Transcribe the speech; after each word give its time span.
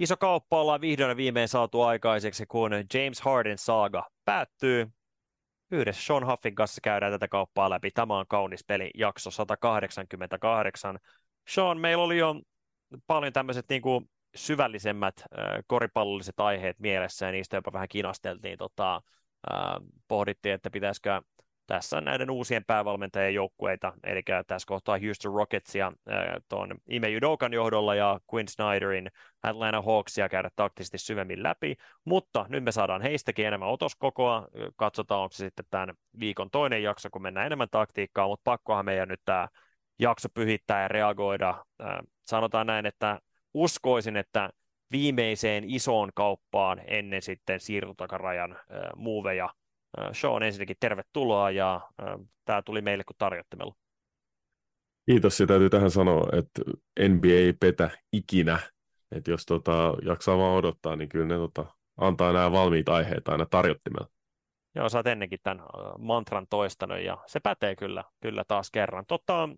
iso 0.00 0.16
kauppa 0.16 0.60
ollaan 0.60 0.80
vihdoin 0.80 1.16
viimein 1.16 1.48
saatu 1.48 1.82
aikaiseksi, 1.82 2.46
kun 2.46 2.70
James 2.94 3.20
Harden 3.20 3.58
saaga 3.58 4.10
päättyy. 4.24 4.86
Yhdessä 5.70 6.02
Sean 6.02 6.26
Huffin 6.26 6.54
kanssa 6.54 6.80
käydään 6.80 7.12
tätä 7.12 7.28
kauppaa 7.28 7.70
läpi. 7.70 7.90
Tämä 7.90 8.18
on 8.18 8.26
kaunis 8.28 8.64
peli, 8.64 8.90
jakso 8.94 9.30
188. 9.30 10.98
Sean, 11.48 11.78
meillä 11.78 12.04
oli 12.04 12.18
jo 12.18 12.34
paljon 13.06 13.32
tämmöiset 13.32 13.66
niin 13.68 13.82
kuin 13.82 14.10
syvällisemmät 14.34 15.14
äh, 15.20 15.44
koripallolliset 15.66 16.40
aiheet 16.40 16.78
mielessä 16.78 17.26
ja 17.26 17.32
niistä 17.32 17.56
jopa 17.56 17.72
vähän 17.72 17.88
kinasteltiin. 17.88 18.58
Tota, 18.58 18.94
äh, 19.52 19.60
pohdittiin, 20.08 20.54
että 20.54 20.70
pitäisikö 20.70 21.22
tässä 21.70 22.00
näiden 22.00 22.30
uusien 22.30 22.64
päävalmentajien 22.64 23.34
joukkueita, 23.34 23.92
eli 24.04 24.22
tässä 24.46 24.66
kohtaa 24.66 24.98
Houston 24.98 25.34
Rocketsia 25.34 25.92
tuon 26.48 26.74
Ime 26.88 27.08
Judokan 27.08 27.52
johdolla 27.52 27.94
ja 27.94 28.20
Quinn 28.34 28.48
Snyderin 28.48 29.10
Atlanta 29.42 29.82
Hawksia 29.82 30.28
käydä 30.28 30.50
taktisesti 30.56 30.98
syvemmin 30.98 31.42
läpi, 31.42 31.76
mutta 32.04 32.46
nyt 32.48 32.64
me 32.64 32.72
saadaan 32.72 33.02
heistäkin 33.02 33.46
enemmän 33.46 33.68
otoskokoa, 33.68 34.48
katsotaan 34.76 35.20
onko 35.20 35.32
se 35.32 35.44
sitten 35.44 35.64
tämän 35.70 35.94
viikon 36.20 36.50
toinen 36.50 36.82
jakso, 36.82 37.08
kun 37.12 37.22
mennään 37.22 37.46
enemmän 37.46 37.68
taktiikkaa, 37.70 38.28
mutta 38.28 38.44
pakkohan 38.44 38.84
meidän 38.84 39.08
nyt 39.08 39.20
tämä 39.24 39.48
jakso 39.98 40.28
pyhittää 40.34 40.82
ja 40.82 40.88
reagoida. 40.88 41.64
Sanotaan 42.26 42.66
näin, 42.66 42.86
että 42.86 43.20
uskoisin, 43.54 44.16
että 44.16 44.50
viimeiseen 44.92 45.64
isoon 45.66 46.10
kauppaan 46.14 46.80
ennen 46.86 47.22
sitten 47.22 47.60
siirtotakarajan 47.60 48.58
muuveja. 48.96 49.48
Sean 50.12 50.42
ensinnäkin 50.42 50.76
tervetuloa 50.80 51.50
ja 51.50 51.80
tämä 52.44 52.62
tuli 52.62 52.82
meille 52.82 53.04
kuin 53.04 53.16
tarjottimella. 53.18 53.74
Kiitos 55.10 55.40
ja 55.40 55.46
täytyy 55.46 55.70
tähän 55.70 55.90
sanoa, 55.90 56.28
että 56.32 56.62
NBA 57.08 57.28
ei 57.28 57.52
petä 57.52 57.90
ikinä. 58.12 58.58
Että 59.12 59.30
jos 59.30 59.46
tota, 59.46 59.94
jaksaa 60.04 60.38
vaan 60.38 60.56
odottaa, 60.56 60.96
niin 60.96 61.08
kyllä 61.08 61.26
ne 61.26 61.34
tota, 61.34 61.66
antaa 61.96 62.32
nämä 62.32 62.52
valmiit 62.52 62.88
aiheet 62.88 63.28
aina 63.28 63.46
tarjottimella. 63.46 64.08
Joo, 64.74 64.88
sä 64.88 64.98
oot 64.98 65.06
ennenkin 65.06 65.38
tämän 65.42 65.62
mantran 65.98 66.46
toistanut 66.50 67.00
ja 67.00 67.18
se 67.26 67.40
pätee 67.40 67.76
kyllä, 67.76 68.04
kyllä 68.20 68.44
taas 68.48 68.70
kerran. 68.70 69.06
Totta, 69.06 69.48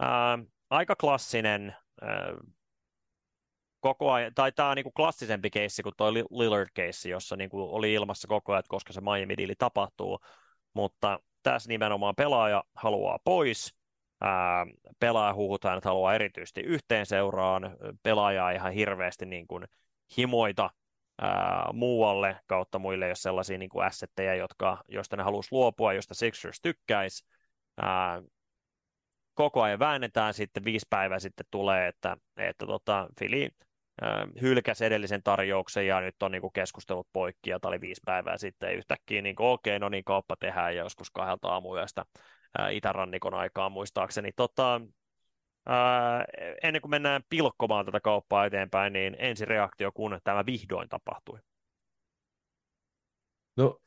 ää, 0.00 0.38
aika 0.70 0.96
klassinen 0.96 1.76
koko 3.86 4.12
ajan, 4.12 4.34
tai 4.34 4.52
tämä 4.52 4.70
on 4.70 4.76
niin 4.76 4.84
kuin 4.84 4.92
klassisempi 4.92 5.50
keissi 5.50 5.82
kuin 5.82 5.94
tuo 5.96 6.12
Lillard-keissi, 6.12 7.10
jossa 7.10 7.36
niin 7.36 7.50
kuin 7.50 7.70
oli 7.70 7.92
ilmassa 7.92 8.28
koko 8.28 8.52
ajan, 8.52 8.62
koska 8.68 8.92
se 8.92 9.00
Miami-diili 9.00 9.54
tapahtuu, 9.58 10.20
mutta 10.74 11.20
tässä 11.42 11.68
nimenomaan 11.68 12.14
pelaaja 12.16 12.64
haluaa 12.74 13.18
pois, 13.24 13.74
ää, 14.20 14.66
pelaaja 15.00 15.34
huhutaan, 15.34 15.78
että 15.78 15.88
haluaa 15.88 16.14
erityisesti 16.14 16.60
yhteen 16.60 17.06
seuraan, 17.06 17.76
pelaajaa 18.02 18.50
ihan 18.50 18.72
hirveästi 18.72 19.26
niin 19.26 19.46
kuin 19.46 19.64
himoita 20.18 20.70
ää, 21.22 21.70
muualle 21.72 22.36
kautta 22.46 22.78
muille, 22.78 23.08
jos 23.08 23.22
sellaisia 23.22 23.58
niin 23.58 23.70
kuin 23.70 23.86
assetteja, 23.86 24.34
jotka, 24.34 24.84
joista 24.88 25.16
ne 25.16 25.22
haluaisi 25.22 25.48
luopua, 25.52 25.92
josta 25.92 26.14
Sixers 26.14 26.60
tykkäisi. 26.60 27.26
Ää, 27.82 28.22
koko 29.34 29.62
ajan 29.62 29.78
väännetään, 29.78 30.34
sitten 30.34 30.64
viisi 30.64 30.86
päivää 30.90 31.18
sitten 31.18 31.46
tulee, 31.50 31.88
että, 31.88 32.16
että 32.36 32.66
tota, 32.66 33.08
Fili 33.20 33.50
hylkäsi 34.40 34.84
edellisen 34.84 35.22
tarjouksen 35.22 35.86
ja 35.86 36.00
nyt 36.00 36.22
on 36.22 36.32
niin 36.32 36.40
kuin 36.40 36.52
keskustelut 36.52 37.08
poikki 37.12 37.50
ja 37.50 37.60
tämä 37.60 37.68
oli 37.68 37.80
viisi 37.80 38.00
päivää 38.04 38.36
sitten 38.38 38.74
yhtäkkiä 38.74 39.22
niin 39.22 39.36
okei, 39.38 39.78
no 39.78 39.88
niin 39.88 40.04
kauppa 40.04 40.36
tehdään 40.40 40.76
ja 40.76 40.82
joskus 40.82 41.10
kahdelta 41.10 41.48
aamuyöstä 41.48 42.04
itärannikon 42.70 43.34
aikaa 43.34 43.70
muistaakseni. 43.70 44.30
Tota, 44.36 44.80
ää, 45.66 46.24
ennen 46.62 46.82
kuin 46.82 46.90
mennään 46.90 47.22
pilkkomaan 47.28 47.86
tätä 47.86 48.00
kauppaa 48.00 48.46
eteenpäin, 48.46 48.92
niin 48.92 49.16
ensi 49.18 49.44
reaktio, 49.44 49.92
kun 49.92 50.18
tämä 50.24 50.46
vihdoin 50.46 50.88
tapahtui. 50.88 51.38
No, 53.56 53.80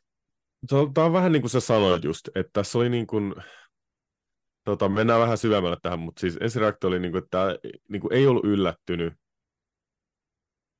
tämä 0.93 1.05
on 1.05 1.13
vähän 1.13 1.31
niin 1.31 1.41
kuin 1.41 1.51
sä 1.51 1.59
sanoit 1.59 2.03
just, 2.03 2.27
että 2.35 2.49
tässä 2.53 2.77
oli 2.77 2.89
niin 2.89 3.07
kuin, 3.07 3.35
tota, 4.63 4.89
mennään 4.89 5.21
vähän 5.21 5.37
syvemmälle 5.37 5.77
tähän, 5.81 5.99
mutta 5.99 6.19
siis 6.19 6.37
ensireaktio 6.41 6.87
oli, 6.87 6.99
niin 6.99 7.11
kuin, 7.11 7.23
että 7.23 7.37
tämä 7.37 7.55
niin 7.89 8.01
kuin 8.01 8.13
ei 8.13 8.27
ollut 8.27 8.45
yllättynyt 8.45 9.13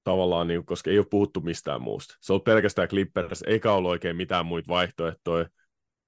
tavallaan, 0.09 0.47
niin, 0.47 0.65
koska 0.65 0.91
ei 0.91 0.97
ole 0.97 1.05
puhuttu 1.09 1.41
mistään 1.41 1.81
muusta. 1.81 2.15
Se 2.21 2.33
on 2.33 2.41
pelkästään 2.41 2.87
Clippers, 2.87 3.43
eikä 3.47 3.71
ollut 3.71 3.91
oikein 3.91 4.15
mitään 4.15 4.45
muita 4.45 4.67
vaihtoehtoja. 4.67 5.45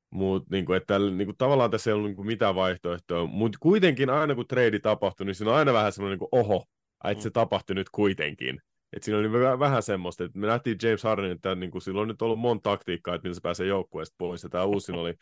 Mut, 0.10 0.50
niin 0.50 0.66
kuin, 0.66 0.78
että, 0.78 1.00
niin 1.00 1.26
kuin, 1.26 1.38
tavallaan 1.38 1.72
tässä 1.72 1.90
ei 1.90 1.94
ollut 1.94 2.10
niin 2.10 2.16
kuin, 2.16 2.26
mitään 2.26 2.56
vaihtoehtoja, 2.56 3.26
mutta 3.26 3.58
kuitenkin 3.62 4.10
aina 4.10 4.36
kun 4.36 4.48
trade 4.48 4.80
tapahtui, 4.80 5.26
niin 5.26 5.36
siinä 5.36 5.52
on 5.52 5.58
aina 5.58 5.74
vähän 5.74 5.92
semmoinen 5.92 6.20
niin 6.20 6.30
kuin, 6.30 6.42
oho, 6.42 6.66
että 7.04 7.22
mm. 7.22 7.24
se 7.24 7.30
tapahtui 7.30 7.76
nyt 7.76 7.90
kuitenkin. 7.90 8.62
Et 8.94 9.04
siinä 9.04 9.20
oli 9.20 9.32
vähän 9.60 9.84
semmoista, 9.84 10.24
että 10.24 10.40
me 10.40 10.48
nähtiin 10.48 10.78
James 10.84 11.04
Harden, 11.04 11.32
että 11.32 11.56
niin 11.56 11.72
kuin, 11.72 11.82
sillä 11.82 12.02
on 12.02 12.08
nyt 12.08 12.22
ollut 12.22 12.40
monta 12.40 12.70
taktiikkaa, 12.70 13.16
että 13.16 13.26
millä 13.26 13.36
se 13.36 13.42
pääsee 13.42 13.68
joukkueesta 13.68 14.16
pois, 14.18 14.44
ja 14.44 14.50
tämä 14.50 14.64
uusin 14.64 14.96
oli 14.96 15.14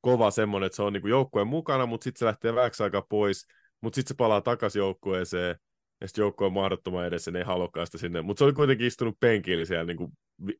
kova 0.00 0.30
semmoinen, 0.30 0.66
että 0.66 0.76
se 0.76 0.82
on 0.82 0.92
niin 0.92 1.00
kuin, 1.00 1.10
joukkueen 1.10 1.48
mukana, 1.48 1.86
mutta 1.86 2.04
sitten 2.04 2.18
se 2.18 2.24
lähtee 2.24 2.54
vähäksi 2.54 2.82
aikaa 2.82 3.02
pois, 3.08 3.46
mutta 3.80 3.94
sitten 3.94 4.08
se 4.08 4.18
palaa 4.18 4.40
takaisin 4.40 4.80
joukkueeseen, 4.80 5.56
ja 6.00 6.08
sitten 6.08 6.22
joukko 6.22 6.46
on 6.46 6.52
mahdottoman 6.52 7.06
edessä, 7.06 7.30
ne 7.30 7.38
ei 7.38 7.44
halukaan 7.44 7.86
sitä 7.86 7.98
sinne. 7.98 8.22
Mutta 8.22 8.38
se 8.38 8.44
oli 8.44 8.52
kuitenkin 8.52 8.86
istunut 8.86 9.16
penkillä 9.20 9.64
siellä 9.64 9.84
niin 9.84 9.96
kuin 9.96 10.12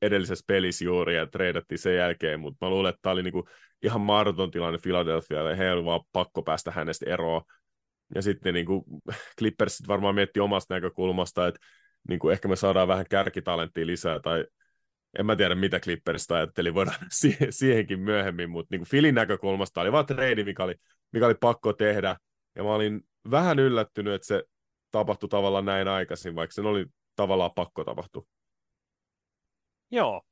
edellisessä 0.03 0.45
pelissä 0.47 0.85
juuri 0.85 1.17
ja 1.17 1.27
treidattiin 1.27 1.79
sen 1.79 1.97
jälkeen, 1.97 2.41
mutta 2.41 2.67
mä 2.67 2.71
luulen, 2.71 2.91
että 2.91 2.99
tämä 3.03 3.13
oli 3.13 3.23
niin 3.23 3.33
kuin 3.33 3.45
ihan 3.83 4.01
mahdoton 4.01 4.51
tilanne 4.51 4.79
Philadelphia, 4.83 5.43
ja 5.43 5.57
he 5.57 5.73
oli 5.73 5.85
vaan 5.85 6.01
pakko 6.13 6.43
päästä 6.43 6.71
hänestä 6.71 7.11
eroon. 7.11 7.43
Ja 8.15 8.23
sitten 8.23 8.55
niin 8.55 8.67
kuin 8.67 8.85
Clippers 9.39 9.83
varmaan 9.89 10.15
mietti 10.15 10.41
omasta 10.41 10.75
näkökulmasta, 10.75 11.47
että 11.47 11.61
niin 12.09 12.19
kuin 12.19 12.33
ehkä 12.33 12.49
me 12.49 12.57
saadaan 12.57 12.89
vähän 12.89 13.07
kärkitalenttia 13.11 13.87
lisää, 13.87 14.21
tai 14.21 14.45
en 15.19 15.27
mä 15.27 15.37
tiedä 15.37 15.55
mitä 15.55 15.81
Clippersista 15.81 16.37
ajatteli, 16.37 16.75
voidaan 16.75 16.97
siihenkin 17.51 18.01
myöhemmin, 18.01 18.51
mutta 18.51 18.69
niin 18.71 18.81
kuin 18.81 18.89
Filin 18.89 19.15
näkökulmasta 19.15 19.81
oli 19.81 19.93
vaan 19.93 20.07
trade, 20.07 20.45
mikä 20.45 20.65
oli, 20.65 20.75
mikä 21.13 21.27
oli 21.27 21.35
pakko 21.41 21.73
tehdä, 21.73 22.17
ja 22.57 22.63
mä 22.63 22.75
olin 22.75 23.01
vähän 23.31 23.59
yllättynyt, 23.59 24.15
että 24.15 24.27
se 24.27 24.43
tapahtui 24.91 25.29
tavallaan 25.29 25.65
näin 25.65 25.89
aikaisin, 25.89 26.35
vaikka 26.35 26.55
sen 26.55 26.67
oli 26.67 26.87
tavallaan 27.17 27.51
pakko 27.55 27.85
tapahtua. 27.85 28.23
Joo. 29.91 30.23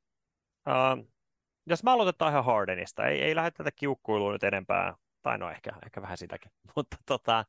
Uh, 0.68 1.06
jos 1.66 1.82
mä 1.82 1.92
aloitetaan 1.92 2.32
ihan 2.32 2.44
Hardenista, 2.44 3.06
ei, 3.06 3.22
ei 3.22 3.34
lähde 3.34 3.50
tätä 3.50 3.70
kiukkuilua 3.70 4.32
nyt 4.32 4.44
enempää, 4.44 4.94
tai 5.22 5.38
no 5.38 5.50
ehkä, 5.50 5.72
ehkä 5.86 6.02
vähän 6.02 6.18
sitäkin, 6.18 6.50
mutta 6.76 6.96
tota, 7.06 7.44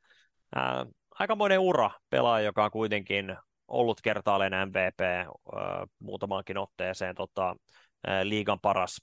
uh, 0.55 0.93
aikamoinen 1.19 1.59
ura 1.59 1.91
pelaaja, 2.09 2.45
joka 2.45 2.65
on 2.65 2.71
kuitenkin 2.71 3.37
ollut 3.67 4.01
kertaalleen 4.01 4.53
MVP 4.67 5.27
uh, 5.29 5.59
muutamaankin 5.99 6.57
otteeseen 6.57 7.15
tota, 7.15 7.51
uh, 7.51 8.23
liigan 8.23 8.59
paras, 8.59 9.01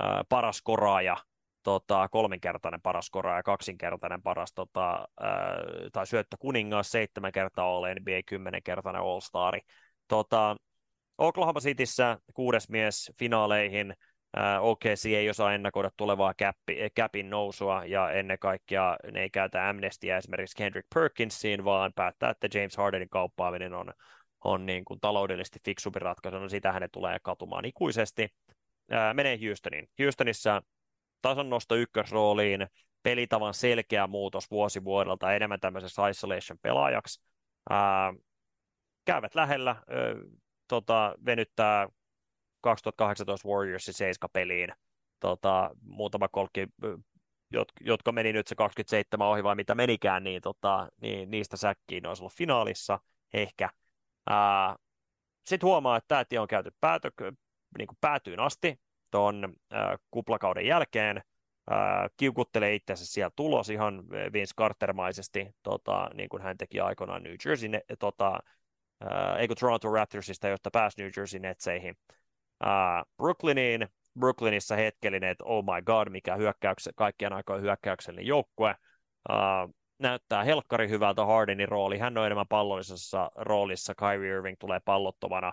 uh, 0.00 0.26
paras 0.28 0.62
koraaja 0.62 1.16
tota, 1.64 2.08
kolminkertainen 2.08 2.82
paras 2.82 3.10
kora 3.10 3.36
ja 3.36 3.42
kaksinkertainen 3.42 4.22
paras 4.22 4.52
tota, 4.52 5.08
ää, 5.20 5.56
tai 5.92 6.06
syöttö 6.06 6.36
kuningas, 6.40 6.90
seitsemän 6.90 7.32
kertaa 7.32 7.76
All 7.76 7.86
NBA, 8.00 8.22
kymmenenkertainen 8.26 9.02
All-Stari. 9.02 9.60
Tota, 10.08 10.56
Oklahoma 11.18 11.60
Cityssä 11.60 12.18
kuudes 12.34 12.68
mies 12.68 13.12
finaaleihin, 13.18 13.94
OKC 14.60 15.06
ei 15.06 15.30
osaa 15.30 15.54
ennakoida 15.54 15.90
tulevaa 15.96 16.34
käppi, 16.34 16.76
käpin 16.94 17.30
nousua 17.30 17.84
ja 17.84 18.10
ennen 18.10 18.38
kaikkea 18.38 18.96
ne 19.12 19.22
ei 19.22 19.30
käytä 19.30 19.68
amnestia 19.68 20.16
esimerkiksi 20.16 20.56
Kendrick 20.56 20.88
Perkinsiin, 20.94 21.64
vaan 21.64 21.92
päättää, 21.94 22.30
että 22.30 22.58
James 22.58 22.76
Hardenin 22.76 23.08
kauppaaminen 23.08 23.74
on, 23.74 23.92
on 24.44 24.66
niin 24.66 24.84
kuin 24.84 25.00
taloudellisesti 25.00 25.58
fiksumpi 25.64 25.98
ratkaisu, 25.98 26.38
no 26.38 26.48
sitä 26.48 26.72
hänet 26.72 26.92
tulee 26.92 27.18
katumaan 27.22 27.64
ikuisesti. 27.64 28.28
Menee 29.14 29.38
Houstoniin. 29.46 29.88
Houstonissa 30.02 30.62
tasonnosto 31.24 31.74
ykkösrooliin, 31.74 32.66
pelitavan 33.02 33.54
selkeä 33.54 34.06
muutos 34.06 34.50
vuosi 34.50 34.84
vuodelta 34.84 35.34
enemmän 35.34 35.60
tämmöisessä 35.60 36.08
isolation-pelaajaksi. 36.08 37.22
Ää, 37.70 38.14
käyvät 39.04 39.34
lähellä, 39.34 39.70
ää, 39.70 39.84
tota, 40.68 41.14
venyttää 41.26 41.88
2018 42.60 43.48
Warriorsin 43.48 43.94
7 43.94 44.30
peliin 44.32 44.72
tota, 45.20 45.70
muutama 45.82 46.28
kolkki, 46.28 46.66
jotka 47.80 48.12
meni 48.12 48.32
nyt 48.32 48.46
se 48.46 48.54
27 48.54 49.28
ohi 49.28 49.44
vai 49.44 49.54
mitä 49.54 49.74
menikään, 49.74 50.24
niin, 50.24 50.42
tota, 50.42 50.88
niin 51.00 51.30
niistä 51.30 51.56
säkkiin 51.56 52.06
olisi 52.06 52.22
ollut 52.22 52.34
finaalissa 52.34 53.00
ehkä. 53.34 53.70
Sitten 55.46 55.66
huomaa, 55.66 55.96
että 55.96 56.08
tämä 56.08 56.24
tie 56.24 56.38
on 56.38 56.48
käyty 56.48 56.70
päätö, 56.80 57.10
niin 57.78 57.88
päätyyn 58.00 58.40
asti, 58.40 58.80
tuon 59.14 59.54
äh, 59.74 59.96
kuplakauden 60.10 60.66
jälkeen, 60.66 61.16
äh, 61.72 62.10
kiukuttelee 62.16 62.74
itsensä 62.74 63.06
siellä 63.06 63.30
tulos 63.36 63.70
ihan 63.70 64.08
Vince 64.08 64.54
Cartermaisesti, 64.58 65.50
tota, 65.62 66.10
niin 66.14 66.28
kuin 66.28 66.42
hän 66.42 66.56
teki 66.56 66.80
aikoinaan 66.80 67.22
New 67.22 67.34
Jersey, 67.46 67.70
tota, 67.98 68.38
äh, 69.02 69.36
eikö 69.38 69.54
Toronto 69.54 69.92
Raptorsista, 69.92 70.48
josta 70.48 70.70
pääsi 70.70 71.02
New 71.02 71.10
Jersey 71.16 71.40
Netseihin. 71.40 71.94
Äh, 72.66 73.02
Brooklyniin, 73.16 73.88
Brooklynissa 74.18 74.76
hetkellinen, 74.76 75.30
että 75.30 75.44
oh 75.44 75.64
my 75.64 75.82
god, 75.82 76.08
mikä 76.08 76.36
hyökkäykse, 76.36 76.90
kaikkien 76.96 77.32
aikojen 77.32 77.62
hyökkäyksellinen 77.62 78.26
joukkue. 78.26 78.74
Näyttää 79.98 80.44
helkkari 80.44 80.88
hyvältä 80.88 81.24
Hardenin 81.24 81.68
rooli. 81.68 81.98
Hän 81.98 82.18
on 82.18 82.26
enemmän 82.26 82.48
pallollisessa 82.48 83.30
roolissa. 83.36 83.94
Kyrie 83.94 84.34
Irving 84.34 84.56
tulee 84.60 84.80
pallottomana. 84.84 85.52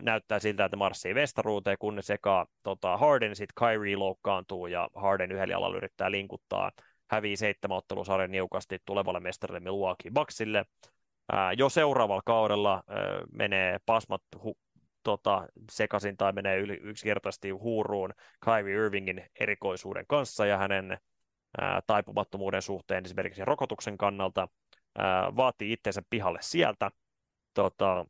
Näyttää 0.00 0.38
siltä, 0.38 0.64
että 0.64 0.76
marssii 0.76 1.14
vestaruuteen, 1.14 1.76
kunnes 1.78 2.10
eka 2.10 2.46
tota, 2.62 2.96
Harden, 2.96 3.36
sitten 3.36 3.54
Kyrie 3.66 3.96
loukkaantuu 3.96 4.66
ja 4.66 4.88
Harden 4.94 5.32
yhdellä 5.32 5.52
jalalla 5.52 5.76
yrittää 5.76 6.10
linkuttaa. 6.10 6.72
Hävii 7.10 7.36
seitsemän 7.36 7.76
ottelusarjan 7.76 8.30
niukasti 8.30 8.78
tulevalle 8.84 9.20
mestarille 9.20 9.60
Milwaukee 9.60 10.10
Bucksille. 10.10 10.58
Äh, 10.58 11.50
jo 11.56 11.68
seuraavalla 11.68 12.22
kaudella 12.24 12.74
äh, 12.74 12.82
menee 13.32 13.78
pasmat 13.86 14.22
hu- 14.36 14.58
tota, 15.02 15.46
sekaisin 15.70 16.16
tai 16.16 16.32
menee 16.32 16.58
yli, 16.58 16.74
yksinkertaisesti 16.82 17.50
huuruun 17.50 18.10
Kyrie 18.44 18.76
Irvingin 18.76 19.26
erikoisuuden 19.40 20.04
kanssa 20.08 20.46
ja 20.46 20.58
hänen 20.58 20.98
ää, 21.60 21.80
taipumattomuuden 21.86 22.62
suhteen 22.62 23.04
esimerkiksi 23.04 23.44
rokotuksen 23.44 23.98
kannalta, 23.98 24.48
ää, 24.98 25.36
vaatii 25.36 25.72
itsensä 25.72 26.02
pihalle 26.10 26.38
sieltä, 26.42 26.90
tota, 27.54 28.06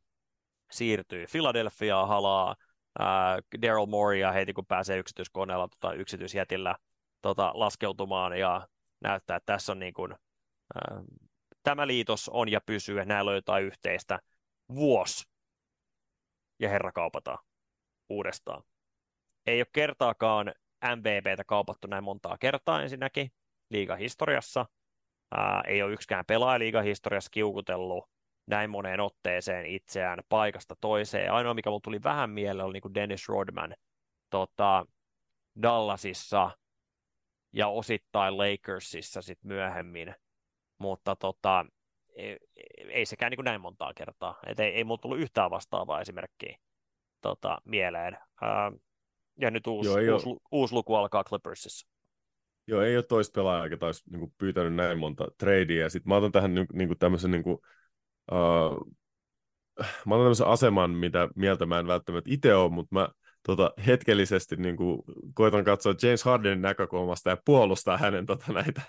siirtyy 0.71 1.25
Philadelphiaan, 1.31 2.07
halaa 2.07 2.55
ää, 2.99 3.39
Daryl 3.61 3.85
Morea 3.85 4.31
heti 4.31 4.53
kun 4.53 4.65
pääsee 4.65 4.97
yksityiskoneella 4.97 5.67
tota, 5.67 5.93
yksityisjätillä 5.93 6.75
tota, 7.21 7.51
laskeutumaan 7.53 8.39
ja 8.39 8.67
näyttää, 9.01 9.37
että 9.37 9.53
tässä 9.53 9.71
on 9.71 9.79
niin 9.79 9.93
kuin, 9.93 10.15
ää, 10.75 11.01
tämä 11.63 11.87
liitos 11.87 12.29
on 12.29 12.51
ja 12.51 12.61
pysyy, 12.65 12.99
että 12.99 13.13
näillä 13.13 13.29
on 13.29 13.35
jotain 13.35 13.65
yhteistä. 13.65 14.19
Vuosi 14.75 15.23
ja 16.59 16.69
herra 16.69 16.91
kaupataan 16.91 17.37
uudestaan. 18.09 18.63
Ei 19.45 19.59
ole 19.59 19.67
kertaakaan 19.73 20.53
MVPtä 20.95 21.43
kaupattu 21.43 21.87
näin 21.87 22.03
montaa 22.03 22.37
kertaa 22.37 22.81
ensinnäkin 22.81 23.31
liigahistoriassa. 23.69 24.65
Ää, 25.37 25.61
ei 25.67 25.83
ole 25.83 25.93
yksikään 25.93 26.25
pelaaja 26.27 26.59
liigahistoriassa 26.59 27.29
kiukutellut 27.29 28.14
näin 28.47 28.69
moneen 28.69 28.99
otteeseen 28.99 29.65
itseään 29.65 30.19
paikasta 30.29 30.75
toiseen. 30.81 31.31
Ainoa, 31.31 31.53
mikä 31.53 31.69
mulle 31.69 31.81
tuli 31.83 32.03
vähän 32.03 32.29
mieleen, 32.29 32.65
oli 32.65 32.73
niin 32.73 32.81
kuin 32.81 32.93
Dennis 32.93 33.29
Rodman 33.29 33.75
tota, 34.29 34.85
Dallasissa 35.61 36.51
ja 37.53 37.67
osittain 37.67 38.37
Lakersissa 38.37 39.21
sit 39.21 39.39
myöhemmin. 39.43 40.15
Mutta 40.77 41.15
tota, 41.15 41.65
ei, 42.15 42.37
ei 42.89 43.05
sekään 43.05 43.29
niin 43.29 43.37
kuin 43.37 43.45
näin 43.45 43.61
montaa 43.61 43.93
kertaa. 43.93 44.39
Et 44.47 44.59
ei, 44.59 44.73
ei 44.73 44.83
mulla 44.83 45.01
tullut 45.01 45.19
yhtään 45.19 45.51
vastaavaa 45.51 46.01
esimerkkiä 46.01 46.57
tota, 47.21 47.57
mieleen. 47.65 48.17
Ää, 48.41 48.71
ja 49.39 49.51
nyt 49.51 49.67
uusi, 49.67 49.89
Joo, 49.89 50.13
uusi, 50.15 50.29
ole... 50.29 50.37
uusi 50.51 50.73
luku 50.73 50.95
alkaa 50.95 51.23
Clippersissa. 51.23 51.87
Joo, 52.67 52.81
ei 52.81 52.95
ole 52.95 53.03
toista 53.03 53.39
pelaajaa, 53.39 53.67
joka 53.67 53.85
olisi 53.85 54.03
niin 54.09 54.19
kuin, 54.19 54.33
pyytänyt 54.37 54.75
näin 54.75 54.99
monta 54.99 55.27
tradea. 55.37 55.89
Sitten 55.89 56.09
mä 56.09 56.15
otan 56.15 56.31
tähän 56.31 56.55
niin, 56.55 56.67
niin 56.73 56.87
kuin, 56.87 56.99
tämmöisen 56.99 57.31
niin 57.31 57.43
kuin, 57.43 57.57
mä 60.05 60.15
otan 60.15 60.23
tämmöisen 60.23 60.47
aseman, 60.47 60.91
mitä 60.91 61.29
mieltä 61.35 61.65
mä 61.65 61.79
en 61.79 61.87
välttämättä 61.87 62.29
itse 62.33 62.55
ole, 62.55 62.71
mutta 62.71 62.95
mä 62.95 63.09
tota, 63.43 63.71
hetkellisesti 63.87 64.55
niin 64.55 64.77
kuin, 64.77 65.01
koitan 65.33 65.63
katsoa 65.63 65.93
James 66.03 66.23
Hardenin 66.23 66.61
näkökulmasta 66.61 67.29
ja 67.29 67.37
puolustaa 67.45 67.97
hänen 67.97 68.25
tota, 68.25 68.53
näitä, 68.53 68.81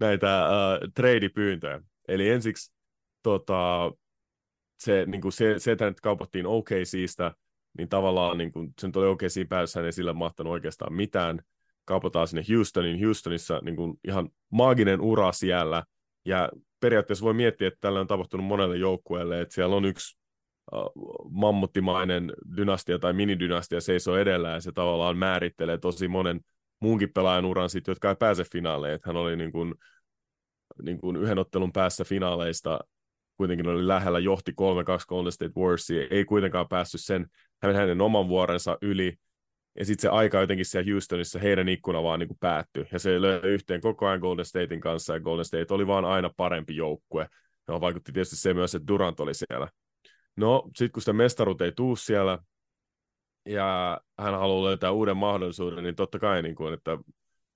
näitä 0.00 0.48
uh, 0.48 0.92
trade-pyyntöjä. 0.94 1.80
Eli 2.08 2.28
ensiksi 2.28 2.72
tota, 3.22 3.92
se, 4.78 5.04
niin 5.06 5.20
kuin 5.20 5.32
se, 5.32 5.54
se, 5.58 5.72
että 5.72 5.84
nyt 5.84 6.00
kaupattiin 6.00 6.46
OKCista, 6.46 7.34
niin 7.78 7.88
tavallaan 7.88 8.38
niin 8.38 8.52
kuin, 8.52 8.72
sen 8.80 8.92
oli 8.94 9.06
OKC 9.06 9.48
päässä, 9.48 9.80
hän 9.80 9.86
ei 9.86 9.92
sillä 9.92 10.12
mahtanut 10.12 10.52
oikeastaan 10.52 10.92
mitään. 10.92 11.40
Kaupataan 11.84 12.28
sinne 12.28 12.44
Houstonin, 12.54 13.04
Houstonissa 13.04 13.60
niin 13.64 13.76
kuin 13.76 13.94
ihan 14.08 14.28
maaginen 14.50 15.00
ura 15.00 15.32
siellä, 15.32 15.84
ja 16.24 16.48
periaatteessa 16.80 17.24
voi 17.24 17.34
miettiä, 17.34 17.68
että 17.68 17.78
tällä 17.80 18.00
on 18.00 18.06
tapahtunut 18.06 18.46
monelle 18.46 18.76
joukkueelle, 18.76 19.40
että 19.40 19.54
siellä 19.54 19.76
on 19.76 19.84
yksi 19.84 20.18
uh, 20.72 21.30
mammuttimainen 21.30 22.32
dynastia 22.56 22.98
tai 22.98 23.12
minidynastia 23.12 23.80
seisoo 23.80 24.16
edellä, 24.16 24.50
ja 24.50 24.60
se 24.60 24.72
tavallaan 24.72 25.16
määrittelee 25.16 25.78
tosi 25.78 26.08
monen 26.08 26.40
muunkin 26.80 27.12
pelaajan 27.12 27.44
uran 27.44 27.70
sit, 27.70 27.86
jotka 27.86 28.08
ei 28.08 28.16
pääse 28.16 28.44
finaaleihin. 28.52 28.94
Että 28.94 29.08
hän 29.08 29.16
oli 29.16 29.36
niin 29.36 29.52
kuin, 29.52 29.74
niin 30.82 30.98
kuin 30.98 31.16
yhden 31.16 31.38
ottelun 31.38 31.72
päässä 31.72 32.04
finaaleista, 32.04 32.80
kuitenkin 33.36 33.68
oli 33.68 33.88
lähellä, 33.88 34.18
johti 34.18 34.52
3-2 34.52 34.54
Golden 35.08 35.32
State 35.32 35.52
Warriorsia, 35.56 36.06
ei 36.10 36.24
kuitenkaan 36.24 36.68
päässyt 36.68 37.00
sen 37.00 37.26
hänen, 37.62 37.76
hänen 37.76 38.00
oman 38.00 38.28
vuorensa 38.28 38.78
yli, 38.82 39.14
ja 39.78 39.84
sitten 39.84 40.02
se 40.02 40.08
aika 40.08 40.40
jotenkin 40.40 40.66
siellä 40.66 40.92
Houstonissa, 40.92 41.38
heidän 41.38 41.68
ikkuna 41.68 42.02
vaan 42.02 42.20
niin 42.20 42.36
päättyi, 42.40 42.86
ja 42.92 42.98
se 42.98 43.22
löi 43.22 43.40
yhteen 43.40 43.80
koko 43.80 44.06
ajan 44.06 44.20
Golden 44.20 44.44
Statein 44.44 44.80
kanssa, 44.80 45.14
ja 45.14 45.20
Golden 45.20 45.44
State 45.44 45.74
oli 45.74 45.86
vaan 45.86 46.04
aina 46.04 46.30
parempi 46.36 46.76
joukkue. 46.76 47.28
No, 47.68 47.80
vaikutti 47.80 48.12
tietysti 48.12 48.36
se 48.36 48.54
myös, 48.54 48.74
että 48.74 48.86
Durant 48.86 49.20
oli 49.20 49.34
siellä. 49.34 49.68
No, 50.36 50.70
sitten 50.76 50.92
kun 50.92 51.02
sitä 51.02 51.12
mestaruutta 51.12 51.64
ei 51.64 51.72
tuu 51.72 51.96
siellä, 51.96 52.38
ja 53.46 54.00
hän 54.18 54.34
haluaa 54.34 54.64
löytää 54.64 54.90
uuden 54.90 55.16
mahdollisuuden, 55.16 55.84
niin 55.84 55.96
totta 55.96 56.18
kai, 56.18 56.42
niin 56.42 56.54
kuin, 56.54 56.74
että 56.74 56.98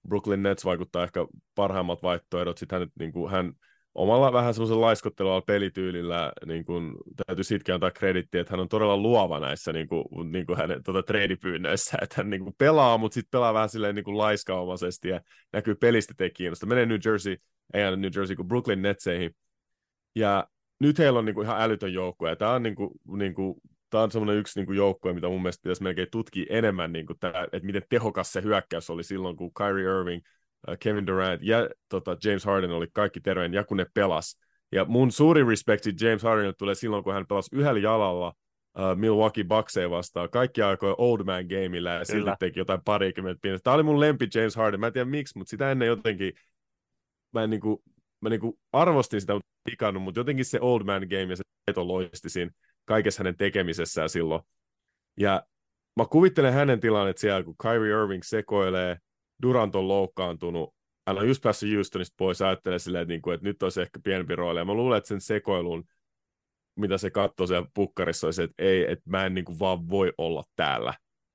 Brooklyn 0.08 0.42
Nets 0.42 0.64
vaikuttaa 0.64 1.04
ehkä 1.04 1.26
parhaimmat 1.54 2.02
vaihtoehdot. 2.02 2.58
Sitten 2.58 2.78
hän, 2.78 2.88
niin 2.98 3.12
kuin, 3.12 3.30
hän 3.30 3.52
omalla 3.94 4.32
vähän 4.32 4.54
semmoisen 4.54 4.80
laiskottelua 4.80 5.40
pelityylillä 5.40 6.32
niin 6.46 6.64
kuin, 6.64 6.94
täytyy 7.26 7.44
sitkin 7.44 7.74
antaa 7.74 7.90
kredittiä, 7.90 8.40
että 8.40 8.52
hän 8.52 8.60
on 8.60 8.68
todella 8.68 8.96
luova 8.96 9.40
näissä 9.40 9.72
niin 9.72 9.88
kuin, 9.88 10.04
niin 10.32 10.46
kuin 10.46 10.58
hänen 10.58 10.82
tuota, 10.82 11.02
treidipyynnöissä, 11.02 11.98
että 12.02 12.14
hän 12.18 12.30
niin 12.30 12.42
kuin, 12.42 12.54
pelaa, 12.58 12.98
mutta 12.98 13.14
sitten 13.14 13.30
pelaa 13.30 13.54
vähän 13.54 13.68
silleen 13.68 13.94
niin 13.94 14.18
laiskaomaisesti 14.18 15.08
ja 15.08 15.20
näkyy 15.52 15.74
pelistä 15.74 16.14
kiinnosta. 16.34 16.66
Menee 16.66 16.86
New 16.86 16.98
Jersey, 17.04 17.36
ei 17.74 17.84
aina 17.84 17.96
New 17.96 18.10
Jersey, 18.16 18.36
kuin 18.36 18.48
Brooklyn 18.48 18.82
Netseihin. 18.82 19.36
Ja 20.14 20.48
nyt 20.80 20.98
heillä 20.98 21.18
on 21.18 21.24
niin 21.24 21.34
kuin, 21.34 21.44
ihan 21.44 21.62
älytön 21.62 21.92
joukkue, 21.92 22.28
ja 22.28 22.36
tämä 22.36 22.52
on 22.52 22.62
niin 22.62 22.74
kuin, 22.74 22.90
niin 23.16 23.34
kuin, 23.34 23.54
tämä 23.90 24.02
on 24.04 24.10
semmoinen 24.10 24.36
yksi 24.36 24.58
niin 24.58 24.66
kuin 24.66 24.76
joukkue, 24.76 25.12
mitä 25.12 25.28
mun 25.28 25.42
mielestä 25.42 25.62
pitäisi 25.62 25.82
melkein 25.82 26.08
tutkia 26.12 26.46
enemmän, 26.48 26.92
niin 26.92 27.06
kuin 27.06 27.18
tämä, 27.18 27.46
että 27.52 27.66
miten 27.66 27.82
tehokas 27.88 28.32
se 28.32 28.42
hyökkäys 28.42 28.90
oli 28.90 29.04
silloin, 29.04 29.36
kun 29.36 29.54
Kyrie 29.54 29.84
Irving– 29.84 30.22
Kevin 30.80 31.06
Durant 31.06 31.42
ja 31.42 31.68
tota, 31.88 32.16
James 32.24 32.44
Harden 32.44 32.70
oli 32.70 32.86
kaikki 32.92 33.20
terveen, 33.20 33.54
ja 33.54 33.64
kun 33.64 33.76
ne 33.76 33.86
pelas. 33.94 34.40
Ja 34.72 34.84
mun 34.84 35.12
suuri 35.12 35.44
respekti 35.44 35.90
James 36.00 36.22
Hardenille 36.22 36.54
tulee 36.58 36.74
silloin, 36.74 37.04
kun 37.04 37.14
hän 37.14 37.26
pelasi 37.26 37.56
yhdellä 37.56 37.80
jalalla 37.80 38.28
uh, 38.28 38.96
Milwaukee 38.96 39.44
Bucksia 39.44 39.90
vastaan. 39.90 40.30
Kaikki 40.30 40.62
aikoja 40.62 40.94
old 40.98 41.24
man 41.24 41.46
gameillä 41.46 41.90
ja 41.90 42.04
silti 42.04 42.30
teki 42.38 42.60
jotain 42.60 42.80
parikymmentä 42.84 43.38
pientä. 43.42 43.60
Tämä 43.64 43.74
oli 43.74 43.82
mun 43.82 44.00
lempi 44.00 44.28
James 44.34 44.56
Harden. 44.56 44.80
Mä 44.80 44.86
en 44.86 44.92
tiedä 44.92 45.10
miksi, 45.10 45.38
mutta 45.38 45.50
sitä 45.50 45.70
ennen 45.70 45.88
jotenkin 45.88 46.32
mä, 47.32 47.42
en 47.42 47.50
niinku, 47.50 47.82
mä 48.20 48.28
niinku 48.28 48.58
arvostin 48.72 49.20
sitä, 49.20 49.34
mutta 49.34 49.48
ikannut, 49.72 50.02
mutta 50.02 50.20
jotenkin 50.20 50.44
se 50.44 50.58
old 50.60 50.84
man 50.84 51.02
game 51.02 51.22
ja 51.22 51.36
se 51.36 51.42
veto 51.66 51.88
loisti 51.88 52.30
siinä 52.30 52.50
kaikessa 52.84 53.20
hänen 53.20 53.36
tekemisessään 53.36 54.08
silloin. 54.08 54.42
Ja 55.16 55.42
mä 55.96 56.06
kuvittelen 56.10 56.52
hänen 56.52 56.80
tilannet 56.80 57.18
siellä, 57.18 57.42
kun 57.42 57.54
Kyrie 57.62 58.02
Irving 58.02 58.22
sekoilee, 58.22 58.96
Durant 59.42 59.74
on 59.74 59.88
loukkaantunut, 59.88 60.74
hän 61.06 61.18
on 61.18 61.28
just 61.28 61.42
päässyt 61.42 61.74
Houstonista 61.74 62.14
pois, 62.18 62.42
ajattelee 62.42 62.78
silleen, 62.78 63.08
niin 63.08 63.22
kuin, 63.22 63.34
että 63.34 63.44
nyt 63.44 63.62
olisi 63.62 63.80
ehkä 63.80 64.00
pienempi 64.04 64.36
rooli. 64.36 64.58
Ja 64.58 64.64
mä 64.64 64.74
luulen, 64.74 64.98
että 64.98 65.08
sen 65.08 65.20
sekoilun, 65.20 65.84
mitä 66.76 66.98
se 66.98 67.10
katsoi 67.10 67.48
siellä 67.48 67.68
pukkarissa, 67.74 68.26
olisi, 68.26 68.42
että 68.42 68.54
ei, 68.58 68.92
että 68.92 69.10
mä 69.10 69.26
en 69.26 69.34
niin 69.34 69.44
kuin 69.44 69.58
vaan 69.58 69.88
voi 69.88 70.12
olla 70.18 70.42
täällä. 70.56 70.94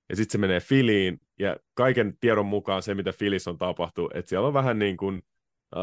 Ja 0.09 0.15
sitten 0.15 0.31
se 0.31 0.37
menee 0.37 0.59
Filiin, 0.59 1.19
ja 1.39 1.57
kaiken 1.73 2.17
tiedon 2.19 2.45
mukaan 2.45 2.83
se, 2.83 2.95
mitä 2.95 3.11
Filis 3.11 3.47
on 3.47 3.57
tapahtunut, 3.57 4.15
että 4.15 4.29
siellä 4.29 4.47
on 4.47 4.53
vähän 4.53 4.79
niin 4.79 4.97
kuin 4.97 5.21
äh, 5.77 5.81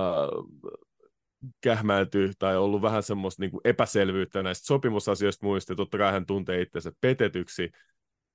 kähmäilty 1.61 2.32
tai 2.38 2.56
ollut 2.56 2.82
vähän 2.82 3.02
semmoista 3.02 3.42
niin 3.42 3.50
kuin 3.50 3.61
epäselvyyttä 3.64 4.42
näistä 4.42 4.66
sopimusasioista 4.66 5.46
muista, 5.46 5.73
ja 5.73 5.76
totta 5.76 5.99
kai 5.99 6.12
hän 6.12 6.26
tuntee 6.26 6.61
itsensä 6.61 6.92
petetyksi, 7.00 7.70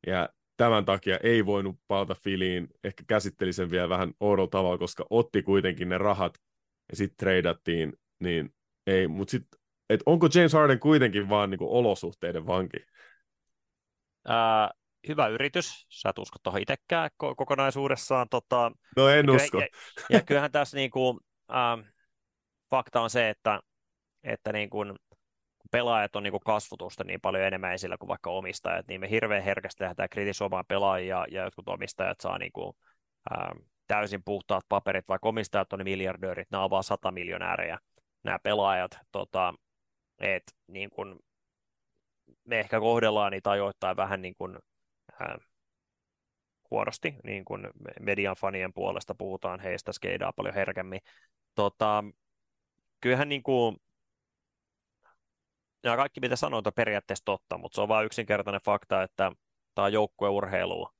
ja 0.07 0.29
tämän 0.62 0.86
takia 0.86 1.18
ei 1.24 1.46
voinut 1.46 1.75
palata 1.88 2.15
Filiin, 2.15 2.68
ehkä 2.84 3.03
käsitteli 3.08 3.53
sen 3.53 3.72
vielä 3.72 3.89
vähän 3.89 4.13
oudolla 4.20 4.50
tavalla, 4.50 4.77
koska 4.77 5.06
otti 5.10 5.44
kuitenkin 5.44 5.89
ne 5.89 5.98
rahat 5.98 6.34
ja 6.91 6.98
sitten 6.98 7.18
treidattiin, 7.18 7.94
niin 8.20 8.53
ei, 8.88 9.08
mutta 9.08 9.32
sitten, 9.32 9.60
että 9.89 10.03
onko 10.06 10.27
James 10.36 10.53
Harden 10.53 10.80
kuitenkin 10.80 11.30
vaan 11.30 11.50
niin 11.50 11.60
olosuhteiden 11.62 12.48
vanki? 12.48 12.77
Ää, 14.27 14.72
hyvä 15.08 15.27
yritys, 15.27 15.86
sä 15.89 16.10
et 16.10 16.20
usko 16.20 16.38
tuohon 16.44 16.62
itsekään 16.62 17.10
kokonaisuudessaan. 17.18 18.27
Tota, 18.30 18.72
no 18.98 19.08
en 19.10 19.25
ja 19.25 19.34
usko. 19.34 19.60
Ja, 19.60 19.68
ja 20.10 20.22
kyllähän 20.22 20.51
tässä 20.51 20.77
niin 20.77 20.91
kuin, 20.91 21.20
ähm, 21.51 21.88
fakta 22.70 23.01
on 23.01 23.10
se, 23.10 23.30
että, 23.30 23.60
että 24.24 24.53
niin 24.53 24.70
kuin, 24.70 24.96
pelaajat 25.72 26.16
on 26.16 26.24
niin 26.24 26.32
kuin 26.32 26.44
kasvutusta 26.46 27.04
niin 27.04 27.22
paljon 27.22 27.44
enemmän 27.44 27.74
esillä 27.74 27.98
kuin 27.98 28.08
vaikka 28.08 28.30
omistajat, 28.30 28.88
niin 28.88 29.01
me 29.01 29.10
hirveän 29.10 29.44
herkästi 29.44 29.84
lähdetään 29.84 30.10
kritisoimaan 30.10 30.66
pelaajia 30.68 31.25
ja 31.32 31.44
jotkut 31.44 31.68
omistajat 31.68 32.20
saa 32.22 32.38
niin 32.38 32.51
kuin, 32.51 32.74
ää, 33.30 33.56
täysin 33.88 34.24
puhtaat 34.24 34.66
paperit, 34.70 35.08
vaikka 35.08 35.30
omistajat 35.30 35.74
on 35.74 35.84
miljardöörit, 35.84 36.51
nämä 36.51 36.63
on 36.63 36.70
vaan 36.70 36.84
sata 36.84 37.12
miljonäärejä, 37.12 37.80
nämä 38.24 38.40
pelaajat, 38.40 38.92
tota, 39.12 39.54
et, 40.20 40.44
niin 40.68 40.90
kuin, 40.90 41.20
me 42.44 42.60
ehkä 42.60 42.80
kohdellaan 42.80 43.32
niitä 43.32 43.51
ajoittain 43.51 43.98
vähän 43.98 44.22
niin 44.22 44.36
kuin, 44.38 44.58
ää, 45.20 45.38
huonosti, 46.72 47.16
niin 47.24 47.46
kuin 47.46 47.68
median 48.00 48.36
fanien 48.36 48.74
puolesta 48.74 49.16
puhutaan, 49.16 49.60
heistä 49.60 49.92
skeidaa 49.92 50.34
paljon 50.34 50.56
herkemmin. 50.56 51.00
Tota, 51.56 52.04
kyllähän 53.01 53.30
niin 53.30 53.44
kuin, 53.44 53.78
ja 55.83 55.95
kaikki 55.95 56.19
mitä 56.19 56.35
sanoit 56.35 56.67
on 56.67 56.73
periaatteessa 56.73 57.25
totta, 57.25 57.57
mutta 57.57 57.75
se 57.75 57.81
on 57.81 57.88
vain 57.88 58.05
yksinkertainen 58.05 58.61
fakta, 58.65 59.03
että 59.03 59.31
tämä 59.75 59.85
on 59.85 59.93
joukkueurheilua. 59.93 60.93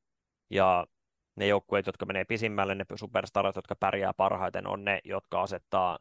Ja 0.50 0.88
ne 1.35 1.47
joukkueet, 1.47 1.85
jotka 1.85 2.05
menee 2.05 2.25
pisimmälle, 2.25 2.75
ne 2.75 2.85
superstarat, 2.95 3.55
jotka 3.55 3.75
pärjää 3.75 4.13
parhaiten, 4.13 4.67
on 4.67 4.85
ne, 4.85 5.00
jotka 5.03 5.41
asettaa 5.41 6.00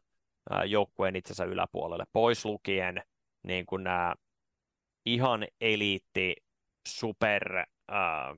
joukkueen 0.67 1.15
itsensä 1.15 1.43
yläpuolelle, 1.43 2.05
pois 2.13 2.45
lukien 2.45 3.03
niin 3.43 3.65
kuin 3.65 3.83
nämä 3.83 4.15
ihan 5.05 5.47
eliitti, 5.61 6.35
super 6.87 7.65
ää, 7.87 8.35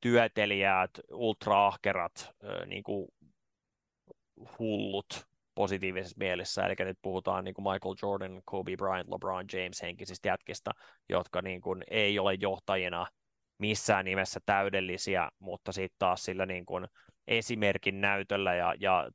työtelijät, 0.00 0.90
ultraahkerat, 1.10 2.30
niin 2.66 2.82
kuin 2.82 3.08
hullut 4.58 5.26
positiivisessa 5.56 6.16
mielessä, 6.18 6.66
eli 6.66 6.74
nyt 6.78 6.98
puhutaan 7.02 7.44
niin 7.44 7.54
kuin 7.54 7.64
Michael 7.72 7.94
Jordan, 8.02 8.42
Kobe 8.44 8.76
Bryant, 8.76 9.08
LeBron 9.08 9.44
James 9.52 9.82
henkisistä 9.82 10.28
jätkistä, 10.28 10.70
jotka 11.08 11.42
niin 11.42 11.60
kuin 11.60 11.84
ei 11.90 12.18
ole 12.18 12.34
johtajina 12.34 13.06
missään 13.58 14.04
nimessä 14.04 14.40
täydellisiä, 14.46 15.28
mutta 15.38 15.72
sitten 15.72 15.96
taas 15.98 16.24
sillä 16.24 16.46
niin 16.46 16.66
kuin 16.66 16.86
esimerkin 17.26 18.00
näytöllä 18.00 18.54
ja, 18.54 18.74
ja 18.80 19.10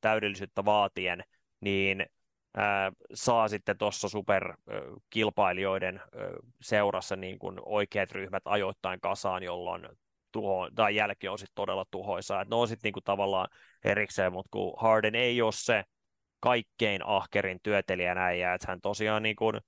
täydellisyyttä 0.00 0.64
vaatien, 0.64 1.24
niin 1.60 2.06
ää, 2.56 2.92
saa 3.14 3.48
sitten 3.48 3.78
tuossa 3.78 4.08
superkilpailijoiden 4.08 6.00
seurassa 6.60 7.16
niin 7.16 7.38
kuin 7.38 7.58
oikeat 7.66 8.12
ryhmät 8.12 8.42
ajoittain 8.44 9.00
kasaan, 9.00 9.42
jolloin 9.42 9.88
tuho, 10.32 10.70
tai 10.74 10.96
jälki 10.96 11.28
on 11.28 11.38
sitten 11.38 11.54
todella 11.54 11.84
tuhoisaa. 11.90 12.42
Et 12.42 12.48
ne 12.48 12.56
on 12.56 12.68
sitten 12.68 12.88
niinku 12.88 13.00
tavallaan 13.00 13.48
erikseen, 13.84 14.32
mutta 14.32 14.48
kun 14.52 14.74
Harden 14.78 15.14
ei 15.14 15.42
ole 15.42 15.52
se 15.52 15.84
kaikkein 16.40 17.06
ahkerin 17.06 17.60
työtelijä 17.62 18.14
näin, 18.14 18.46
että 18.54 18.66
hän 18.68 18.80
tosiaan 18.80 19.22
niinku, 19.22 19.52
äh, 19.54 19.60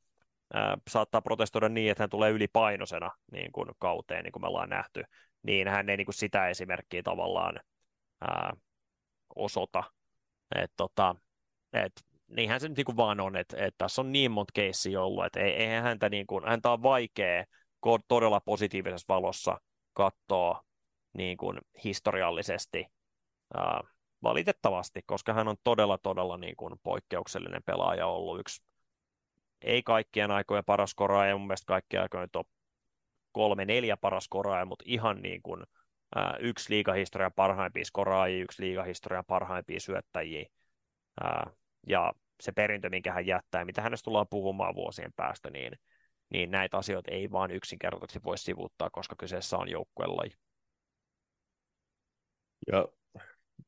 saattaa 0.90 1.22
protestoida 1.22 1.68
niin, 1.68 1.90
että 1.90 2.02
hän 2.02 2.10
tulee 2.10 2.30
ylipainoisena 2.30 3.10
niin 3.32 3.52
kuin 3.52 3.68
kauteen, 3.78 4.24
niin 4.24 4.32
kuin 4.32 4.42
me 4.42 4.48
ollaan 4.48 4.70
nähty, 4.70 5.02
niin 5.42 5.68
hän 5.68 5.88
ei 5.88 5.96
niin 5.96 6.06
kuin 6.06 6.14
sitä 6.14 6.48
esimerkkiä 6.48 7.02
tavallaan 7.02 7.60
äh, 8.30 8.52
osoita. 9.36 9.84
Et, 10.54 10.72
tota, 10.76 11.14
et, 11.72 11.92
niinhän 12.28 12.60
se 12.60 12.68
nyt 12.68 12.76
niin 12.76 12.84
kuin 12.84 12.96
vaan 12.96 13.20
on, 13.20 13.36
että, 13.36 13.56
että 13.56 13.78
tässä 13.78 14.02
on 14.02 14.12
niin 14.12 14.30
monta 14.30 14.52
keissiä 14.54 15.02
ollut, 15.02 15.24
että 15.24 15.40
ei, 15.40 15.52
eihän 15.52 15.82
häntä, 15.82 16.08
niin 16.08 16.26
kuin, 16.26 16.44
häntä 16.44 16.70
on 16.70 16.82
vaikea 16.82 17.44
todella 18.08 18.40
positiivisessa 18.40 19.04
valossa 19.08 19.60
katsoo 20.00 20.62
niin 21.12 21.36
kuin 21.36 21.58
historiallisesti 21.84 22.86
ää, 23.54 23.80
valitettavasti, 24.22 25.00
koska 25.06 25.32
hän 25.32 25.48
on 25.48 25.56
todella, 25.64 25.98
todella 25.98 26.36
niin 26.36 26.56
kuin 26.56 26.74
poikkeuksellinen 26.82 27.62
pelaaja 27.62 28.06
ollut 28.06 28.40
yksi, 28.40 28.62
ei 29.62 29.82
kaikkien 29.82 30.30
aikojen 30.30 30.64
paras 30.64 30.94
koraaja, 30.94 31.36
mun 31.36 31.46
mielestä 31.46 31.66
kaikkien 31.66 32.02
aikojen 32.02 32.30
top 32.32 32.48
kolme, 33.32 33.64
neljä 33.64 33.96
paras 33.96 34.28
koraaja, 34.28 34.64
mutta 34.64 34.84
ihan 34.88 35.22
niin 35.22 35.42
kuin, 35.42 35.64
ää, 36.14 36.36
yksi 36.40 36.72
liigahistorian 36.74 37.32
parhaimpia 37.32 37.84
skoraajia, 37.84 38.42
yksi 38.42 38.62
liigahistorian 38.62 39.24
parhaimpia 39.24 39.80
syöttäjiä, 39.80 40.46
ää, 41.20 41.50
ja 41.86 42.12
se 42.40 42.52
perintö, 42.52 42.90
minkä 42.90 43.12
hän 43.12 43.26
jättää, 43.26 43.64
mitä 43.64 43.82
hänestä 43.82 44.04
tullaan 44.04 44.28
puhumaan 44.30 44.74
vuosien 44.74 45.12
päästä, 45.16 45.50
niin 45.50 45.72
niin 46.30 46.50
näitä 46.50 46.76
asioita 46.76 47.10
ei 47.10 47.30
vaan 47.30 47.50
yksinkertaisesti 47.50 48.24
voi 48.24 48.38
sivuuttaa, 48.38 48.90
koska 48.90 49.14
kyseessä 49.18 49.56
on 49.56 49.68
joukkuelaji. 49.68 50.30
Ja 52.72 52.88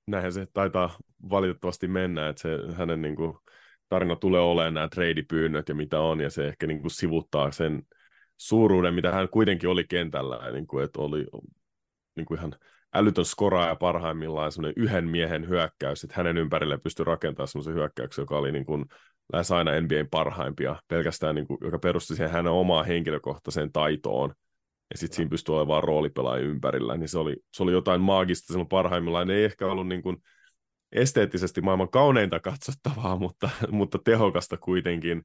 näinhän 0.06 0.32
se 0.32 0.46
taitaa 0.52 0.96
valitettavasti 1.30 1.88
mennä, 1.88 2.28
että 2.28 2.42
se 2.42 2.48
hänen 2.76 3.02
niin 3.02 3.16
kuin, 3.16 3.38
tarina 3.88 4.16
tulee 4.16 4.40
olemaan 4.40 4.74
nämä 4.74 4.88
treidipyynnöt 4.88 5.68
ja 5.68 5.74
mitä 5.74 6.00
on, 6.00 6.20
ja 6.20 6.30
se 6.30 6.48
ehkä 6.48 6.66
niin 6.66 6.80
kuin, 6.80 6.90
sivuttaa 6.90 7.50
sen 7.50 7.82
suuruuden, 8.36 8.94
mitä 8.94 9.12
hän 9.12 9.28
kuitenkin 9.28 9.68
oli 9.68 9.84
kentällä, 9.84 10.50
niin 10.52 10.66
kuin, 10.66 10.84
että 10.84 11.00
oli 11.00 11.26
niin 12.16 12.26
kuin 12.26 12.38
ihan 12.38 12.54
älytön 12.94 13.24
skoraaja 13.24 13.76
parhaimmillaan 13.76 14.52
semmoinen 14.52 14.82
yhden 14.84 15.08
miehen 15.08 15.48
hyökkäys, 15.48 16.04
että 16.04 16.16
hänen 16.16 16.38
ympärille 16.38 16.78
pystyi 16.78 17.04
rakentamaan 17.04 17.48
semmoisen 17.48 17.74
hyökkäyksen, 17.74 18.22
joka 18.22 18.38
oli 18.38 18.52
niin 18.52 18.66
kuin 18.66 18.84
lähes 19.32 19.50
aina 19.50 19.80
NBAn 19.80 20.08
parhaimpia, 20.10 20.76
pelkästään 20.88 21.34
niin 21.34 21.46
kuin, 21.46 21.58
joka 21.60 21.78
perusti 21.78 22.14
siihen 22.14 22.32
hänen 22.32 22.52
omaan 22.52 22.86
henkilökohtaiseen 22.86 23.72
taitoon, 23.72 24.34
ja 24.90 24.98
sitten 24.98 25.16
siinä 25.16 25.28
pystyi 25.28 25.54
olemaan 25.54 25.84
roolipelaajia 25.84 26.46
ympärillä, 26.46 26.96
niin 26.96 27.08
se 27.08 27.18
oli, 27.18 27.36
se 27.54 27.62
oli 27.62 27.72
jotain 27.72 28.00
maagista. 28.00 28.46
Silloin 28.46 28.68
parhaimmillaan. 28.68 29.28
Ne 29.28 29.34
ei 29.34 29.44
ehkä 29.44 29.66
ollut 29.66 29.88
niin 29.88 30.02
kuin 30.02 30.16
esteettisesti 30.92 31.60
maailman 31.60 31.90
kauneinta 31.90 32.40
katsottavaa, 32.40 33.16
mutta, 33.16 33.50
mutta 33.70 33.98
tehokasta 34.04 34.56
kuitenkin, 34.56 35.22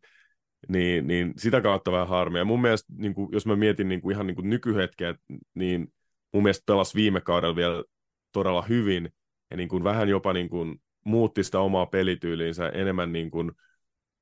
niin, 0.69 1.07
niin 1.07 1.33
sitä 1.37 1.61
kautta 1.61 1.91
vähän 1.91 2.07
harmia. 2.07 2.45
Mun 2.45 2.61
mielestä, 2.61 2.93
niin 2.97 3.13
kuin, 3.13 3.29
jos 3.31 3.45
mä 3.45 3.55
mietin 3.55 3.89
niin 3.89 4.01
kuin 4.01 4.13
ihan 4.13 4.27
niin 4.27 4.35
kuin 4.35 4.49
nykyhetkeä, 4.49 5.15
niin 5.53 5.93
mun 6.33 6.43
mielestä 6.43 6.63
pelasi 6.65 6.95
viime 6.95 7.21
kaudella 7.21 7.55
vielä 7.55 7.83
todella 8.31 8.61
hyvin, 8.61 9.09
ja 9.51 9.57
niin 9.57 9.69
kuin 9.69 9.83
vähän 9.83 10.09
jopa 10.09 10.33
niin 10.33 10.49
kuin 10.49 10.81
muutti 11.05 11.43
sitä 11.43 11.59
omaa 11.59 11.85
pelityyliinsä 11.85 12.69
enemmän 12.69 13.11
niin 13.11 13.31
kuin 13.31 13.51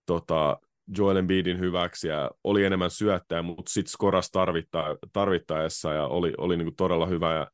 tota, 0.05 0.59
Joel 0.97 1.17
Embiidin 1.17 1.59
hyväksi 1.59 2.07
ja 2.07 2.31
oli 2.43 2.65
enemmän 2.65 2.91
syöttäjä, 2.91 3.41
mutta 3.41 3.71
sitten 3.71 3.91
skoras 3.91 4.31
tarvitta, 4.31 4.83
tarvittaessa 5.13 5.93
ja 5.93 6.07
oli, 6.07 6.33
oli 6.37 6.57
niinku 6.57 6.73
todella 6.77 7.05
hyvä 7.05 7.33
ja 7.33 7.47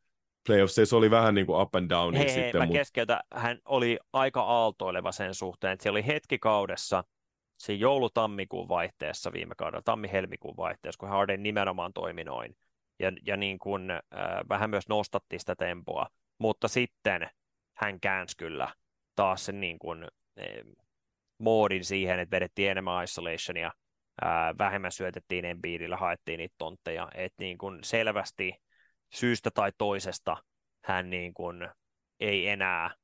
playoffs 0.48 0.94
oli 0.94 1.12
vähän 1.12 1.36
niin 1.36 1.46
kuin 1.46 1.62
up 1.62 1.76
and 1.76 1.90
down. 1.90 2.16
Hei, 2.16 2.30
sitten, 2.30 2.62
hei, 2.62 2.68
mä 2.68 2.74
keskeytä. 2.74 3.24
Hän 3.34 3.60
oli 3.66 4.00
aika 4.14 4.42
aaltoileva 4.42 5.12
sen 5.12 5.36
suhteen, 5.36 5.74
että 5.74 5.84
se 5.84 5.90
oli 5.90 6.08
hetki 6.08 6.40
kaudessa, 6.40 7.04
siinä 7.58 7.82
joulu-tammikuun 7.82 8.70
vaihteessa 8.70 9.34
viime 9.34 9.56
kaudella, 9.58 9.82
tammi-helmikuun 9.82 10.58
vaihteessa, 10.58 11.00
kun 11.00 11.10
Harden 11.10 11.44
nimenomaan 11.44 11.94
toimi 11.94 12.24
noin. 12.24 12.56
Ja, 13.00 13.12
ja 13.26 13.38
niin 13.38 13.60
kuin, 13.60 13.92
äh, 13.92 14.00
vähän 14.50 14.70
myös 14.70 14.90
nostatti 14.90 15.40
sitä 15.40 15.56
tempoa, 15.56 16.08
mutta 16.38 16.68
sitten 16.68 17.30
hän 17.78 18.00
käänsi 18.00 18.38
kyllä 18.38 18.74
taas 19.16 19.46
sen 19.46 19.60
niin 19.60 19.80
kuin, 19.80 20.04
äh, 20.40 20.48
moodin 21.42 21.86
siihen, 21.86 22.20
että 22.20 22.36
vedettiin 22.36 22.72
enemmän 22.72 23.04
isolationia, 23.04 23.72
ää, 24.22 24.58
vähemmän 24.58 24.92
syötettiin 24.92 25.46
Embiidillä, 25.46 25.98
haettiin 25.98 26.38
niitä 26.38 26.56
tontteja, 26.58 27.10
että 27.16 27.44
niin 27.44 27.58
kuin 27.58 27.80
selvästi 27.84 28.54
syystä 29.14 29.52
tai 29.52 29.72
toisesta 29.78 30.38
hän 30.84 31.10
niin 31.10 31.34
kuin 31.34 31.70
ei 32.20 32.48
enää 32.48 32.96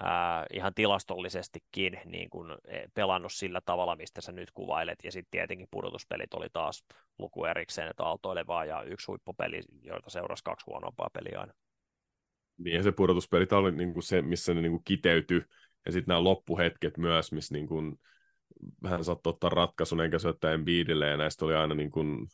ää, 0.00 0.46
ihan 0.52 0.74
tilastollisestikin 0.74 2.00
niin 2.04 2.30
kuin 2.30 2.52
e, 2.64 2.84
pelannut 2.94 3.32
sillä 3.32 3.60
tavalla, 3.64 3.96
mistä 3.96 4.20
sä 4.20 4.32
nyt 4.32 4.50
kuvailet, 4.54 4.98
ja 5.04 5.12
sitten 5.12 5.30
tietenkin 5.30 5.68
pudotuspelit 5.70 6.34
oli 6.34 6.48
taas 6.52 6.84
luku 7.18 7.44
erikseen, 7.44 7.88
että 7.88 8.04
aaltoilevaa 8.04 8.64
ja 8.64 8.82
yksi 8.82 9.06
huippupeli, 9.06 9.60
joita 9.82 10.10
seurasi 10.10 10.44
kaksi 10.44 10.66
huonompaa 10.66 11.10
peliä 11.12 11.40
aina. 11.40 11.52
Niin, 12.58 12.76
ja 12.76 12.82
se 12.82 12.92
pudotuspelit 12.92 13.52
oli 13.52 13.72
niin 13.72 13.92
kuin 13.92 14.02
se, 14.02 14.22
missä 14.22 14.54
ne 14.54 14.60
niin 14.60 14.72
kuin 14.72 14.84
kiteytyi 14.84 15.42
ja 15.86 15.92
sitten 15.92 16.12
nämä 16.12 16.24
loppuhetket 16.24 16.98
myös, 16.98 17.32
missä 17.32 17.54
niin 17.54 17.66
kuin, 17.66 18.00
vähän 18.82 19.04
saattoi 19.04 19.30
ottaa 19.30 19.50
ratkaisun 19.50 20.00
enkä 20.00 20.18
syöttää 20.18 20.52
Embiidille, 20.52 21.06
ja 21.06 21.16
näistä 21.16 21.44
oli 21.44 21.54
aina 21.54 21.74
niin 21.74 21.90
kuin, 21.90 22.28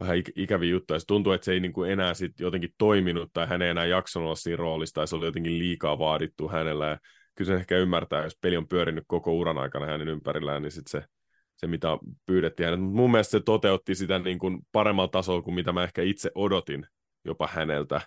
vähän 0.00 0.16
ik- 0.16 0.32
ikäviä 0.36 0.70
juttuja. 0.70 0.98
Se 0.98 1.06
tuntuu, 1.06 1.32
että 1.32 1.44
se 1.44 1.52
ei 1.52 1.60
niin 1.60 1.72
kuin 1.72 1.90
enää 1.90 2.14
sit 2.14 2.40
jotenkin 2.40 2.74
toiminut, 2.78 3.30
tai 3.32 3.46
hän 3.46 3.62
ei 3.62 3.70
enää 3.70 3.86
jaksanut 3.86 4.26
olla 4.26 4.36
siinä 4.36 4.56
roolissa, 4.56 4.94
tai 4.94 5.08
se 5.08 5.16
oli 5.16 5.26
jotenkin 5.26 5.58
liikaa 5.58 5.98
vaadittu 5.98 6.48
hänellä. 6.48 6.88
Ja 6.88 6.98
kyllä 7.34 7.48
se 7.48 7.54
ehkä 7.54 7.78
ymmärtää, 7.78 8.24
jos 8.24 8.38
peli 8.40 8.56
on 8.56 8.68
pyörinyt 8.68 9.04
koko 9.06 9.32
uran 9.32 9.58
aikana 9.58 9.86
hänen 9.86 10.08
ympärillään, 10.08 10.62
niin 10.62 10.72
sitten 10.72 11.02
se, 11.02 11.08
se, 11.56 11.66
mitä 11.66 11.88
pyydettiin 12.26 12.64
hänet. 12.64 12.80
Mun 12.80 13.10
mielestä 13.10 13.30
se 13.30 13.40
toteutti 13.40 13.94
sitä 13.94 14.18
niin 14.18 14.38
kuin 14.38 14.58
paremmalla 14.72 15.08
tasolla 15.08 15.42
kuin 15.42 15.54
mitä 15.54 15.72
mä 15.72 15.84
ehkä 15.84 16.02
itse 16.02 16.30
odotin 16.34 16.86
jopa 17.24 17.48
häneltä. 17.52 18.00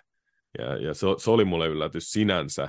Ja, 0.58 0.76
ja 0.76 0.94
se, 0.94 1.06
se 1.16 1.30
oli 1.30 1.44
mulle 1.44 1.66
yllätys 1.68 2.12
sinänsä, 2.12 2.68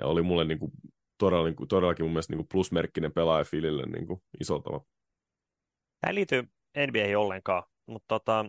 ja 0.00 0.06
oli 0.06 0.22
mulle 0.22 0.44
niin 0.44 0.58
kuin 0.58 0.72
todella, 1.18 1.44
niin 1.44 1.56
kuin, 1.56 1.68
todellakin 1.68 2.04
mun 2.04 2.12
mielestä 2.12 2.32
niin 2.32 2.38
kuin 2.38 2.48
plusmerkkinen 2.52 3.12
pelaaja 3.12 3.44
Filille 3.44 3.86
niin 3.86 4.06
kuin 4.06 4.22
isolla 4.40 4.62
tavalla. 4.62 4.84
Tämä 6.00 6.14
liittyy 6.14 6.42
NBA 6.86 7.18
ollenkaan, 7.18 7.62
mutta 7.86 8.06
tota, 8.08 8.46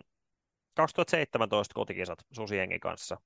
2017 0.76 1.74
kotikisat 1.74 2.18
Susiengin 2.32 2.80
kanssa. 2.80 3.20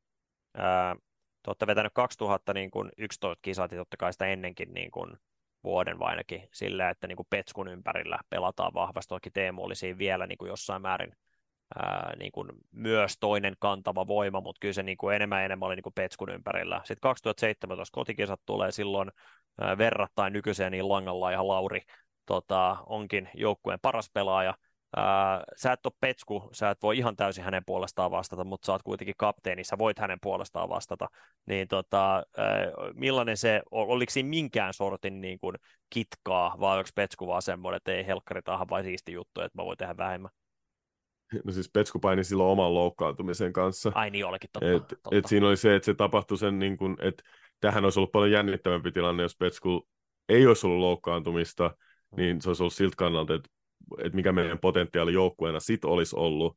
Ää, 0.55 0.95
te 1.43 1.51
olette 1.51 1.67
vetänyt 1.67 1.93
2011 1.95 3.29
niin 3.29 3.39
kisat 3.43 3.73
ja 3.73 3.79
totta 3.79 3.97
kai 3.97 4.13
sitä 4.13 4.27
ennenkin 4.27 4.75
niin 4.75 4.91
kuin 4.91 5.17
vuoden 5.65 5.99
vai 5.99 6.11
ainakin 6.11 6.49
sillä, 6.53 6.91
että 6.91 7.07
niin 7.07 7.17
kuin 7.17 7.27
Petskun 7.31 7.69
ympärillä 7.69 8.19
pelataan 8.31 8.75
vahvasti. 8.75 9.09
Toki 9.09 9.31
Teemu 9.31 9.65
oli 9.65 9.75
siinä 9.75 9.99
vielä 9.99 10.27
niin 10.27 10.39
kuin 10.39 10.49
jossain 10.49 10.83
määrin 10.83 11.17
ää, 11.79 12.13
niin 12.19 12.33
kuin 12.33 12.49
myös 12.73 13.17
toinen 13.21 13.55
kantava 13.59 14.07
voima, 14.07 14.41
mutta 14.41 14.61
kyllä 14.61 14.75
se 14.75 14.83
niin 14.83 14.97
kuin 14.97 15.17
enemmän 15.17 15.39
ja 15.39 15.45
enemmän 15.45 15.67
oli 15.67 15.77
niin 15.77 15.83
kuin 15.83 15.95
Petskun 15.95 16.31
ympärillä. 16.31 16.81
Sitten 16.85 17.01
2017 17.01 17.95
kotikisat 17.95 18.41
tulee 18.47 18.73
silloin 18.73 19.11
ää, 19.61 19.79
verrattain 19.79 20.33
nykyiseen, 20.33 20.73
niin 20.73 20.89
Langalla 20.89 21.33
ja 21.33 21.49
Lauri 21.49 21.81
tota, 22.27 22.77
onkin 22.87 23.29
joukkueen 23.35 23.79
paras 23.83 24.11
pelaaja. 24.13 24.55
ää, 24.97 25.43
sä 25.57 25.73
et 25.73 25.87
ole 25.87 25.93
petsku, 26.01 26.49
sä 26.53 26.71
et 26.71 26.83
voi 26.83 26.99
ihan 26.99 27.17
täysin 27.17 27.45
hänen 27.45 27.63
puolestaan 27.67 28.11
vastata, 28.11 28.45
mutta 28.45 28.67
sä 28.67 28.73
oot 28.73 28.83
kuitenkin 28.83 29.15
kapteeni, 29.19 29.65
sä 29.65 29.79
voit 29.79 29.99
hänen 29.99 30.19
puolestaan 30.23 30.69
vastata, 30.69 31.09
niin 31.47 31.69
tota, 31.69 32.15
ää, 32.17 32.25
millainen 32.95 33.37
se, 33.37 33.63
oliko 33.71 34.11
siinä 34.11 34.29
minkään 34.29 34.75
sortin 34.75 35.21
niin 35.21 35.39
kuin 35.39 35.57
kitkaa, 35.91 36.57
vai 36.61 36.79
onko 36.79 36.91
petsku 36.95 37.27
vaan 37.27 37.43
semmoinen, 37.43 37.77
että 37.77 37.93
ei 37.93 38.07
helkkari 38.07 38.43
tahan 38.43 38.69
vai 38.71 38.83
siisti 38.83 39.13
juttu, 39.13 39.41
että 39.41 39.59
mä 39.63 39.65
voin 39.65 39.79
tehdä 39.79 39.97
vähemmän? 39.97 40.31
No 41.45 41.53
siis 41.53 41.71
Petsku 41.73 41.99
paini 41.99 42.25
silloin 42.25 42.51
oman 42.51 42.75
loukkaantumisen 42.75 43.53
kanssa. 43.53 43.93
Ai 43.95 44.11
niin 44.11 44.27
olikin, 44.27 44.51
totta. 44.53 44.71
Et, 44.71 44.89
totta. 44.89 45.11
et 45.13 45.27
siinä 45.27 45.49
oli 45.49 45.57
se, 45.57 45.75
että 45.75 45.87
se 45.87 45.95
tapahtui 45.95 46.39
sen, 46.39 46.59
niin 46.59 46.77
kuin, 46.77 46.97
että 47.01 47.23
tähän 47.61 47.85
olisi 47.85 47.99
ollut 47.99 48.13
paljon 48.13 48.31
jännittävämpi 48.31 48.93
tilanne, 48.93 49.23
jos 49.23 49.37
Petsku 49.37 49.89
ei 50.29 50.47
olisi 50.47 50.67
ollut 50.67 50.81
loukkaantumista, 50.81 51.69
mm. 51.69 52.17
niin 52.17 52.41
se 52.41 52.51
olisi 52.51 52.63
ollut 52.63 52.75
siltä 52.75 52.97
kannalta, 52.97 53.35
että, 53.35 53.51
että 53.99 54.17
mikä 54.17 54.33
meidän 54.33 54.59
potentiaali 54.59 55.13
joukkueena 55.13 55.61
sit 55.61 55.85
olisi 55.85 56.17
ollut. 56.17 56.57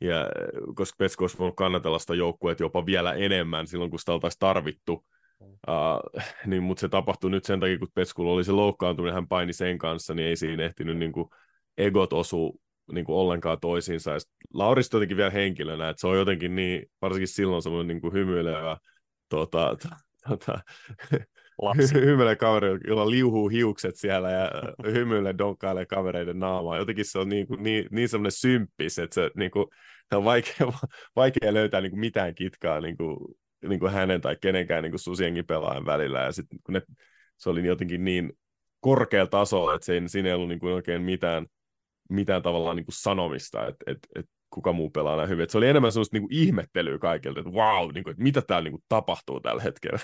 Ja 0.00 0.28
koska 0.74 0.96
Petsku 0.98 1.24
olisi 1.24 1.38
voinut 1.38 1.56
kannatella 1.56 1.98
sitä 1.98 2.14
joukkueet 2.14 2.60
jopa 2.60 2.86
vielä 2.86 3.12
enemmän 3.12 3.66
silloin, 3.66 3.90
kun 3.90 3.98
sitä 3.98 4.12
oltaisiin 4.12 4.38
tarvittu. 4.38 5.04
Mm. 5.40 5.46
Uh, 5.46 6.22
niin, 6.46 6.62
mutta 6.62 6.80
se 6.80 6.88
tapahtui 6.88 7.30
nyt 7.30 7.44
sen 7.44 7.60
takia, 7.60 7.78
kun 7.78 7.88
Petskulla 7.94 8.32
oli 8.32 8.44
se 8.44 8.52
loukkaantuminen, 8.52 9.14
hän 9.14 9.28
paini 9.28 9.52
sen 9.52 9.78
kanssa, 9.78 10.14
niin 10.14 10.28
ei 10.28 10.36
siinä 10.36 10.64
ehtinyt 10.64 10.96
niin 10.96 11.12
kuin, 11.12 11.28
egot 11.78 12.12
osu 12.12 12.60
niin 12.92 13.04
kuin 13.04 13.16
ollenkaan 13.16 13.60
toisiinsa. 13.60 14.10
Ja 14.10 14.18
Laurista 14.54 14.96
jotenkin 14.96 15.16
vielä 15.16 15.30
henkilönä, 15.30 15.88
että 15.88 16.00
se 16.00 16.06
on 16.06 16.16
jotenkin 16.16 16.54
niin, 16.54 16.90
varsinkin 17.02 17.28
silloin 17.28 17.62
semmoinen 17.62 17.88
niin 17.88 18.00
kuin 18.00 18.12
hymyilevä 18.12 18.76
tota, 19.28 19.76
tota, 20.28 20.58
Lapsi. 21.62 21.94
hymyilee 21.94 22.36
kaveri, 22.36 22.78
jolla 22.86 23.10
liuhuu 23.10 23.48
hiukset 23.48 23.96
siellä 23.96 24.30
ja 24.30 24.50
hymyilee 24.92 25.34
donkkailee 25.38 25.86
kavereiden 25.86 26.38
naamaa. 26.38 26.76
Jotenkin 26.76 27.04
se 27.04 27.18
on 27.18 27.28
niin, 27.28 27.46
kuin, 27.46 27.62
niin, 27.62 27.86
niin 27.90 28.08
semmoinen 28.08 28.32
symppis, 28.32 28.98
että 28.98 29.14
se, 29.14 29.30
niin 29.36 29.50
kuin, 29.50 29.66
se 30.08 30.16
on 30.16 30.24
vaikea, 30.24 30.72
vaikea 31.16 31.54
löytää 31.54 31.80
niin 31.80 31.90
kuin 31.90 32.00
mitään 32.00 32.34
kitkaa 32.34 32.80
niin 32.80 32.96
kuin, 32.96 33.16
niin 33.68 33.80
kuin 33.80 33.92
hänen 33.92 34.20
tai 34.20 34.36
kenenkään 34.40 34.82
niin 34.82 34.92
kuin 34.92 35.00
susienkin 35.00 35.46
pelaajan 35.46 35.86
välillä. 35.86 36.20
Ja 36.20 36.32
sitten 36.32 36.58
kun 36.64 36.72
ne, 36.72 36.82
se 37.36 37.50
oli 37.50 37.66
jotenkin 37.66 38.04
niin 38.04 38.32
korkealla 38.80 39.30
tasolla, 39.30 39.74
että 39.74 39.92
ei, 39.92 40.08
siinä 40.08 40.28
ei 40.28 40.34
ollut 40.34 40.48
niin 40.48 40.60
kuin 40.60 40.74
oikein 40.74 41.02
mitään, 41.02 41.46
mitään 42.10 42.42
tavallaan 42.42 42.76
niin 42.76 42.86
kuin 42.86 42.94
sanomista, 42.94 43.66
että 43.66 43.84
et, 43.86 43.98
et 44.14 44.26
kuka 44.50 44.72
muu 44.72 44.90
pelaa 44.90 45.16
näin 45.16 45.28
hyvin. 45.28 45.44
Et 45.44 45.50
se 45.50 45.58
oli 45.58 45.68
enemmän 45.68 45.92
sellaista 45.92 46.16
niin 46.16 46.22
kuin 46.28 46.34
ihmettelyä 46.34 46.98
kaikilta, 46.98 47.40
että 47.40 47.52
wow, 47.52 47.90
niin 47.94 48.04
kuin, 48.04 48.10
että 48.10 48.22
mitä 48.22 48.42
täällä 48.42 48.64
niin 48.64 48.72
kuin 48.72 48.84
tapahtuu 48.88 49.40
tällä 49.40 49.62
hetkellä. 49.62 49.98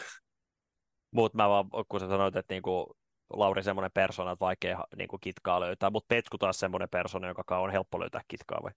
Mutta 1.15 1.37
mä 1.37 1.49
vaan, 1.49 1.65
kun 1.89 2.01
sä 2.01 2.09
sanoit, 2.09 2.37
että 2.37 2.55
niin 2.55 2.63
kuin 2.63 2.87
Lauri 3.33 3.63
semmoinen 3.63 3.91
persona, 3.95 4.33
että 4.33 4.45
vaikea 4.45 4.85
niin 4.97 5.09
kuin 5.09 5.21
kitkaa 5.21 5.61
löytää, 5.61 5.91
mutta 5.91 6.15
Petku 6.15 6.39
taas 6.39 6.59
semmoinen 6.59 6.89
persona, 6.89 7.29
joka 7.29 7.59
on 7.59 7.71
helppo 7.71 8.01
löytää 8.01 8.21
kitkaa 8.29 8.61
vai? 8.63 8.73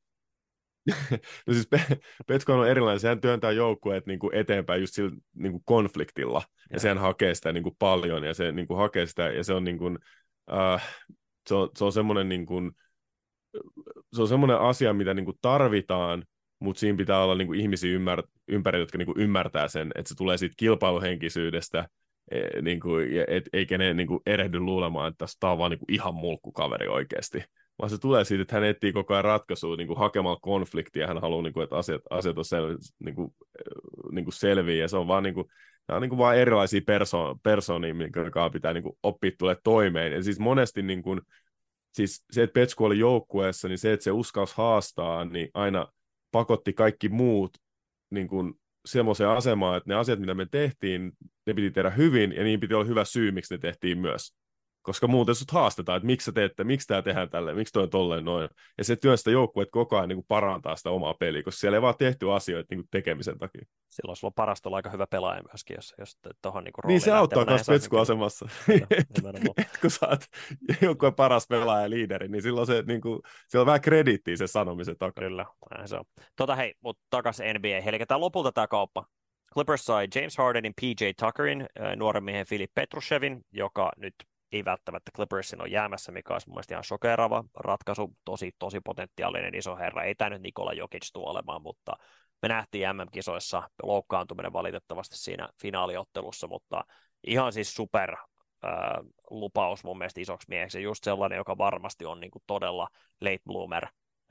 no 1.48 1.54
siis 1.54 1.68
Pe- 1.68 2.00
Petku 2.28 2.52
on 2.52 2.68
erilainen, 2.68 3.00
sehän 3.00 3.22
työntää 3.22 3.52
joukkueet 3.52 4.06
niin 4.06 4.20
kuin 4.20 4.36
eteenpäin 4.36 4.82
just 4.82 4.94
sillä 4.94 5.12
niin 5.34 5.52
kuin 5.52 5.64
konfliktilla, 5.66 6.42
ja, 6.46 6.66
ja 6.74 6.80
sehän 6.80 6.98
hakee 6.98 7.36
sitä 7.36 7.54
niin 7.54 7.64
kuin 7.64 7.76
paljon, 7.80 8.24
ja 8.24 8.34
se 8.34 8.52
niin 8.52 8.68
kuin 8.68 8.78
hakee 8.78 9.06
sitä, 9.06 9.24
ja 9.24 9.44
se 9.44 9.54
on 9.54 9.64
niin 9.64 9.78
kuin, 9.78 10.00
äh, 10.52 10.98
se 11.50 11.56
on, 11.56 11.70
se 11.78 11.86
on 11.86 11.92
semmoinen 11.92 12.30
niin 12.30 12.46
kuin, 12.46 12.72
se 14.14 14.22
on 14.22 14.28
semmoinen 14.28 14.60
asia, 14.60 14.94
mitä 14.94 15.14
niin 15.14 15.26
kuin 15.26 15.38
tarvitaan, 15.42 16.24
mutta 16.60 16.80
siinä 16.80 16.98
pitää 16.98 17.24
olla 17.24 17.36
niin 17.36 17.48
kuin 17.48 17.60
ihmisiä 17.60 17.92
ymmär, 17.92 18.24
ympäri, 18.48 18.80
jotka 18.80 18.98
niin 18.98 19.06
kuin 19.06 19.20
ymmärtää 19.20 19.68
sen, 19.68 19.92
että 19.96 20.10
se 20.10 20.16
tulee 20.16 20.38
siitä 20.38 20.56
kilpailuhenkisyydestä, 20.58 21.88
e, 22.32 22.62
niin 22.62 22.80
kuin, 22.80 23.08
et, 23.28 23.50
ei 23.54 23.66
kenen 23.66 23.98
niin 23.98 24.08
kuin 24.08 24.20
erehdy 24.26 24.60
luulemaan, 24.60 25.12
että 25.12 25.26
tämä 25.40 25.52
on 25.52 25.58
vaan 25.58 25.72
niin 25.72 25.80
kuin 25.80 25.94
ihan 25.94 26.16
mulkkukaveri 26.16 26.88
oikeasti, 26.88 27.44
vaan 27.80 27.90
se 27.90 27.98
tulee 27.98 28.26
siitä, 28.26 28.42
että 28.42 28.56
hän 28.56 28.64
etsii 28.64 28.94
koko 28.94 29.14
ajan 29.14 29.24
ratkaisua 29.24 29.76
niin 29.76 29.88
kuin 29.88 30.00
hakemalla 30.00 30.40
konfliktia, 30.42 31.08
hän 31.08 31.22
haluaa, 31.22 31.42
niin 31.42 31.54
kuin, 31.54 31.64
että 31.64 31.78
asiat, 31.78 32.02
asiat 32.10 32.38
on 32.38 32.46
sel, 32.46 32.78
niin 33.00 33.16
kuin, 33.16 33.34
niin 34.12 34.26
kuin 34.26 34.34
selviä, 34.34 34.82
ja 34.82 34.88
se 34.88 34.98
on 34.98 35.08
vaan, 35.08 35.24
niin 35.24 35.34
kuin, 35.36 35.48
nämä 35.88 35.96
on 35.96 36.02
niin 36.02 36.10
kuin 36.10 36.20
vaan 36.20 36.38
erilaisia 36.38 36.82
perso- 36.86 37.36
persoonia, 37.44 37.94
minkä 37.94 38.22
pitää 38.54 38.74
niin 38.74 38.84
kuin 38.84 38.98
oppia 39.04 39.32
tulee 39.40 39.58
toimeen, 39.64 40.14
ja 40.14 40.24
siis 40.24 40.40
monesti 40.40 40.82
niin 40.82 41.04
kuin, 41.04 41.22
siis 41.94 42.26
se, 42.32 42.44
että 42.44 42.54
Petsku 42.54 42.86
oli 42.86 43.00
joukkueessa, 43.00 43.68
niin 43.68 43.78
se, 43.78 43.94
että 43.94 44.04
se 44.04 44.12
uskalsi 44.12 44.54
haastaa, 44.58 45.26
niin 45.26 45.50
aina 45.54 45.88
pakotti 46.32 46.74
kaikki 46.74 47.10
muut 47.10 47.58
niin 48.12 48.28
kuin 48.28 48.54
semmoiseen 48.86 49.30
asemaan, 49.30 49.78
että 49.78 49.90
ne 49.90 49.96
asiat, 49.96 50.20
mitä 50.20 50.34
me 50.34 50.48
tehtiin, 50.52 51.12
ne 51.48 51.54
piti 51.54 51.72
tehdä 51.72 51.90
hyvin, 51.90 52.32
ja 52.32 52.44
niin 52.44 52.60
piti 52.60 52.74
olla 52.74 52.86
hyvä 52.86 53.06
syy, 53.06 53.32
miksi 53.32 53.54
ne 53.54 53.58
tehtiin 53.58 53.98
myös 53.98 54.34
koska 54.84 55.08
muuten 55.08 55.36
sut 55.36 55.52
haastetaan, 55.52 55.98
että 55.98 56.08
miksi 56.08 56.26
sä 56.26 56.32
teette, 56.32 56.64
miksi 56.64 56.88
tämä 56.88 57.02
tehdään 57.02 57.30
tälle, 57.30 57.54
miksi 57.54 57.74
toi 57.74 57.84
on 57.84 57.90
tolleen 57.90 58.26
noin. 58.26 58.50
Ja 58.78 58.84
se 58.84 58.96
työstä 58.96 59.32
joukkueet 59.32 59.70
koko 59.72 59.98
ajan 59.98 60.10
niin 60.10 60.18
kuin 60.18 60.26
parantaa 60.28 60.76
sitä 60.76 60.90
omaa 60.90 61.14
peliä, 61.14 61.44
koska 61.44 61.60
siellä 61.60 61.78
ei 61.78 61.82
vaan 61.82 61.96
tehty 61.98 62.32
asioita 62.32 62.68
niin 62.70 62.80
kuin 62.80 62.88
tekemisen 62.92 63.38
takia. 63.38 63.66
Silloin 63.90 64.18
sulla 64.18 64.30
on 64.30 64.34
parasta 64.34 64.70
olla 64.70 64.76
aika 64.76 64.90
hyvä 64.90 65.08
pelaaja 65.08 65.42
myöskin, 65.52 65.76
jos, 65.76 65.94
jos 65.98 66.18
tuohon 66.42 66.64
niin 66.64 66.74
Niin 66.88 67.02
se 67.02 67.12
auttaa 67.12 67.46
myös 67.46 67.68
petskuasemassa. 67.68 68.48
kun 69.82 69.92
sä 69.92 70.08
oot 70.08 70.22
joukkueen 70.82 71.16
paras 71.16 71.48
pelaaja 71.48 71.84
ja 71.84 71.90
liideri, 71.90 72.28
niin 72.28 72.42
silloin 72.42 72.68
se, 72.68 72.84
niin 72.88 73.02
kuin, 73.02 73.20
siellä 73.48 73.62
on 73.62 73.68
vähän 73.68 73.82
kredittiä 73.82 74.36
se 74.36 74.48
sanomisen 74.48 74.98
takana. 74.98 75.28
Kyllä, 75.28 75.46
näin 75.76 75.88
se 75.88 75.96
on. 75.96 76.06
Tota 76.36 76.56
hei, 76.56 76.74
mutta 76.82 77.04
takaisin 77.10 77.46
NBA. 77.56 77.68
Eli 77.68 78.00
tämä 78.00 78.20
lopulta 78.20 78.52
tämä 78.52 78.68
kauppa. 78.68 79.06
Clippers 79.54 79.86
sai 79.86 80.08
James 80.16 80.38
Hardenin, 80.38 80.74
PJ 80.82 81.06
Tuckerin, 81.20 81.66
nuoren 81.96 82.24
miehen 82.24 82.46
Filip 82.46 82.72
Petrushevin, 82.76 83.42
joka 83.52 83.92
nyt 83.98 84.14
ei 84.54 84.66
välttämättä 84.66 85.12
Clippersin 85.16 85.62
ole 85.62 85.70
jäämässä, 85.70 86.12
mikä 86.12 86.34
olisi 86.34 86.50
mun 86.50 86.62
ihan 86.72 86.84
shokerava 86.84 87.44
ratkaisu, 87.60 88.14
tosi, 88.26 88.52
tosi 88.60 88.80
potentiaalinen 88.80 89.56
iso 89.56 89.76
herra. 89.76 90.04
Ei 90.04 90.16
tämä 90.16 90.30
nyt 90.30 90.42
Nikola 90.42 90.74
Jokic 90.74 91.10
tule 91.14 91.30
olemaan, 91.30 91.62
mutta 91.62 91.94
me 92.42 92.50
nähtiin 92.50 92.88
MM-kisoissa 92.96 93.70
loukkaantuminen 93.84 94.54
valitettavasti 94.54 95.18
siinä 95.18 95.50
finaaliottelussa, 95.62 96.48
mutta 96.48 96.84
ihan 97.24 97.54
siis 97.54 97.76
super 97.76 98.12
äh, 98.14 98.22
lupaus 99.30 99.84
mun 99.84 99.98
mielestä 99.98 100.22
isoksi 100.22 100.46
mieheksi, 100.50 100.84
just 100.84 101.04
sellainen, 101.04 101.38
joka 101.38 101.58
varmasti 101.58 102.06
on 102.06 102.20
niin 102.20 102.32
kuin 102.32 102.44
todella 102.48 102.88
late 103.22 103.42
bloomer, 103.46 103.86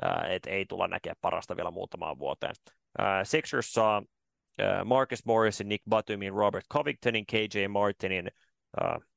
äh, 0.04 0.30
että 0.30 0.50
ei 0.50 0.66
tulla 0.66 0.88
näkemään 0.88 1.16
parasta 1.20 1.56
vielä 1.56 1.70
muutamaan 1.70 2.18
vuoteen. 2.18 2.54
Äh, 3.00 3.06
Sixers 3.24 3.72
saa 3.72 4.02
Marcus 4.84 5.24
Morrisin, 5.24 5.68
Nick 5.68 5.84
Batumin, 5.88 6.32
Robert 6.32 6.64
Covingtonin, 6.72 7.26
KJ 7.26 7.66
Martinin, 7.68 8.30
äh, 8.82 9.11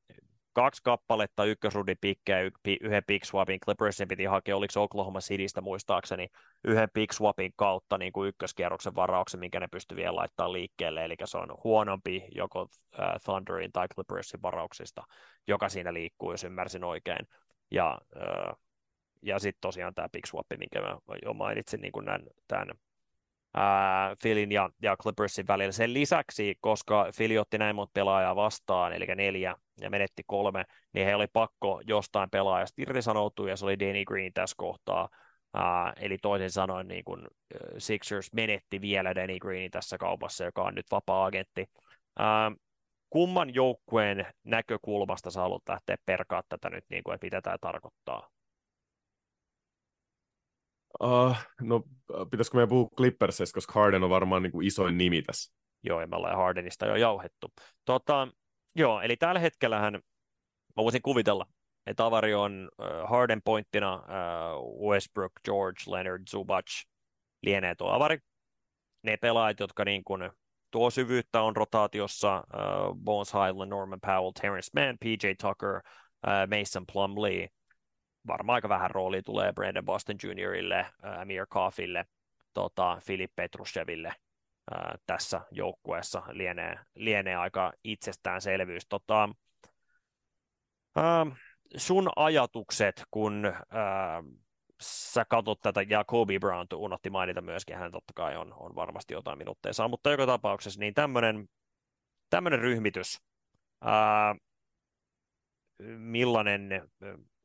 kaksi 0.55 0.81
kappaletta 0.83 1.45
ykkösrudin 1.45 1.97
pikkejä 2.01 2.51
yhden 2.81 3.03
pick 3.07 3.25
swapin. 3.25 3.59
Clippersin 3.59 4.07
piti 4.07 4.25
hakea, 4.25 4.57
oliko 4.57 4.83
Oklahoma 4.83 5.19
Citystä 5.19 5.61
muistaakseni, 5.61 6.27
yhden 6.63 6.89
pick 6.93 7.13
swapin 7.13 7.53
kautta 7.55 7.97
niin 7.97 8.13
kuin 8.13 8.29
ykköskierroksen 8.29 8.95
varauksen, 8.95 9.39
minkä 9.39 9.59
ne 9.59 9.67
pystyi 9.67 9.95
vielä 9.95 10.15
laittaa 10.15 10.51
liikkeelle. 10.51 11.05
Eli 11.05 11.15
se 11.25 11.37
on 11.37 11.57
huonompi 11.63 12.25
joko 12.35 12.61
uh, 12.61 12.69
Thunderin 13.23 13.71
tai 13.71 13.87
Clippersin 13.87 14.41
varauksista, 14.41 15.03
joka 15.47 15.69
siinä 15.69 15.93
liikkuu, 15.93 16.31
jos 16.31 16.43
ymmärsin 16.43 16.83
oikein. 16.83 17.27
Ja, 17.71 18.01
uh, 18.15 18.59
ja 19.21 19.39
sitten 19.39 19.61
tosiaan 19.61 19.93
tämä 19.93 20.09
pick 20.11 20.25
swap, 20.25 20.47
minkä 20.59 20.81
mä 20.81 20.97
jo 21.25 21.33
mainitsin, 21.33 21.81
niin 21.81 21.91
kuin 21.91 22.05
tämän, 22.05 22.21
tämän 22.47 22.67
ää, 23.55 24.15
Philin 24.21 24.51
ja, 24.51 24.69
ja 24.81 24.97
Clippersin 24.97 25.47
välillä. 25.47 25.71
Sen 25.71 25.93
lisäksi, 25.93 26.55
koska 26.61 27.07
Philly 27.17 27.37
otti 27.37 27.57
näin 27.57 27.75
monta 27.75 27.91
pelaajaa 27.93 28.35
vastaan, 28.35 28.93
eli 28.93 29.05
neljä, 29.05 29.55
ja 29.81 29.89
menetti 29.89 30.23
kolme, 30.27 30.63
niin 30.93 31.05
he 31.05 31.15
oli 31.15 31.27
pakko 31.33 31.81
jostain 31.87 32.29
pelaajasta 32.29 32.81
irtisanoutua, 32.81 33.49
ja 33.49 33.55
se 33.55 33.65
oli 33.65 33.79
Danny 33.79 34.05
Green 34.05 34.33
tässä 34.33 34.55
kohtaa. 34.57 35.09
Uh, 35.57 36.03
eli 36.03 36.17
toisin 36.17 36.51
sanoen 36.51 36.87
niin 36.87 37.03
kun, 37.03 37.27
Sixers 37.77 38.33
menetti 38.33 38.81
vielä 38.81 39.15
Danny 39.15 39.39
Greenin 39.39 39.71
tässä 39.71 39.97
kaupassa, 39.97 40.43
joka 40.43 40.63
on 40.63 40.75
nyt 40.75 40.85
vapaa-agentti. 40.91 41.65
Uh, 42.19 42.59
kumman 43.09 43.53
joukkueen 43.53 44.25
näkökulmasta 44.43 45.31
sä 45.31 45.41
haluat 45.41 45.69
lähteä 45.69 45.95
perkaa 46.05 46.43
tätä 46.49 46.69
nyt, 46.69 46.83
niin 46.89 47.03
kuin, 47.03 47.15
että 47.15 47.25
mitä 47.25 47.41
tämä 47.41 47.57
tarkoittaa? 47.61 48.34
Uh, 51.03 51.35
no, 51.61 51.83
pitäisikö 52.31 52.57
meidän 52.57 52.69
puhua 52.69 52.89
Clippersista, 52.97 53.53
koska 53.53 53.73
Harden 53.73 54.03
on 54.03 54.09
varmaan 54.09 54.43
niin 54.43 54.51
kuin 54.51 54.67
isoin 54.67 54.97
nimi 54.97 55.21
tässä. 55.21 55.53
Joo, 55.83 56.01
ja 56.01 56.07
me 56.07 56.15
ollaan 56.15 56.37
Hardenista 56.37 56.85
jo 56.85 56.95
jauhettu. 56.95 57.53
Tota, 57.85 58.27
joo, 58.75 59.01
eli 59.01 59.17
tällä 59.17 59.39
hetkellähän 59.39 59.93
mä 60.75 60.83
voisin 60.83 61.01
kuvitella, 61.01 61.45
että 61.85 62.05
avari 62.05 62.33
on 62.33 62.69
uh, 62.79 63.09
Harden 63.09 63.41
pointtina, 63.41 63.95
uh, 63.95 64.89
Westbrook, 64.89 65.31
George, 65.45 65.83
Leonard, 65.87 66.23
Zubac, 66.29 66.65
lienee 67.43 67.75
tuo 67.75 67.89
avari. 67.89 68.17
Ne 69.03 69.17
pelaajat, 69.17 69.59
jotka 69.59 69.85
niin 69.85 70.03
kuin 70.03 70.29
tuo 70.71 70.89
syvyyttä 70.89 71.41
on 71.41 71.55
rotaatiossa, 71.55 72.37
uh, 72.37 72.95
Bones 72.95 73.33
Highland, 73.33 73.69
Norman 73.69 73.99
Powell, 74.01 74.31
Terrence 74.41 74.71
Mann, 74.75 74.97
PJ 74.99 75.27
Tucker, 75.41 75.75
uh, 76.27 76.59
Mason 76.59 76.85
Plumlee, 76.93 77.47
varmaan 78.27 78.55
aika 78.55 78.69
vähän 78.69 78.91
roolia 78.91 79.23
tulee 79.23 79.53
Brandon 79.53 79.85
Boston 79.85 80.15
Juniorille, 80.23 80.85
Amir 81.21 81.45
Kaafille, 81.49 82.05
tota, 82.53 82.97
Filip 83.01 83.31
Petrusheville 83.35 84.13
ää, 84.71 84.95
tässä 85.05 85.41
joukkueessa 85.51 86.23
lienee, 86.29 86.79
lienee 86.95 87.35
aika 87.35 87.73
itsestäänselvyys. 87.83 88.87
Tota, 88.89 89.29
ää, 90.95 91.25
sun 91.77 92.09
ajatukset, 92.15 93.03
kun 93.11 93.45
ää, 93.45 94.23
sä 94.81 95.25
katsot 95.25 95.61
tätä, 95.61 95.81
ja 95.81 96.03
Kobe 96.03 96.39
Brown 96.39 96.67
unohti 96.75 97.09
mainita 97.09 97.41
myöskin, 97.41 97.77
hän 97.77 97.91
totta 97.91 98.13
kai 98.15 98.37
on, 98.37 98.53
on 98.53 98.75
varmasti 98.75 99.13
jotain 99.13 99.37
minuutteja 99.37 99.73
saa, 99.73 99.87
mutta 99.87 100.11
joka 100.11 100.25
tapauksessa 100.25 100.79
niin 100.79 100.93
tämmöinen 100.93 101.47
tämmöinen 102.29 102.59
ryhmitys, 102.59 103.21
ää, 103.81 104.35
millainen 105.97 106.69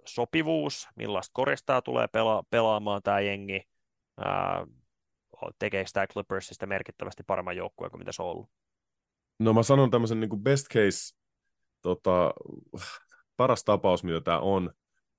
sopivuus, 0.07 0.89
millaista 0.97 1.33
koristaa 1.33 1.83
tulee 1.83 2.07
pela- 2.07 2.45
pelaamaan 2.51 3.03
tämä 3.03 3.21
jengi, 3.21 3.63
ää, 4.19 4.67
tekeekö 5.59 5.91
tämä 5.93 6.07
Clippersista 6.07 6.67
merkittävästi 6.67 7.23
paremman 7.27 7.57
joukkueen 7.57 7.91
kuin 7.91 7.99
mitä 7.99 8.13
se 8.13 8.23
on 8.23 8.29
ollut? 8.29 8.51
No 9.39 9.53
mä 9.53 9.63
sanon 9.63 9.91
tämmöisen 9.91 10.21
niin 10.21 10.31
kuin 10.31 10.43
best 10.43 10.67
case, 10.69 11.17
tota, 11.83 12.35
paras 13.37 13.65
tapaus, 13.65 14.05
mitä 14.05 14.21
tämä 14.21 14.39
on, 14.39 14.71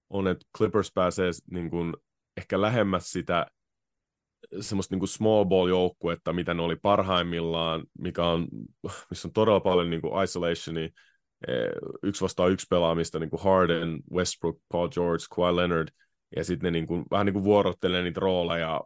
on, 0.10 0.28
että 0.28 0.46
Clippers 0.58 0.92
pääsee 0.94 1.32
niin 1.52 1.70
kuin, 1.70 1.94
ehkä 2.38 2.62
lähemmäs 2.62 3.12
sitä 3.12 3.46
semmoista 4.60 4.96
niin 4.96 5.08
small 5.08 5.46
ball 5.46 5.68
joukkuetta, 5.68 6.34
mitä 6.34 6.54
ne 6.54 6.62
oli 6.62 6.76
parhaimmillaan, 6.76 7.84
mikä 8.00 8.26
on, 8.26 8.48
missä 9.10 9.28
on 9.28 9.34
todella 9.34 9.60
paljon 9.60 9.90
niin 9.90 10.02
kuin 10.02 10.24
isolationia, 10.24 10.90
yksi 12.04 12.24
vastaan 12.24 12.52
yksi 12.52 12.68
pelaamista, 12.70 13.20
niin 13.20 13.30
kuin 13.30 13.44
Harden, 13.44 14.00
Westbrook, 14.14 14.58
Paul 14.72 14.90
George, 14.90 15.24
Kawhi 15.36 15.56
Leonard, 15.56 15.88
ja 16.36 16.44
sitten 16.44 16.68
ne 16.68 16.80
niin 16.80 16.88
kuin, 16.88 17.06
vähän 17.12 17.26
niin 17.26 17.34
kuin 17.34 17.44
vuorottelee 17.44 18.04
niitä 18.04 18.20
rooleja 18.20 18.82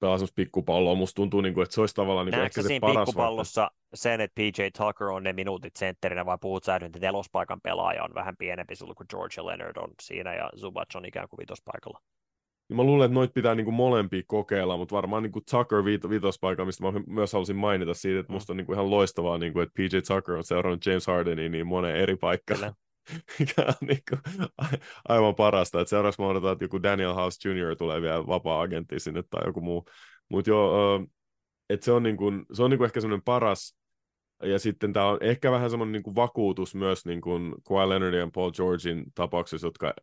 pelaa 0.00 0.16
semmoista 0.16 0.34
pikkupalloa. 0.34 0.94
Musta 0.94 1.14
tuntuu, 1.14 1.40
niin 1.40 1.54
kuin, 1.54 1.62
että 1.62 1.74
se 1.74 1.80
olisi 1.80 1.94
tavallaan 1.94 2.26
niin 2.26 2.34
kuin 2.34 2.44
ehkä 2.44 2.62
se 2.62 2.68
siinä 2.68 2.80
paras 2.80 3.08
pikkupallossa 3.08 3.60
vaikka. 3.60 3.76
sen, 3.94 4.20
että 4.20 4.34
PJ 4.34 4.62
Tucker 4.78 5.08
on 5.08 5.22
ne 5.22 5.32
minuutit 5.32 5.76
sentterinä, 5.76 6.26
vai 6.26 6.38
puhut 6.40 6.64
sä 6.64 6.76
että 6.76 6.98
nelospaikan 6.98 7.60
pelaaja 7.60 8.04
on 8.04 8.14
vähän 8.14 8.36
pienempi 8.36 8.76
sulla 8.76 8.94
kuin 8.94 9.06
George 9.10 9.42
Leonard 9.42 9.76
on 9.76 9.90
siinä, 10.02 10.34
ja 10.34 10.50
Zubac 10.60 10.96
on 10.96 11.04
ikään 11.04 11.28
kuin 11.28 11.38
vitospaikalla? 11.38 12.00
Niin 12.68 12.76
mä 12.76 12.82
luulen, 12.82 13.06
että 13.06 13.14
noit 13.14 13.34
pitää 13.34 13.54
niin 13.54 13.64
kuin 13.64 13.74
molempia 13.74 14.22
kokeilla, 14.26 14.76
mutta 14.76 14.94
varmaan 14.96 15.22
niin 15.22 15.32
kuin 15.32 15.44
Tucker 15.50 15.78
viit- 15.78 16.10
vitospaikka, 16.10 16.64
mistä 16.64 16.84
mä 16.84 17.00
myös 17.06 17.32
halusin 17.32 17.56
mainita 17.56 17.94
siitä, 17.94 18.20
että 18.20 18.32
mm. 18.32 18.34
musta 18.34 18.52
on 18.52 18.56
niin 18.56 18.66
kuin 18.66 18.74
ihan 18.74 18.90
loistavaa, 18.90 19.38
niin 19.38 19.52
kuin, 19.52 19.62
että 19.62 19.72
PJ 19.74 20.14
Tucker 20.14 20.34
on 20.34 20.44
seurannut 20.44 20.86
James 20.86 21.06
Hardenia 21.06 21.48
niin 21.48 21.66
moneen 21.66 21.96
eri 21.96 22.16
paikkaan. 22.16 22.74
mikä 23.38 23.62
on 23.66 23.88
niin 23.88 24.02
kuin, 24.08 24.20
aivan 25.08 25.34
parasta. 25.34 25.80
Että 25.80 25.90
seuraavaksi 25.90 26.20
mä 26.20 26.28
odotan, 26.28 26.52
että 26.52 26.64
joku 26.64 26.82
Daniel 26.82 27.14
House 27.14 27.48
Jr. 27.48 27.76
tulee 27.76 28.02
vielä 28.02 28.26
vapaa-agentti 28.26 29.00
sinne 29.00 29.22
tai 29.30 29.42
joku 29.46 29.60
muu. 29.60 29.84
Mutta 30.28 30.50
joo, 30.50 31.06
että 31.70 31.84
se 31.84 31.92
on, 31.92 32.02
niin 32.02 32.16
kuin, 32.16 32.46
se 32.52 32.62
on 32.62 32.70
niin 32.70 32.78
kuin 32.78 32.86
ehkä 32.86 33.00
semmoinen 33.00 33.24
paras, 33.24 33.76
ja 34.42 34.58
sitten 34.58 34.92
tämä 34.92 35.06
on 35.06 35.18
ehkä 35.20 35.50
vähän 35.50 35.70
semmoinen 35.70 35.92
niin 35.92 36.02
kuin 36.02 36.16
vakuutus 36.16 36.74
myös 36.74 37.06
niin 37.06 37.20
kuin 37.20 37.54
Kawhi 37.68 37.88
Leonardin 37.88 38.20
ja 38.20 38.30
Paul 38.34 38.50
Georgein 38.50 39.04
tapauksessa, 39.14 39.66
jotka 39.66 39.94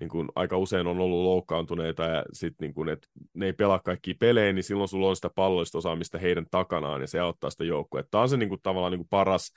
niin 0.00 0.08
kuin 0.08 0.28
aika 0.34 0.56
usein 0.56 0.86
on 0.86 1.00
ollut 1.00 1.24
loukkaantuneita 1.24 2.02
ja 2.02 2.24
sitten 2.32 2.66
niin 2.66 2.74
kuin, 2.74 2.88
että 2.88 3.08
ne 3.34 3.46
ei 3.46 3.52
pelaa 3.52 3.78
kaikki 3.78 4.14
pelejä, 4.14 4.52
niin 4.52 4.62
silloin 4.62 4.88
sulla 4.88 5.08
on 5.08 5.16
sitä 5.16 5.30
palloista 5.34 5.78
osaamista 5.78 6.18
heidän 6.18 6.46
takanaan 6.50 7.00
ja 7.00 7.06
se 7.06 7.20
auttaa 7.20 7.50
sitä 7.50 7.64
joukkoa. 7.64 8.02
Tämä 8.10 8.22
on 8.22 8.28
se 8.28 8.36
niin 8.36 8.48
kuin, 8.48 8.60
tavallaan 8.62 8.92
niin 8.92 8.98
kuin 8.98 9.08
paras 9.08 9.52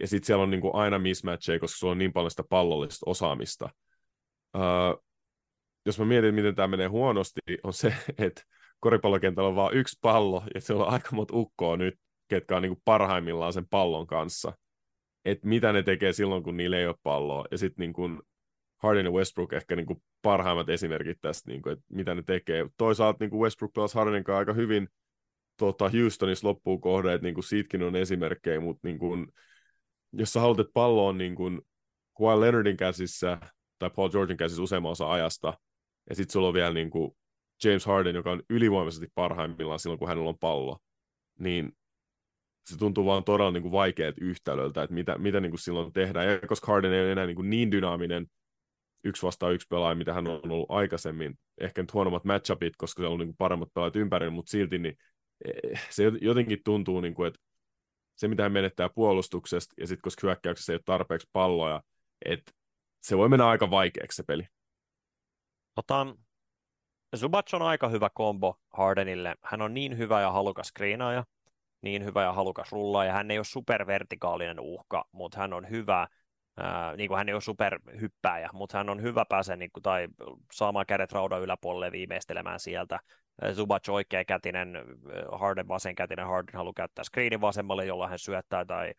ja 0.00 0.06
sitten 0.06 0.26
siellä 0.26 0.42
on 0.42 0.50
niin 0.50 0.60
kuin 0.60 0.74
aina 0.74 0.98
mismatcheja, 0.98 1.60
koska 1.60 1.78
sulla 1.78 1.90
on 1.90 1.98
niin 1.98 2.12
paljon 2.12 2.30
sitä 2.30 2.44
pallollista 2.48 3.10
osaamista. 3.10 3.68
Uh, 4.56 5.04
jos 5.86 5.98
mä 5.98 6.04
mietin, 6.04 6.34
miten 6.34 6.54
tämä 6.54 6.68
menee 6.68 6.86
huonosti, 6.86 7.40
on 7.62 7.72
se, 7.72 7.94
että 8.18 8.42
koripallokentällä 8.80 9.48
on 9.48 9.56
vain 9.56 9.76
yksi 9.76 9.98
pallo, 10.02 10.42
ja 10.54 10.60
siellä 10.60 10.84
on 10.84 10.92
aika 10.92 11.08
monta 11.12 11.36
ukkoa 11.36 11.76
nyt, 11.76 11.94
ketkä 12.28 12.56
on 12.56 12.62
niin 12.62 12.70
kuin 12.70 12.82
parhaimmillaan 12.84 13.52
sen 13.52 13.68
pallon 13.70 14.06
kanssa. 14.06 14.52
Että 15.24 15.48
mitä 15.48 15.72
ne 15.72 15.82
tekee 15.82 16.12
silloin, 16.12 16.42
kun 16.42 16.56
niillä 16.56 16.78
ei 16.78 16.86
ole 16.86 16.94
palloa. 17.02 17.44
Ja 17.50 17.58
sitten 17.58 17.92
niin 17.96 18.22
Harden 18.78 19.04
ja 19.04 19.12
Westbrook 19.12 19.52
ehkä 19.52 19.76
niin 19.76 19.86
kuin 19.86 20.02
parhaimmat 20.22 20.68
esimerkit 20.68 21.18
tästä, 21.20 21.50
niin 21.50 21.62
kuin, 21.62 21.72
että 21.72 21.84
mitä 21.88 22.14
ne 22.14 22.22
tekee. 22.22 22.66
Toisaalta 22.76 23.16
niin 23.20 23.30
kuin 23.30 23.40
Westbrook 23.40 23.72
pelasi 23.72 23.94
Hardenin 23.94 24.24
kanssa 24.24 24.38
aika 24.38 24.52
hyvin 24.52 24.88
tota, 25.56 25.90
Houstonissa 25.90 26.48
loppuun 26.48 26.80
kohde, 26.80 27.14
että 27.14 27.26
niin 27.26 27.34
kuin 27.34 27.44
siitäkin 27.44 27.82
on 27.82 27.96
esimerkkejä, 27.96 28.60
mutta 28.60 28.88
niin 28.88 28.98
kuin, 28.98 29.26
jos 30.12 30.32
sä 30.32 30.40
haluat, 30.40 30.60
että 30.60 30.72
pallo 30.74 31.06
on 31.06 31.18
niin 31.18 31.34
kuin 31.34 31.60
Kawhi 32.18 32.40
Leonardin 32.40 32.76
käsissä 32.76 33.38
tai 33.78 33.90
Paul 33.96 34.08
Georgein 34.08 34.36
käsissä 34.36 34.62
useamman 34.62 34.92
osa 34.92 35.12
ajasta, 35.12 35.58
ja 36.08 36.14
sitten 36.14 36.32
sulla 36.32 36.48
on 36.48 36.54
vielä 36.54 36.74
niin 36.74 36.90
kuin 36.90 37.10
James 37.64 37.86
Harden, 37.86 38.14
joka 38.14 38.30
on 38.30 38.42
ylivoimaisesti 38.50 39.06
parhaimmillaan 39.14 39.78
silloin, 39.78 39.98
kun 39.98 40.08
hänellä 40.08 40.28
on 40.28 40.38
pallo, 40.38 40.78
niin 41.38 41.72
se 42.70 42.78
tuntuu 42.78 43.04
vaan 43.04 43.24
todella 43.24 43.50
niin 43.50 43.62
kuin 43.62 43.72
vaikeat 43.72 44.14
yhtälöltä, 44.20 44.82
että 44.82 44.94
mitä, 44.94 45.18
mitä 45.18 45.40
niin 45.40 45.50
kuin 45.50 45.60
silloin 45.60 45.92
tehdään. 45.92 46.28
Ja 46.28 46.38
koska 46.38 46.72
Harden 46.72 46.92
ei 46.92 47.00
ole 47.00 47.12
enää 47.12 47.26
niin, 47.26 47.36
kuin 47.36 47.50
niin 47.50 47.70
dynaaminen 47.70 48.26
yksi 49.04 49.22
vastaan 49.22 49.54
yksi 49.54 49.66
pelaaja, 49.70 49.94
mitä 49.94 50.14
hän 50.14 50.26
on 50.26 50.40
ollut 50.44 50.70
aikaisemmin, 50.70 51.38
ehkä 51.60 51.82
nyt 51.82 51.92
huonommat 51.92 52.24
matchupit, 52.24 52.76
koska 52.76 53.02
se 53.02 53.06
on 53.06 53.18
niin 53.18 53.36
paremmat 53.38 53.68
pelaajat 53.74 53.96
ympärillä, 53.96 54.32
mutta 54.32 54.50
silti 54.50 54.78
niin 54.78 54.96
eh, 55.44 55.86
se 55.90 56.02
jotenkin 56.20 56.58
tuntuu, 56.64 57.00
niin 57.00 57.14
kuin, 57.14 57.28
että 57.28 57.40
se, 58.16 58.28
mitä 58.28 58.42
hän 58.42 58.52
menettää 58.52 58.88
puolustuksesta, 58.88 59.74
ja 59.80 59.86
sitten 59.86 60.02
koska 60.02 60.26
hyökkäyksessä 60.26 60.72
ei 60.72 60.74
ole 60.74 60.82
tarpeeksi 60.84 61.28
palloja, 61.32 61.82
että 62.24 62.52
se 63.02 63.16
voi 63.16 63.28
mennä 63.28 63.48
aika 63.48 63.70
vaikeaksi 63.70 64.16
se 64.16 64.22
peli. 64.22 64.46
Tota, 65.74 66.06
Zubac 67.16 67.54
on 67.54 67.62
aika 67.62 67.88
hyvä 67.88 68.10
kombo 68.14 68.56
Hardenille. 68.72 69.34
Hän 69.42 69.62
on 69.62 69.74
niin 69.74 69.98
hyvä 69.98 70.20
ja 70.20 70.32
halukas 70.32 70.66
screenaaja, 70.66 71.24
niin 71.82 72.04
hyvä 72.04 72.22
ja 72.22 72.32
halukas 72.32 72.72
rullaaja. 72.72 73.12
Hän 73.12 73.30
ei 73.30 73.38
ole 73.38 73.44
supervertikaalinen 73.44 74.60
uhka, 74.60 75.04
mutta 75.12 75.38
hän 75.38 75.52
on 75.52 75.70
hyvä, 75.70 76.08
ää, 76.58 76.96
niin 76.96 77.08
kuin 77.08 77.18
hän 77.18 77.28
ei 77.28 77.34
ole 77.34 77.40
superhyppääjä, 77.40 78.48
mutta 78.52 78.78
hän 78.78 78.90
on 78.90 79.02
hyvä 79.02 79.24
pääse 79.28 79.56
niin 79.56 79.70
kuin, 79.72 79.82
tai 79.82 80.08
saamaan 80.52 80.86
kädet 80.86 81.12
raudan 81.12 81.40
yläpuolelle 81.40 81.92
viimeistelemään 81.92 82.60
sieltä. 82.60 82.98
Zubac 83.54 83.88
oikeakätinen, 83.88 84.84
Harden 85.32 85.68
vasenkätinen, 85.68 86.26
Harden 86.26 86.56
haluaa 86.56 86.72
käyttää 86.76 87.04
screenin 87.04 87.40
vasemmalle, 87.40 87.86
jolla 87.86 88.08
hän 88.08 88.18
syöttää 88.18 88.64
tai 88.64 88.92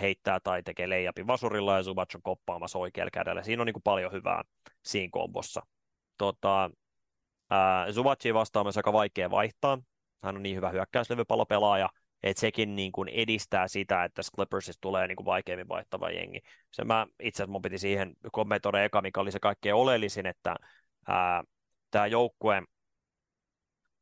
heittää 0.00 0.40
tai 0.40 0.62
tekee 0.62 0.88
leijapin 0.88 1.26
vasurilla 1.26 1.76
ja 1.76 1.82
Zubac 1.82 2.14
on 2.14 2.22
koppaamassa 2.22 2.78
oikealla 2.78 3.10
kädellä. 3.10 3.42
Siinä 3.42 3.62
on 3.62 3.66
niin 3.66 3.74
kuin 3.74 3.82
paljon 3.82 4.12
hyvää 4.12 4.42
siinä 4.84 5.08
kombossa. 5.12 5.62
Tota, 6.18 6.70
Zubacin 7.92 8.34
vastaan 8.34 8.66
myös 8.66 8.76
aika 8.76 8.92
vaikea 8.92 9.30
vaihtaa. 9.30 9.78
Hän 10.22 10.36
on 10.36 10.42
niin 10.42 10.56
hyvä 10.56 10.70
hyökkäyslevypallopelaaja, 10.70 11.88
että 12.22 12.40
sekin 12.40 12.76
niin 12.76 12.92
kuin 12.92 13.08
edistää 13.08 13.68
sitä, 13.68 14.04
että 14.04 14.22
Clippersista 14.36 14.80
tulee 14.80 15.06
niin 15.06 15.16
kuin 15.16 15.26
vaikeammin 15.26 15.68
vaihtava 15.68 16.10
jengi. 16.10 16.40
Se 16.72 16.84
mä 16.84 17.06
itse 17.22 17.42
asiassa 17.42 17.52
mun 17.52 17.62
piti 17.62 17.78
siihen 17.78 18.16
kommentoida 18.32 18.84
eka, 18.84 19.02
mikä 19.02 19.20
oli 19.20 19.32
se 19.32 19.40
kaikkein 19.40 19.74
oleellisin, 19.74 20.26
että 20.26 20.56
tämä 21.90 22.06
joukkue, 22.06 22.62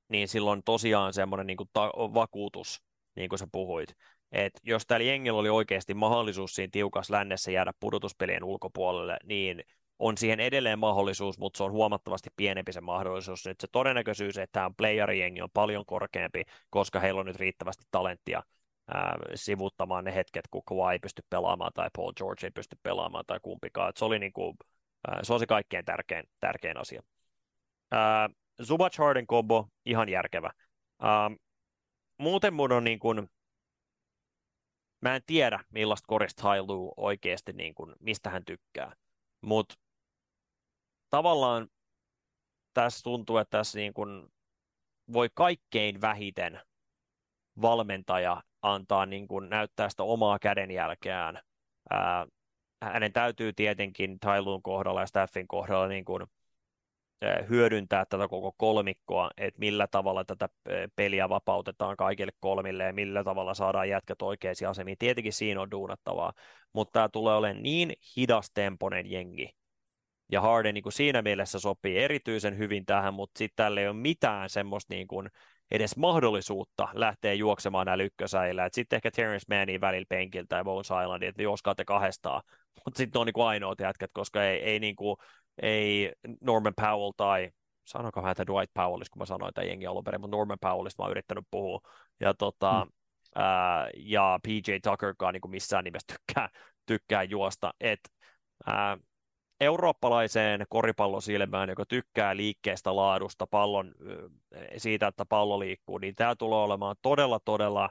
niin 0.08 0.28
silloin 0.28 0.62
tosiaan 0.64 1.12
semmoinen 1.14 1.46
niin 1.46 1.56
kuin 1.56 1.70
ta- 1.72 1.92
vakuutus, 1.96 2.82
niin 3.16 3.28
kuin 3.28 3.38
sä 3.38 3.46
puhuit. 3.52 3.94
Et 4.32 4.52
jos 4.62 4.86
täällä 4.86 5.04
jengillä 5.04 5.38
oli 5.38 5.48
oikeasti 5.48 5.94
mahdollisuus 5.94 6.54
siinä 6.54 6.70
tiukassa 6.72 7.14
lännessä 7.14 7.50
jäädä 7.50 7.72
pudotuspelien 7.80 8.44
ulkopuolelle, 8.44 9.16
niin 9.24 9.62
on 9.98 10.18
siihen 10.18 10.40
edelleen 10.40 10.78
mahdollisuus, 10.78 11.38
mutta 11.38 11.56
se 11.56 11.62
on 11.64 11.72
huomattavasti 11.72 12.30
pienempi 12.36 12.72
se 12.72 12.80
mahdollisuus. 12.80 13.46
Nyt 13.46 13.60
se 13.60 13.66
todennäköisyys, 13.72 14.38
että 14.38 14.52
tämä 14.52 14.70
playerijengi 14.76 15.42
on 15.42 15.50
paljon 15.54 15.86
korkeampi, 15.86 16.42
koska 16.70 17.00
heillä 17.00 17.20
on 17.20 17.26
nyt 17.26 17.36
riittävästi 17.36 17.84
talenttia 17.90 18.42
ää, 18.94 19.16
sivuttamaan 19.34 20.04
ne 20.04 20.14
hetket, 20.14 20.44
kun 20.50 20.62
Kawhi 20.64 20.92
ei 20.92 20.98
pysty 20.98 21.22
pelaamaan 21.30 21.72
tai 21.74 21.88
Paul 21.96 22.12
George 22.12 22.46
ei 22.46 22.50
pysty 22.50 22.76
pelaamaan 22.82 23.24
tai 23.26 23.40
kumpikaan. 23.42 23.90
Et 23.90 23.96
se 23.96 24.04
oli 24.04 24.18
niin 24.18 24.32
kuin, 24.32 24.56
ää, 25.08 25.20
se 25.22 25.32
on 25.32 25.40
se 25.40 25.46
kaikkein 25.46 25.84
tärkein, 25.84 26.24
tärkein 26.40 26.76
asia. 26.76 27.02
Zubac 28.62 28.98
Harden 28.98 29.26
combo, 29.26 29.68
ihan 29.86 30.08
järkevä. 30.08 30.50
Ää, 31.02 31.30
muuten 32.18 32.54
mun 32.54 32.72
on 32.72 32.84
niin 32.84 32.98
kuin, 32.98 33.28
mä 35.00 35.16
en 35.16 35.22
tiedä 35.26 35.64
millaista 35.70 36.06
korista 36.06 36.42
Hailu 36.42 36.92
oikeasti, 36.96 37.52
niin 37.52 37.74
kuin, 37.74 37.94
mistä 38.00 38.30
hän 38.30 38.44
tykkää. 38.44 38.92
Mutta 39.40 39.74
tavallaan 41.10 41.68
tässä 42.74 43.02
tuntuu, 43.02 43.36
että 43.36 43.58
tässä 43.58 43.78
niin 43.78 43.94
kuin 43.94 44.28
voi 45.12 45.28
kaikkein 45.34 46.00
vähiten 46.00 46.60
valmentaja 47.62 48.42
antaa 48.62 49.06
niin 49.06 49.28
kuin 49.28 49.50
näyttää 49.50 49.88
sitä 49.88 50.02
omaa 50.02 50.38
kädenjälkeään. 50.38 51.40
Ää, 51.90 52.26
hänen 52.82 53.12
täytyy 53.12 53.52
tietenkin 53.52 54.20
Tailun 54.20 54.62
kohdalla 54.62 55.00
ja 55.00 55.06
Staffin 55.06 55.48
kohdalla 55.48 55.88
niin 55.88 56.04
kuin, 56.04 56.26
hyödyntää 57.48 58.04
tätä 58.04 58.28
koko 58.28 58.54
kolmikkoa, 58.56 59.30
että 59.36 59.58
millä 59.58 59.86
tavalla 59.86 60.24
tätä 60.24 60.48
peliä 60.96 61.28
vapautetaan 61.28 61.96
kaikille 61.96 62.32
kolmille 62.40 62.84
ja 62.84 62.92
millä 62.92 63.24
tavalla 63.24 63.54
saadaan 63.54 63.88
jätkät 63.88 64.22
oikeisiin 64.22 64.68
asemiin. 64.68 64.98
Tietenkin 64.98 65.32
siinä 65.32 65.60
on 65.60 65.70
duunattavaa, 65.70 66.32
mutta 66.72 66.92
tämä 66.92 67.08
tulee 67.08 67.34
olemaan 67.34 67.62
niin 67.62 67.92
hidastemponen 68.16 69.10
jengi, 69.10 69.50
ja 70.32 70.40
Harden 70.40 70.74
niin 70.74 70.82
kuin 70.82 70.92
siinä 70.92 71.22
mielessä 71.22 71.58
sopii 71.58 71.98
erityisen 71.98 72.58
hyvin 72.58 72.86
tähän, 72.86 73.14
mutta 73.14 73.38
sitten 73.38 73.64
tällä 73.64 73.80
ei 73.80 73.88
ole 73.88 73.96
mitään 73.96 74.50
semmoista 74.50 74.94
niin 74.94 75.08
kuin 75.08 75.28
edes 75.70 75.96
mahdollisuutta 75.96 76.88
lähteä 76.92 77.34
juoksemaan 77.34 77.86
näillä 77.86 78.04
ykkösäillä. 78.04 78.68
Sitten 78.72 78.96
ehkä 78.96 79.10
Terrence 79.10 79.54
Mannin 79.54 79.80
välillä 79.80 80.06
penkiltä 80.08 80.56
ja 80.56 80.64
Bones 80.64 80.86
Island, 81.02 81.22
että 81.22 81.42
te 81.76 81.84
kahdestaan, 81.84 82.42
mutta 82.84 82.98
sitten 82.98 83.20
on 83.20 83.26
niin 83.26 83.34
kuin 83.34 83.46
ainoat 83.46 83.80
jätkät, 83.80 84.10
koska 84.12 84.44
ei, 84.44 84.62
ei, 84.62 84.80
niin 84.80 84.96
kuin, 84.96 85.16
ei 85.62 86.12
Norman 86.40 86.74
Powell 86.76 87.12
tai 87.16 87.50
sanoinko 87.84 88.22
häntä 88.22 88.46
Dwight 88.46 88.74
Powellista, 88.74 89.12
kun 89.12 89.20
mä 89.20 89.26
sanoin 89.26 89.54
tämän 89.54 89.68
jengi 89.68 89.86
alun 89.86 90.04
perin, 90.04 90.20
mutta 90.20 90.36
Norman 90.36 90.58
Powellista 90.60 91.02
mä 91.02 91.04
oon 91.04 91.10
yrittänyt 91.10 91.44
puhua. 91.50 91.80
Ja, 92.20 92.34
tota, 92.34 92.84
mm. 92.84 92.92
ää, 93.34 93.88
ja 93.96 94.38
PJ 94.42 94.72
Tuckerkaan 94.82 95.34
niin 95.34 95.40
kuin 95.40 95.50
missään 95.50 95.84
nimessä 95.84 96.06
tykkää, 96.12 96.48
tykkää 96.86 97.22
juosta. 97.22 97.74
Et, 97.80 98.00
ää, 98.66 98.98
eurooppalaiseen 99.60 100.66
koripallosilmään, 100.68 101.68
joka 101.68 101.86
tykkää 101.86 102.36
liikkeestä, 102.36 102.96
laadusta, 102.96 103.46
pallon, 103.46 103.94
siitä, 104.76 105.06
että 105.06 105.24
pallo 105.26 105.58
liikkuu, 105.58 105.98
niin 105.98 106.14
tämä 106.14 106.36
tulee 106.36 106.58
olemaan 106.58 106.96
todella, 107.02 107.40
todella 107.44 107.90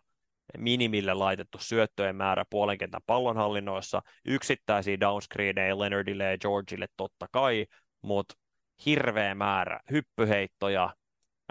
minimille 0.58 1.14
laitettu 1.14 1.58
syöttöjen 1.62 2.16
määrä 2.16 2.46
puolen 2.50 2.78
kentän 2.78 3.02
pallonhallinnoissa, 3.06 4.02
yksittäisiä 4.26 5.00
downscreeneja 5.00 5.80
Leonardille 5.80 6.24
ja 6.24 6.38
Georgille 6.38 6.88
totta 6.98 7.28
kai, 7.32 7.66
mutta 8.02 8.36
hirveä 8.86 9.36
määrä 9.36 9.80
hyppyheittoja, 9.92 10.94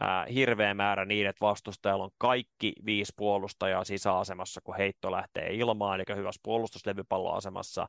ää, 0.01 0.27
hirveä 0.27 0.75
määrä 0.75 1.05
niin, 1.05 1.27
että 1.27 1.47
vastustajalla 1.47 2.05
on 2.05 2.11
kaikki 2.19 2.73
viisi 2.87 3.13
puolustajaa 3.17 3.85
sisäasemassa, 3.85 4.61
kun 4.65 4.77
heitto 4.77 5.13
lähtee 5.13 5.55
ilmaan, 5.55 6.01
eli 6.01 6.17
hyvässä 6.17 6.41
puolustuslevypalloasemassa, 6.43 7.87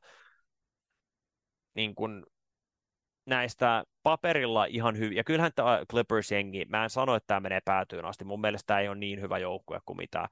niin 1.78 1.96
kuin 1.96 2.24
näistä 3.26 3.84
paperilla 4.04 4.66
ihan 4.66 4.98
hyvin, 4.98 5.18
ja 5.18 5.24
kyllähän 5.24 5.52
tämä 5.56 5.82
Clippers-jengi, 5.92 6.66
mä 6.70 6.84
en 6.84 6.90
sano, 6.90 7.16
että 7.16 7.28
tämä 7.28 7.40
menee 7.40 7.62
päätyyn 7.66 8.06
asti, 8.06 8.26
mun 8.26 8.42
mielestä 8.42 8.68
tämä 8.68 8.80
ei 8.80 8.88
ole 8.88 8.98
niin 8.98 9.22
hyvä 9.22 9.38
joukkue 9.38 9.80
kuin 9.86 9.98
mitä, 9.98 10.30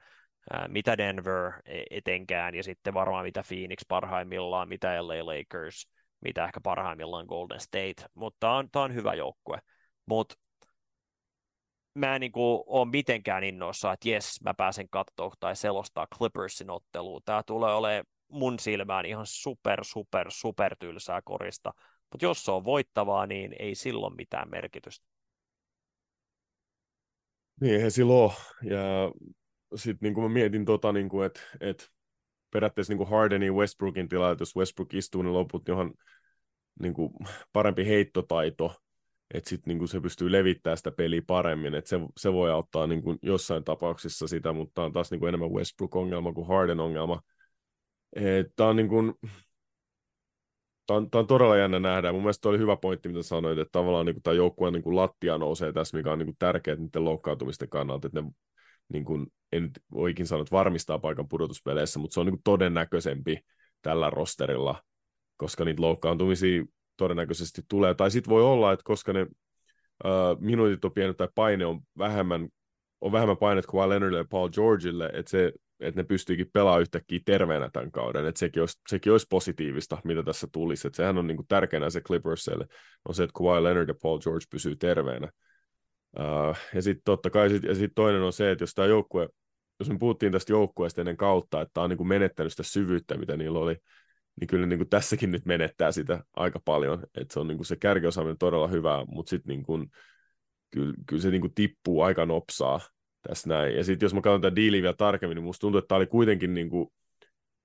mitä 0.67 0.97
Denver 0.97 1.51
e, 1.65 1.83
etenkään, 1.91 2.55
ja 2.55 2.63
sitten 2.63 2.93
varmaan 2.93 3.25
mitä 3.25 3.43
Phoenix 3.47 3.77
parhaimmillaan, 3.87 4.69
mitä 4.69 5.07
LA 5.07 5.25
Lakers, 5.25 5.89
mitä 6.21 6.45
ehkä 6.45 6.61
parhaimmillaan 6.61 7.25
Golden 7.25 7.59
State, 7.59 8.05
mutta 8.13 8.37
tämä 8.39 8.57
on, 8.57 8.69
on 8.75 8.93
hyvä 8.93 9.13
joukkue, 9.13 9.59
mutta 10.05 10.35
mä 11.93 12.15
en 12.15 12.21
niin 12.21 12.31
kuin, 12.31 12.63
ole 12.67 12.89
mitenkään 12.91 13.43
innoissa, 13.43 13.93
että 13.93 14.09
jes, 14.09 14.41
mä 14.43 14.53
pääsen 14.53 14.89
katsoa 14.89 15.33
tai 15.39 15.55
selostaa 15.55 16.07
Clippersin 16.17 16.69
otteluun. 16.69 17.21
Tämä 17.25 17.43
tulee 17.43 17.73
olemaan 17.73 18.05
mun 18.27 18.59
silmään 18.59 19.05
ihan 19.05 19.25
super, 19.25 19.83
super, 19.83 20.27
super 20.29 20.75
tylsää 20.79 21.21
korista. 21.21 21.73
Mutta 22.11 22.25
jos 22.25 22.45
se 22.45 22.51
on 22.51 22.63
voittavaa, 22.63 23.27
niin 23.27 23.55
ei 23.59 23.75
silloin 23.75 24.15
mitään 24.15 24.49
merkitystä. 24.49 25.05
Niin, 27.61 27.75
eihän 27.75 27.91
silloin. 27.91 28.31
Ja 28.63 29.11
sitten 29.75 30.13
niin 30.13 30.23
mä 30.23 30.29
mietin, 30.29 30.65
tota, 30.65 30.91
niin 30.91 31.09
että 31.25 31.41
et 31.59 31.89
periaatteessa 32.51 32.93
niin 32.93 33.07
Hardenin 33.07 33.53
Westbrookin 33.53 34.09
tila, 34.09 34.31
että 34.31 34.41
jos 34.41 34.55
Westbrook 34.55 34.93
istuu, 34.93 35.21
niin 35.21 35.33
loput 35.33 35.67
johon 35.67 35.93
niin 36.79 36.93
kuin 36.93 37.13
parempi 37.53 37.87
heittotaito, 37.87 38.75
että 39.33 39.49
sitten 39.49 39.77
niin 39.77 39.87
se 39.87 40.01
pystyy 40.01 40.31
levittämään 40.31 40.77
sitä 40.77 40.91
peliä 40.91 41.21
paremmin, 41.27 41.75
että 41.75 41.89
se, 41.89 41.99
se 42.17 42.33
voi 42.33 42.51
auttaa 42.51 42.87
niin 42.87 43.01
kuin 43.01 43.19
jossain 43.21 43.63
tapauksissa 43.63 44.27
sitä, 44.27 44.53
mutta 44.53 44.83
on 44.83 44.93
taas 44.93 45.11
niin 45.11 45.19
kuin 45.19 45.27
enemmän 45.27 45.51
Westbrook-ongelma 45.51 46.33
kuin 46.33 46.47
Harden-ongelma. 46.47 47.21
Tämä 48.55 48.69
on, 48.69 48.75
niin 48.75 48.87
kuin, 48.89 49.13
tämä 50.87 50.97
on, 50.97 51.09
tämä 51.09 51.19
on 51.19 51.27
todella 51.27 51.57
jännä 51.57 51.79
nähdä. 51.79 52.11
Mun 52.11 52.21
mielestä 52.21 52.49
oli 52.49 52.57
hyvä 52.57 52.75
pointti, 52.75 53.09
mitä 53.09 53.23
sanoit, 53.23 53.59
että 53.59 53.71
tavallaan 53.71 54.05
niin 54.05 54.15
kuin, 54.15 54.23
tämä 54.23 54.33
joukkue 54.33 54.71
niin 54.71 54.95
lattia 54.95 55.37
nousee 55.37 55.73
tässä, 55.73 55.97
mikä 55.97 56.11
on 56.11 56.19
niin 56.19 56.27
kuin 56.27 56.35
tärkeää 56.39 56.77
niiden 56.77 57.05
loukkaantumisten 57.05 57.69
kannalta, 57.69 58.07
että 58.07 58.21
ne 58.21 58.31
niin 58.93 59.05
kuin, 59.05 59.27
en 59.51 59.63
nyt 59.63 59.79
oikein 59.93 60.27
sano, 60.27 60.41
että 60.41 60.55
varmistaa 60.55 60.99
paikan 60.99 61.27
pudotuspeleissä, 61.27 61.99
mutta 61.99 62.13
se 62.13 62.19
on 62.19 62.25
niin 62.25 62.33
kuin 62.33 62.43
todennäköisempi 62.43 63.39
tällä 63.81 64.09
rosterilla, 64.09 64.83
koska 65.37 65.65
niitä 65.65 65.81
loukkaantumisia 65.81 66.63
todennäköisesti 66.97 67.61
tulee. 67.69 67.93
Tai 67.93 68.11
sitten 68.11 68.29
voi 68.29 68.43
olla, 68.43 68.71
että 68.71 68.83
koska 68.83 69.13
ne 69.13 69.21
uh, 69.21 70.39
minuutit 70.39 70.85
on 70.85 70.91
pienet 70.91 71.17
tai 71.17 71.27
paine 71.35 71.65
on 71.65 71.79
vähemmän, 71.97 72.49
on 73.01 73.11
vähemmän 73.11 73.37
painet 73.37 73.65
kuin 73.65 73.89
Leonardille 73.89 74.17
ja 74.17 74.25
Paul 74.29 74.49
Georgeille, 74.49 75.09
että 75.13 75.31
se 75.31 75.51
että 75.79 76.01
ne 76.01 76.05
pystyykin 76.05 76.49
pelaamaan 76.53 76.81
yhtäkkiä 76.81 77.19
terveenä 77.25 77.69
tämän 77.73 77.91
kauden, 77.91 78.25
että 78.25 78.39
sekin 78.39 78.61
olisi, 78.61 78.79
sekin 78.89 79.11
olisi 79.11 79.27
positiivista, 79.29 79.97
mitä 80.03 80.23
tässä 80.23 80.47
tulisi, 80.51 80.87
että 80.87 80.97
sehän 80.97 81.17
on 81.17 81.27
niin 81.27 81.37
kuin 81.37 81.47
tärkeänä 81.47 81.89
se 81.89 82.01
Clippersille, 82.01 82.67
on 83.05 83.15
se, 83.15 83.23
että 83.23 83.33
Kawhi 83.37 83.63
Leonard 83.63 83.87
ja 83.87 83.95
Paul 84.01 84.19
George 84.19 84.45
pysyy 84.49 84.75
terveenä. 84.75 85.29
Uh, 86.19 86.55
ja 86.73 86.81
sitten 86.81 87.01
totta 87.05 87.29
kai, 87.29 87.49
sit, 87.49 87.63
ja 87.63 87.75
sitten 87.75 87.95
toinen 87.95 88.21
on 88.21 88.33
se, 88.33 88.51
että 88.51 88.63
jos 88.63 88.73
tämä 88.73 88.87
joukkue, 88.87 89.29
jos 89.79 89.89
me 89.89 89.97
puhuttiin 89.99 90.31
tästä 90.31 90.53
joukkueesta 90.53 91.01
ennen 91.01 91.17
kautta, 91.17 91.61
että 91.61 91.71
tämä 91.73 91.83
on 91.83 91.89
niin 91.89 91.97
kuin 91.97 92.07
menettänyt 92.07 92.53
sitä 92.53 92.63
syvyyttä, 92.63 93.17
mitä 93.17 93.37
niillä 93.37 93.59
oli, 93.59 93.77
niin 94.39 94.47
kyllä 94.47 94.65
niin 94.65 94.79
kuin 94.79 94.89
tässäkin 94.89 95.31
nyt 95.31 95.45
menettää 95.45 95.91
sitä 95.91 96.23
aika 96.35 96.59
paljon, 96.65 97.03
että 97.17 97.33
se 97.33 97.39
on 97.39 97.47
niin 97.47 97.57
kuin 97.57 97.65
se 97.65 97.75
kärkiosaaminen 97.75 98.37
todella 98.37 98.67
hyvää, 98.67 99.05
mutta 99.07 99.29
sitten 99.29 99.49
niin 99.49 99.63
kuin, 99.63 99.91
kyllä, 100.71 100.93
kyllä 101.05 101.21
se 101.21 101.31
niin 101.31 101.41
kuin 101.41 101.53
tippuu 101.53 102.01
aika 102.01 102.25
nopsaa, 102.25 102.79
tässä 103.27 103.49
näin. 103.49 103.75
Ja 103.75 103.83
sitten 103.83 104.05
jos 104.05 104.13
mä 104.13 104.21
katson 104.21 104.41
tätä 104.41 104.55
diiliä 104.55 104.81
vielä 104.81 104.95
tarkemmin, 104.97 105.35
niin 105.35 105.43
musta 105.43 105.61
tuntuu, 105.61 105.79
että 105.79 105.87
tämä 105.87 105.97
oli 105.97 106.07
kuitenkin 106.07 106.53
niin 106.53 106.69
kuin, 106.69 106.87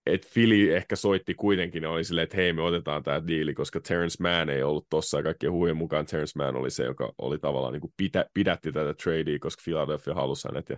että 0.06 0.28
Philly 0.34 0.76
ehkä 0.76 0.96
soitti 0.96 1.34
kuitenkin 1.34 1.86
oli 1.86 2.04
silleen, 2.04 2.24
että 2.24 2.36
hei, 2.36 2.52
me 2.52 2.62
otetaan 2.62 3.02
tämä 3.02 3.26
diili, 3.26 3.54
koska 3.54 3.80
Terrence 3.80 4.22
Mann 4.22 4.50
ei 4.50 4.62
ollut 4.62 4.86
tossa 4.90 5.18
ja 5.18 5.22
kaikkien 5.22 5.52
huujen 5.52 5.76
mukaan 5.76 6.06
Terrence 6.06 6.38
Mann 6.38 6.56
oli 6.56 6.70
se, 6.70 6.84
joka 6.84 7.12
oli 7.18 7.38
tavallaan 7.38 7.72
niin 7.72 7.80
kuin 7.80 7.92
pitä, 7.96 8.26
pidätti 8.34 8.72
tätä 8.72 8.94
tradea, 8.94 9.38
koska 9.40 9.62
Philadelphia 9.64 10.14
halusi 10.14 10.48
hänet 10.48 10.68
ja 10.68 10.76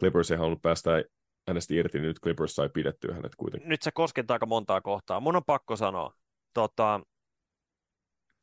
Clippers 0.00 0.30
ei 0.30 0.36
halunnut 0.36 0.62
päästä 0.62 1.04
hänestä 1.48 1.74
irti, 1.74 1.98
niin 1.98 2.08
nyt 2.08 2.20
Clippers 2.20 2.54
sai 2.54 2.68
pidettyä 2.68 3.14
hänet 3.14 3.34
kuitenkin. 3.36 3.68
Nyt 3.68 3.82
se 3.82 3.90
koskettaa 3.94 4.34
aika 4.34 4.46
montaa 4.46 4.80
kohtaa. 4.80 5.20
Mun 5.20 5.36
on 5.36 5.44
pakko 5.46 5.76
sanoa, 5.76 6.14
tota, 6.54 7.00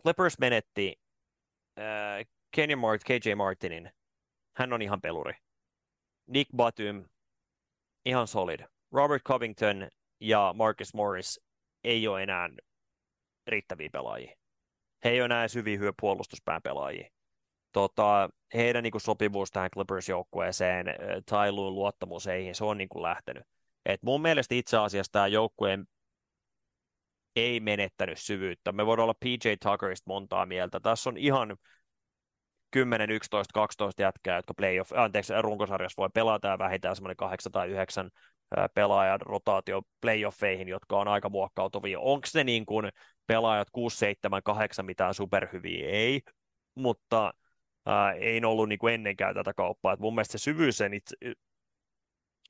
Clippers 0.04 0.40
menetti 0.40 0.96
äh, 1.80 2.26
Kenny 2.52 2.76
Mart, 2.76 3.02
KJ 3.04 3.34
Martinin. 3.36 3.92
Hän 4.58 4.74
on 4.74 4.82
ihan 4.82 5.02
peluri. 5.02 5.34
Nick 6.32 6.52
Batum, 6.56 7.06
ihan 8.06 8.28
solid. 8.28 8.60
Robert 8.92 9.24
Covington 9.24 9.88
ja 10.20 10.54
Marcus 10.58 10.94
Morris 10.94 11.40
ei 11.84 12.08
ole 12.08 12.24
enää 12.24 12.50
riittäviä 13.48 13.90
pelaajia. 13.92 14.36
He 15.04 15.10
ei 15.10 15.20
ole 15.20 15.26
enää 15.26 15.48
syviä 15.48 15.78
hyö 15.78 15.94
puolustuspään 16.02 16.62
pelaajia. 16.62 17.10
Tota, 17.72 18.30
heidän 18.54 18.84
niin 18.84 18.92
kuin, 18.92 19.02
sopivuus 19.02 19.52
tähän 19.52 19.70
Clippers-joukkueeseen, 19.76 20.86
Tailuun 21.26 21.76
luottamus 21.76 22.26
heihin, 22.26 22.56
se 22.56 22.64
on 22.64 22.78
niin 22.78 22.90
kuin, 22.90 23.04
lähtenyt. 23.04 23.44
Et 23.86 24.04
mun 24.04 24.22
mielestä 24.22 24.56
itse 24.56 24.78
asiassa 24.78 25.12
tämä 25.12 25.28
joukkueen 25.28 25.86
ei 27.36 27.60
menettänyt 27.60 28.20
syvyyttä. 28.20 28.72
Me 28.72 28.86
voidaan 28.86 29.04
olla 29.04 29.14
PJ 29.14 29.50
Tuckerista 29.64 30.04
montaa 30.08 30.46
mieltä. 30.46 30.80
Tässä 30.80 31.10
on 31.10 31.18
ihan 31.18 31.58
10, 32.72 33.10
11, 33.12 33.54
12 33.54 34.02
jätkää, 34.02 34.36
jotka 34.36 34.54
playoff, 34.54 34.92
anteeksi, 34.94 35.34
runkosarjassa 35.42 36.02
voi 36.02 36.10
pelata 36.14 36.48
ja 36.48 36.60
vähintään 36.60 36.96
semmoinen 36.96 37.18
8 37.18 37.52
tai 37.52 37.70
9 37.70 38.10
pelaajan 38.74 39.22
rotaatio 39.22 39.82
playoffeihin, 40.02 40.68
jotka 40.68 41.00
on 41.00 41.08
aika 41.08 41.30
muokkautuvia. 41.30 42.00
Onko 42.00 42.28
ne 42.34 42.44
niin 42.44 42.66
kuin 42.66 42.90
pelaajat 43.28 43.70
6, 43.72 43.98
7, 43.98 44.44
8 44.44 44.86
mitään 44.86 45.14
superhyviä? 45.14 45.90
Ei, 45.90 46.22
mutta 46.76 47.34
ää, 47.86 48.12
ei 48.12 48.46
ollut 48.46 48.70
niin 48.70 48.80
kuin 48.80 48.94
ennenkään 48.94 49.36
tätä 49.36 49.54
kauppaa. 49.54 49.94
Et 49.94 50.00
mun 50.00 50.16
mielestä 50.16 50.32
se 50.32 50.44
syvyys 50.44 50.82
ei 50.82 50.90
itse, 50.94 51.16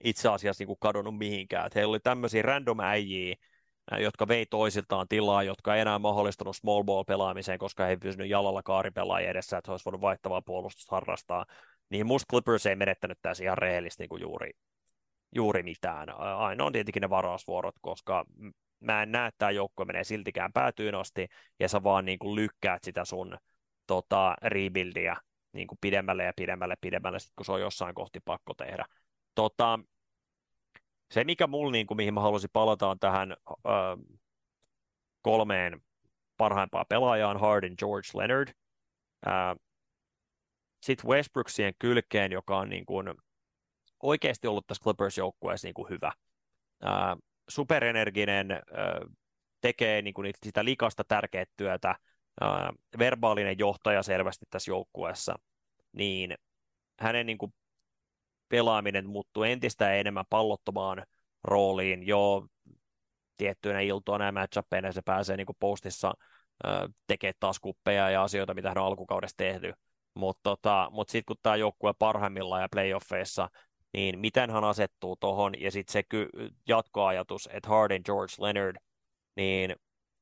itse 0.03 0.29
asiassa 0.29 0.62
niin 0.62 0.67
kuin 0.67 0.79
kadonnut 0.79 1.17
mihinkään. 1.17 1.67
Et 1.67 1.75
heillä 1.75 1.91
oli 1.91 1.99
tämmöisiä 1.99 2.41
random 2.41 2.79
äijiä, 2.79 3.36
jotka 4.00 4.28
vei 4.28 4.46
toisiltaan 4.46 5.08
tilaa, 5.08 5.44
jotka 5.44 5.76
ei 5.76 5.82
enää 5.82 6.00
mahdollistanut 6.00 6.56
small 6.56 6.84
ball 6.84 7.04
pelaamiseen, 7.04 7.60
koska 7.60 7.84
he 7.84 7.89
ei 7.89 7.98
pysynyt 7.98 8.30
jalalla 8.30 8.63
kaaripelaajia 8.63 9.30
edessä, 9.30 9.58
että 9.58 9.70
he 9.70 9.74
olisi 9.74 9.86
voinut 9.86 10.02
vaihtavaa 10.02 10.41
puolustusta 10.41 10.96
harrastaa. 10.96 11.46
Niin 11.89 12.08
musta 12.08 12.26
Clippers 12.32 12.65
ei 12.65 12.76
menettänyt 12.76 13.17
tässä 13.22 13.44
ihan 13.44 13.58
rehellisesti 13.58 14.08
niin 14.10 14.22
juuri, 14.22 14.52
juuri 15.36 15.63
mitään. 15.63 16.10
Aina 16.20 16.65
on 16.65 16.72
tietenkin 16.72 17.02
ne 17.02 17.10
varausvuorot, 17.10 17.76
koska 17.82 18.26
mä 18.80 19.04
en 19.04 19.12
näe, 19.12 19.28
että 19.28 19.38
tämä 19.38 19.52
joukkue 19.52 19.86
menee 19.86 20.04
siltikään 20.04 20.54
päätyyn 20.54 20.96
asti, 20.96 21.28
ja 21.60 21.70
sä 21.70 21.84
vaan 21.84 22.06
niin 22.06 22.20
kuin 22.20 22.36
lykkäät 22.36 22.84
sitä 22.84 23.06
sun 23.06 23.38
tota, 23.88 24.36
rebuildia 24.41 25.15
niin 25.54 25.67
kuin 25.67 25.78
pidemmälle 25.82 26.24
ja 26.24 26.34
pidemmälle 26.36 26.76
pidemmälle, 26.82 27.20
sit 27.20 27.32
kun 27.36 27.46
se 27.46 27.52
on 27.52 27.62
jossain 27.62 27.96
kohti 27.96 28.20
pakko 28.20 28.54
tehdä. 28.54 28.86
Tota, 29.36 29.80
se, 31.12 31.24
mikä 31.24 31.47
mulla, 31.47 31.71
niin 31.71 31.88
kuin, 31.88 31.95
mihin 31.97 32.13
mä 32.13 32.21
haluaisin 32.21 32.50
palata, 32.54 32.88
on 32.88 33.00
tähän 33.00 33.32
ö, 33.32 33.58
kolmeen 35.21 35.82
parhaimpaan 36.38 36.86
pelaajaan, 36.89 37.39
Harden, 37.39 37.74
George 37.78 38.08
Leonard. 38.13 38.54
Sitten 40.82 41.10
Westbrooksien 41.10 41.74
kylkeen, 41.80 42.32
joka 42.32 42.58
on 42.58 42.69
niin 42.69 42.86
kuin, 42.86 43.13
oikeasti 44.04 44.47
ollut 44.47 44.67
tässä 44.67 44.84
Clippers-joukkueessa 44.84 45.67
niin 45.67 45.74
kuin 45.74 45.89
hyvä. 45.89 46.12
Ää, 46.82 47.17
superenerginen, 47.50 48.52
ää, 48.52 48.62
tekee 49.62 50.02
niin 50.02 50.13
kuin 50.13 50.34
sitä 50.43 50.65
likasta 50.65 51.04
tärkeää 51.04 51.45
työtä, 51.58 51.95
ää, 52.41 52.74
verbaalinen 53.00 53.60
johtaja 53.60 54.04
selvästi 54.04 54.45
tässä 54.50 54.71
joukkueessa, 54.71 55.36
niin 55.93 56.38
hänen 57.00 57.26
niin 57.26 57.38
kuin 57.38 57.54
pelaaminen 58.52 59.10
muuttuu 59.10 59.44
entistä 59.44 59.94
enemmän 59.94 60.26
pallottomaan 60.30 61.06
rooliin. 61.44 62.08
jo 62.08 62.46
tiettyinä 63.38 63.80
iltoina 63.80 64.26
ja 64.26 64.32
matchappeina 64.32 64.92
se 64.92 65.02
pääsee 65.02 65.38
niin 65.38 65.48
postissa 65.60 66.14
tekemään 67.08 67.34
taas 67.40 67.60
kuppeja 67.60 68.10
ja 68.10 68.24
asioita, 68.24 68.54
mitä 68.54 68.70
hän 68.70 68.78
on 68.78 68.86
alkukaudessa 68.86 69.38
tehty. 69.38 69.74
Mutta 70.14 70.40
tota, 70.44 70.90
mut 70.92 71.10
sitten 71.10 71.26
kun 71.26 71.36
tämä 71.44 71.56
joukkue 71.56 71.94
parhaimmillaan 72.00 72.62
ja 72.62 72.68
playoffeissa, 72.72 73.50
niin 73.94 74.20
miten 74.20 74.50
hän 74.50 74.64
asettuu 74.64 75.16
tuohon, 75.16 75.62
ja 75.62 75.72
sitten 75.72 75.94
se 75.94 76.04
ky- 76.04 76.30
jatkoajatus, 76.68 77.50
että 77.54 77.70
Harden, 77.70 78.02
George 78.06 78.34
Leonard, 78.40 78.78
niin 79.36 79.76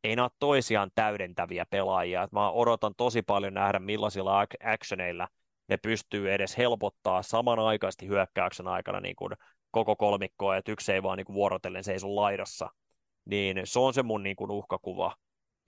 ei 0.03 0.19
ole 0.19 0.29
toisiaan 0.39 0.91
täydentäviä 0.95 1.65
pelaajia. 1.69 2.23
Et 2.23 2.31
mä 2.31 2.51
odotan 2.51 2.93
tosi 2.97 3.21
paljon 3.21 3.53
nähdä, 3.53 3.79
millaisilla 3.79 4.45
actioneilla 4.63 5.27
ne 5.69 5.77
pystyy 5.77 6.33
edes 6.33 6.57
helpottaa 6.57 7.21
samanaikaisesti 7.21 8.07
hyökkäyksen 8.07 8.67
aikana 8.67 8.99
niin 8.99 9.15
kuin 9.15 9.31
koko 9.71 9.95
kolmikkoa, 9.95 10.57
että 10.57 10.71
yksi 10.71 10.91
ei 10.91 11.03
vaan 11.03 11.17
niin 11.17 11.25
kuin 11.25 11.33
vuorotellen 11.33 11.83
seiso 11.83 12.15
laidassa. 12.15 12.69
Niin 13.25 13.61
se 13.63 13.79
on 13.79 13.93
se 13.93 14.03
mun 14.03 14.23
niin 14.23 14.35
kuin 14.35 14.51
uhkakuva 14.51 15.15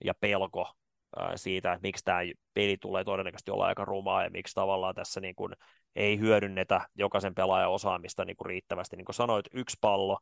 ja 0.04 0.14
pelko 0.14 0.72
ää, 1.16 1.36
siitä, 1.36 1.72
että 1.72 1.86
miksi 1.86 2.04
tämä 2.04 2.20
peli 2.54 2.76
tulee 2.76 3.04
todennäköisesti 3.04 3.50
olla 3.50 3.66
aika 3.66 3.84
rumaa 3.84 4.24
ja 4.24 4.30
miksi 4.30 4.54
tavallaan 4.54 4.94
tässä 4.94 5.20
niin 5.20 5.34
kuin 5.34 5.52
ei 5.96 6.18
hyödynnetä 6.18 6.88
jokaisen 6.94 7.34
pelaajan 7.34 7.70
osaamista 7.70 8.24
niin 8.24 8.36
kuin 8.36 8.46
riittävästi. 8.46 8.96
Niin 8.96 9.04
kuin 9.04 9.14
sanoit, 9.14 9.46
yksi 9.52 9.76
pallo, 9.80 10.18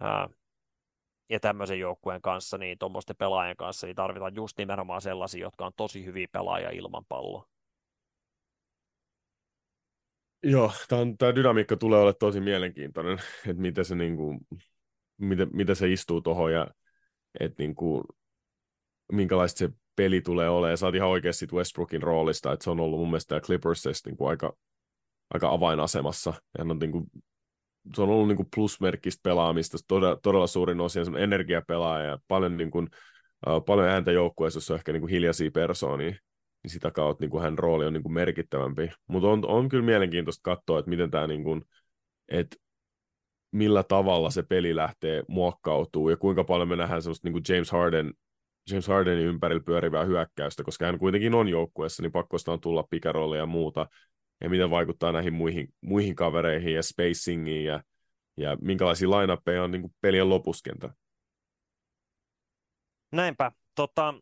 ää, 0.00 0.28
ja 1.30 1.40
tämmöisen 1.40 1.78
joukkueen 1.78 2.22
kanssa, 2.22 2.58
niin 2.58 2.78
tuommoisten 2.78 3.16
pelaajien 3.16 3.56
kanssa, 3.56 3.86
niin 3.86 3.96
tarvitaan 3.96 4.34
just 4.34 4.58
nimenomaan 4.58 5.00
sellaisia, 5.02 5.42
jotka 5.42 5.66
on 5.66 5.72
tosi 5.76 6.04
hyviä 6.04 6.26
pelaajia 6.32 6.70
ilman 6.70 7.04
palloa. 7.08 7.48
Joo, 10.42 10.72
tämä 11.18 11.34
dynamiikka 11.34 11.76
tulee 11.76 12.00
olla 12.00 12.12
tosi 12.12 12.40
mielenkiintoinen, 12.40 13.18
että 13.48 13.62
miten 13.62 13.84
se, 13.84 13.94
niin 13.94 14.16
kuin, 14.16 14.40
miten, 15.18 15.48
miten 15.52 15.76
se 15.76 15.92
istuu 15.92 16.20
tuohon 16.20 16.52
ja 16.52 16.66
että 17.40 17.62
niin 17.62 17.74
kuin, 17.74 18.04
minkälaista 19.12 19.58
se 19.58 19.70
peli 19.96 20.20
tulee 20.20 20.48
olemaan. 20.48 20.78
Saat 20.78 20.94
ihan 20.94 21.08
oikeasti 21.08 21.46
Westbrookin 21.52 22.02
roolista, 22.02 22.52
että 22.52 22.64
se 22.64 22.70
on 22.70 22.80
ollut 22.80 22.98
mun 22.98 23.08
mielestä 23.08 23.40
Clippersissa 23.40 24.08
niin 24.08 24.16
kuin 24.16 24.28
aika, 24.28 24.56
aika 25.34 25.52
avainasemassa. 25.52 26.34
Hän 26.58 26.70
on 26.70 26.78
niin 26.78 26.92
kuin 26.92 27.06
se 27.94 28.02
on 28.02 28.08
ollut 28.08 28.28
niin 28.28 28.36
kuin 28.36 28.48
plusmerkkistä 28.54 29.20
pelaamista, 29.22 29.78
todella, 29.88 30.16
todella 30.16 30.46
suurin 30.46 30.80
on 30.80 30.90
energiapelaaja 31.18 32.08
ja 32.08 32.18
paljon, 32.28 32.56
niin 32.56 32.70
kuin, 32.70 32.88
paljon 33.66 33.88
ääntä 33.88 34.12
joukkueessa, 34.12 34.56
jossa 34.56 34.74
on 34.74 34.78
ehkä 34.78 34.92
niin 34.92 35.00
kuin 35.00 35.10
hiljaisia 35.10 35.50
persoonia, 35.50 36.14
niin 36.66 36.72
sitä 36.72 36.90
kautta 36.90 37.22
niin 37.22 37.30
kuin 37.30 37.42
hän 37.42 37.58
rooli 37.58 37.86
on 37.86 37.92
niin 37.92 38.02
kuin 38.02 38.12
merkittävämpi. 38.12 38.90
Mutta 39.06 39.28
on, 39.28 39.46
on 39.46 39.68
kyllä 39.68 39.84
mielenkiintoista 39.84 40.42
katsoa, 40.42 40.78
että 40.78 40.88
miten 40.88 41.10
tämä, 41.10 41.26
niin 41.26 41.44
kuin, 41.44 41.62
että 42.28 42.56
millä 43.52 43.82
tavalla 43.82 44.30
se 44.30 44.42
peli 44.42 44.76
lähtee 44.76 45.22
muokkautuu 45.28 46.08
ja 46.10 46.16
kuinka 46.16 46.44
paljon 46.44 46.68
me 46.68 46.76
nähdään 46.76 47.02
semmoista 47.02 47.26
niin 47.26 47.32
kuin 47.32 47.44
James 47.48 47.70
Harden 47.70 48.12
James 48.70 48.88
Hardenin 48.88 49.26
ympärillä 49.26 49.62
pyörivää 49.66 50.04
hyökkäystä, 50.04 50.64
koska 50.64 50.86
hän 50.86 50.98
kuitenkin 50.98 51.34
on 51.34 51.48
joukkueessa, 51.48 52.02
niin 52.02 52.12
pakko 52.12 52.36
on 52.46 52.60
tulla 52.60 52.84
pikarolleja 52.90 53.42
ja 53.42 53.46
muuta 53.46 53.86
ja 54.40 54.50
miten 54.50 54.70
vaikuttaa 54.70 55.12
näihin 55.12 55.32
muihin, 55.32 55.68
muihin 55.80 56.14
kavereihin 56.14 56.74
ja 56.74 56.82
spacingiin 56.82 57.64
ja, 57.64 57.82
ja 58.36 58.56
minkälaisia 58.60 59.10
lainappeja 59.10 59.62
on 59.62 59.70
niin 59.70 59.82
kuin 59.82 59.92
pelien 60.00 60.28
lopuskenta. 60.28 60.94
Näinpä. 63.12 63.52
Tota, 63.74 64.14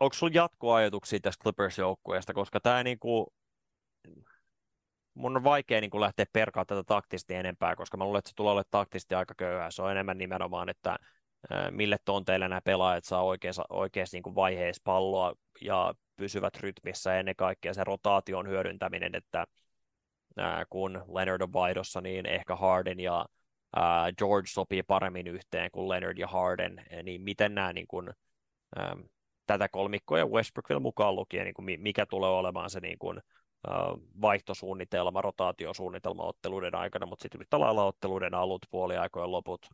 onko 0.00 0.14
sinulla 0.14 0.36
jatkoajatuksia 0.36 1.20
tästä 1.20 1.42
Clippers-joukkueesta, 1.42 2.34
koska 2.34 2.60
tämä 2.60 2.82
niin 2.82 2.98
kuin, 2.98 3.26
mun 5.14 5.36
on 5.36 5.44
vaikea 5.44 5.80
niin 5.80 5.90
kuin 5.90 6.00
lähteä 6.00 6.26
perkaa 6.32 6.64
tätä 6.64 6.84
taktisesti 6.84 7.34
enempää, 7.34 7.76
koska 7.76 7.96
mä 7.96 8.04
luulen, 8.04 8.18
että 8.18 8.28
se 8.28 8.34
tulee 8.34 8.52
olemaan 8.52 8.70
taktisesti 8.70 9.14
aika 9.14 9.34
köyhää. 9.36 9.70
Se 9.70 9.82
on 9.82 9.90
enemmän 9.90 10.18
nimenomaan, 10.18 10.68
että 10.68 10.96
mille 11.70 11.96
tonteille 12.04 12.48
nämä 12.48 12.60
pelaajat 12.60 13.04
saa 13.04 13.22
oikeassa, 13.22 13.64
oikeassa 13.68 14.16
niin 14.16 14.34
vaiheessa 14.34 14.82
palloa 14.84 15.34
ja 15.60 15.94
pysyvät 16.16 16.56
rytmissä. 16.56 17.18
Ennen 17.18 17.36
kaikkea 17.36 17.74
se 17.74 17.84
rotaation 17.84 18.48
hyödyntäminen, 18.48 19.14
että 19.14 19.46
kun 20.70 21.04
Leonard 21.14 21.42
on 21.42 21.52
vaihdossa, 21.52 22.00
niin 22.00 22.26
ehkä 22.26 22.56
Harden 22.56 23.00
ja 23.00 23.26
George 24.18 24.46
sopii 24.48 24.82
paremmin 24.82 25.26
yhteen 25.26 25.70
kuin 25.70 25.88
Leonard 25.88 26.18
ja 26.18 26.26
Harden, 26.26 26.84
niin 27.02 27.22
miten 27.22 27.54
nämä 27.54 27.72
niin 27.72 27.86
kuin, 27.86 28.10
tätä 29.48 29.68
kolmikkoa 29.68 30.18
ja 30.18 30.26
Westbrook 30.26 30.68
vielä 30.68 30.80
mukaan 30.80 31.16
lukien, 31.16 31.44
niin 31.44 31.54
kuin 31.54 31.80
mikä 31.80 32.06
tulee 32.06 32.30
olemaan 32.30 32.70
se 32.70 32.80
niin 32.80 32.98
kuin, 32.98 33.20
vaihtosuunnitelma, 34.20 35.22
rotaatiosuunnitelma 35.22 36.22
otteluiden 36.22 36.74
aikana, 36.74 37.06
mutta 37.06 37.22
sitten 37.22 37.40
yhtä 37.40 37.60
lailla 37.60 37.84
otteluiden 37.84 38.34
alut, 38.34 38.66
puoliaikojen 38.70 39.32
loput, 39.32 39.66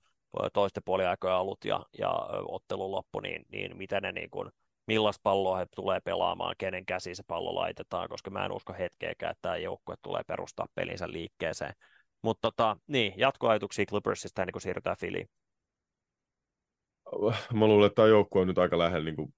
toisten 0.52 0.82
puoliaikojen 0.86 1.36
alut 1.36 1.64
ja, 1.64 1.80
ja 1.98 2.10
ottelun 2.48 2.90
loppu, 2.90 3.20
niin, 3.20 3.46
niin 3.48 3.76
miten 3.76 4.02
ne 4.02 4.12
niin 4.12 4.30
kuin, 4.30 4.50
millaista 4.86 5.20
palloa 5.22 5.56
he 5.56 5.66
tulee 5.76 6.00
pelaamaan, 6.00 6.54
kenen 6.58 6.86
käsi 6.86 7.14
se 7.14 7.22
pallo 7.26 7.54
laitetaan, 7.54 8.08
koska 8.08 8.30
mä 8.30 8.44
en 8.44 8.52
usko 8.52 8.72
hetkeäkään, 8.78 9.30
että 9.30 9.42
tämä 9.42 9.56
joukkue 9.56 9.94
tulee 10.02 10.22
perustaa 10.26 10.66
pelinsä 10.74 11.10
liikkeeseen. 11.10 11.74
Mutta 12.22 12.50
tota, 12.50 12.76
niin, 12.86 13.14
jatkoajatuksia 13.16 13.86
Clippersista 13.86 14.42
ennen 14.42 14.52
kuin 14.52 14.62
siirrytään 14.62 14.96
Filiin. 14.96 15.28
Mä 17.52 17.66
luulen, 17.66 17.86
että 17.86 17.94
tämä 17.94 18.08
joukkue 18.08 18.40
on 18.42 18.48
nyt 18.48 18.58
aika 18.58 18.78
lähellä 18.78 19.10
niin 19.10 19.34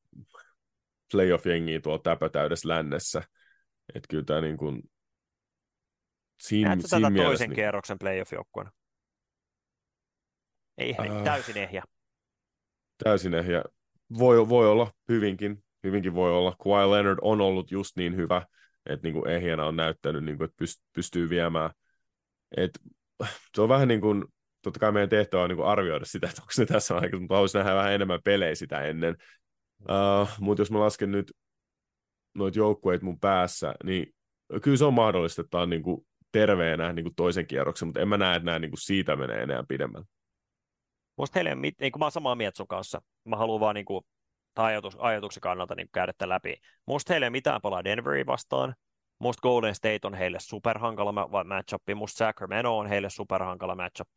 playoff-jengiä 1.13 1.81
tuolla 1.81 2.03
täpötäydessä 2.03 2.69
lännessä. 2.69 3.23
Että 3.95 4.09
kyllä 4.09 4.25
tämä 4.25 4.41
niin 4.41 4.57
kuin, 4.57 4.83
siinä, 6.41 6.69
Näetkö 6.69 6.89
siinä 6.89 7.11
tätä 7.11 7.23
toisen 7.23 7.51
niin... 7.51 7.55
kierroksen 7.55 7.99
playoff-joukkueena? 7.99 8.71
Ei, 10.79 10.95
äh, 11.01 11.25
täysin 11.25 11.57
ehjä. 11.57 11.83
Täysin 13.05 13.35
ehjä 13.35 13.63
voi, 14.19 14.49
voi 14.49 14.71
olla 14.71 14.93
hyvinkin, 15.09 15.65
hyvinkin 15.85 16.15
voi 16.15 16.33
olla. 16.33 16.57
Kawhi 16.65 16.91
Leonard 16.91 17.19
on 17.23 17.41
ollut 17.41 17.71
just 17.71 17.97
niin 17.97 18.17
hyvä, 18.17 18.47
että 18.87 19.07
niin 19.07 19.15
kuin 19.15 19.29
ehjänä 19.29 19.65
on 19.65 19.77
näyttänyt, 19.77 20.25
niin 20.25 20.39
kuin, 20.39 20.45
että 20.51 20.65
pystyy 20.93 21.31
viemään. 21.31 21.71
Et, 22.57 22.71
se 23.55 23.63
on 23.63 23.69
vähän 23.69 23.89
niin 23.89 24.01
kuin, 24.01 24.25
totta 24.67 24.81
kai 24.81 24.93
meidän 24.93 25.09
tehtävä 25.09 25.43
on 25.43 25.49
niin 25.49 25.57
kuin 25.57 25.69
arvioida 25.69 26.05
sitä, 26.05 26.29
että 26.29 26.43
onko 26.43 26.53
ne 26.59 26.67
tässä 26.67 26.95
aikaisemmin, 26.95 27.23
mutta 27.23 27.35
haluaisin 27.35 27.59
nähdä 27.59 27.75
vähän 27.75 27.93
enemmän 27.93 28.21
pelejä 28.25 28.55
sitä 28.55 28.81
ennen. 28.81 29.17
Uh, 29.81 30.29
mutta 30.41 30.61
jos 30.61 30.71
mä 30.71 30.81
lasken 30.81 31.11
nyt 31.11 31.33
noita 32.35 32.59
joukkueita 32.59 33.05
mun 33.05 33.21
päässä, 33.21 33.75
niin 33.85 34.15
kyllä 34.63 34.77
se 34.77 34.85
on 34.85 34.95
mahdollista, 34.95 35.43
että 35.43 35.59
on 35.59 35.71
niin 35.71 35.83
kuin 35.83 36.07
terveenä 36.33 36.93
niin 36.93 37.05
kuin 37.05 37.15
toisen 37.15 37.47
kierroksen, 37.47 37.89
mutta 37.89 38.01
en 38.01 38.09
mä 38.09 38.17
näe, 38.17 38.37
että 38.37 38.45
nämä 38.45 38.59
niin 38.59 38.71
kuin 38.71 38.81
siitä 38.81 39.17
menee 39.17 39.43
enää 39.43 39.65
pidemmälle. 39.69 40.07
Musta 41.19 41.39
heille, 41.39 41.55
niin 41.55 41.93
kuin 41.93 41.99
mä 41.99 42.05
oon 42.05 42.13
samaa 42.13 42.35
mieltä 42.35 42.57
sun 42.57 42.69
kanssa, 42.69 43.03
mä 43.25 43.37
haluan 43.37 43.61
vaan 43.61 43.75
niin 43.75 43.85
kuin, 43.87 44.05
ajatus, 44.57 44.97
ajatuksen 44.99 45.41
kannalta 45.41 45.75
niin 45.75 45.89
käydä 45.93 46.13
tämän 46.19 46.35
läpi. 46.35 46.57
Musta 46.87 47.13
heille 47.13 47.27
ei 47.27 47.31
mitään 47.31 47.61
palaa 47.61 47.85
Denveri 47.85 48.27
vastaan, 48.27 48.75
musta 49.19 49.41
Golden 49.41 49.75
State 49.75 50.01
on 50.05 50.15
heille 50.15 50.39
superhankala 50.41 51.45
matchup, 51.45 51.83
musta 51.95 52.19
Sacramento 52.19 52.79
on 52.79 52.87
heille 52.87 53.11
superhankala 53.11 53.75
matchup. 53.75 54.09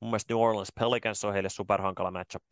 Mun 0.00 0.10
mielestä 0.10 0.34
New 0.34 0.42
Orleans 0.42 0.72
Pelicans 0.80 1.24
on 1.24 1.32
heille 1.32 1.48
superhankala 1.48 2.10
matchup. 2.10 2.42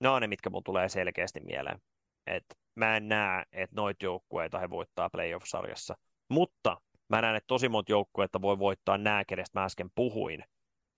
Ne 0.00 0.08
on 0.08 0.22
ne, 0.22 0.26
mitkä 0.26 0.50
mun 0.50 0.64
tulee 0.64 0.88
selkeästi 0.88 1.40
mieleen. 1.40 1.78
Et 2.26 2.44
mä 2.74 2.96
en 2.96 3.08
näe, 3.08 3.44
että 3.52 3.76
noita 3.76 4.04
joukkueita 4.04 4.58
he 4.58 4.70
voittaa 4.70 5.10
playoff-sarjassa. 5.10 5.94
Mutta 6.28 6.76
Mä 7.08 7.22
näen, 7.22 7.36
että 7.36 7.46
tosi 7.46 7.68
monta 7.68 7.92
joukkuetta 7.92 8.42
voi 8.42 8.58
voittaa 8.58 8.98
nämä, 8.98 9.24
kenestä 9.24 9.60
mä 9.60 9.64
äsken 9.64 9.90
puhuin. 9.94 10.44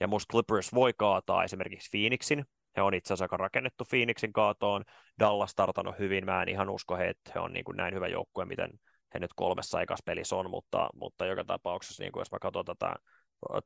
Ja 0.00 0.08
musta 0.08 0.32
Clippers 0.32 0.74
voi 0.74 0.92
kaataa 0.96 1.44
esimerkiksi 1.44 1.90
Phoenixin. 1.90 2.44
He 2.76 2.82
on 2.82 2.94
itse 2.94 3.08
asiassa 3.08 3.24
aika 3.24 3.36
rakennettu 3.36 3.84
Phoenixin 3.84 4.32
kaatoon. 4.32 4.84
Dallas 5.20 5.50
startannut 5.50 5.98
hyvin. 5.98 6.24
Mä 6.24 6.42
en 6.42 6.48
ihan 6.48 6.70
usko, 6.70 6.96
he, 6.96 7.08
että 7.08 7.32
he 7.34 7.40
on 7.40 7.52
niin 7.52 7.64
kuin 7.64 7.76
näin 7.76 7.94
hyvä 7.94 8.08
joukkue, 8.08 8.44
miten 8.44 8.70
he 9.14 9.18
nyt 9.18 9.30
kolmessa 9.36 9.82
ekas 9.82 9.98
pelissä 10.04 10.36
on, 10.36 10.50
mutta, 10.50 10.88
mutta 10.94 11.26
joka 11.26 11.44
tapauksessa, 11.44 12.02
niin 12.02 12.12
kuin 12.12 12.20
jos 12.20 12.32
mä 12.32 12.38
katson 12.38 12.64
tätä 12.64 12.94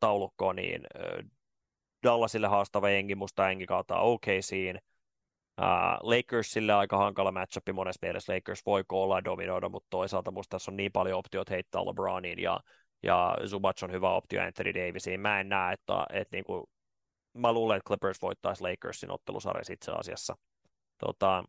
taulukkoa, 0.00 0.52
niin 0.52 0.82
Dallasille 2.02 2.46
haastava 2.46 2.90
jengi, 2.90 3.14
musta 3.14 3.48
jengi 3.48 3.66
kaataa 3.66 4.02
OKCin, 4.02 4.78
Uh, 5.60 6.08
Lakersille 6.10 6.72
aika 6.72 6.96
hankala 6.96 7.32
matchup 7.32 7.62
monessa 7.72 7.98
mielessä. 8.02 8.34
Lakers 8.34 8.66
voi 8.66 8.84
koolla 8.86 9.24
dominoida, 9.24 9.68
mutta 9.68 9.86
toisaalta 9.90 10.30
musta 10.30 10.50
tässä 10.50 10.70
on 10.70 10.76
niin 10.76 10.92
paljon 10.92 11.18
optioita 11.18 11.54
heittää 11.54 11.86
LeBroniin 11.86 12.38
ja, 12.38 12.60
ja 13.02 13.36
Zubac 13.46 13.82
on 13.82 13.92
hyvä 13.92 14.14
optio 14.14 14.42
Anthony 14.42 14.74
Davisiin. 14.74 15.20
Mä 15.20 15.40
en 15.40 15.48
näe, 15.48 15.72
että, 15.72 16.06
että 16.12 16.36
niin 16.36 16.44
kuin, 16.44 16.64
mä 17.34 17.52
luulen, 17.52 17.76
että 17.76 17.88
Clippers 17.88 18.22
voittaisi 18.22 18.62
Lakersin 18.62 19.10
ottelusarjassa 19.10 19.72
itse 19.72 19.92
asiassa. 19.92 20.36
Tota, 20.98 21.44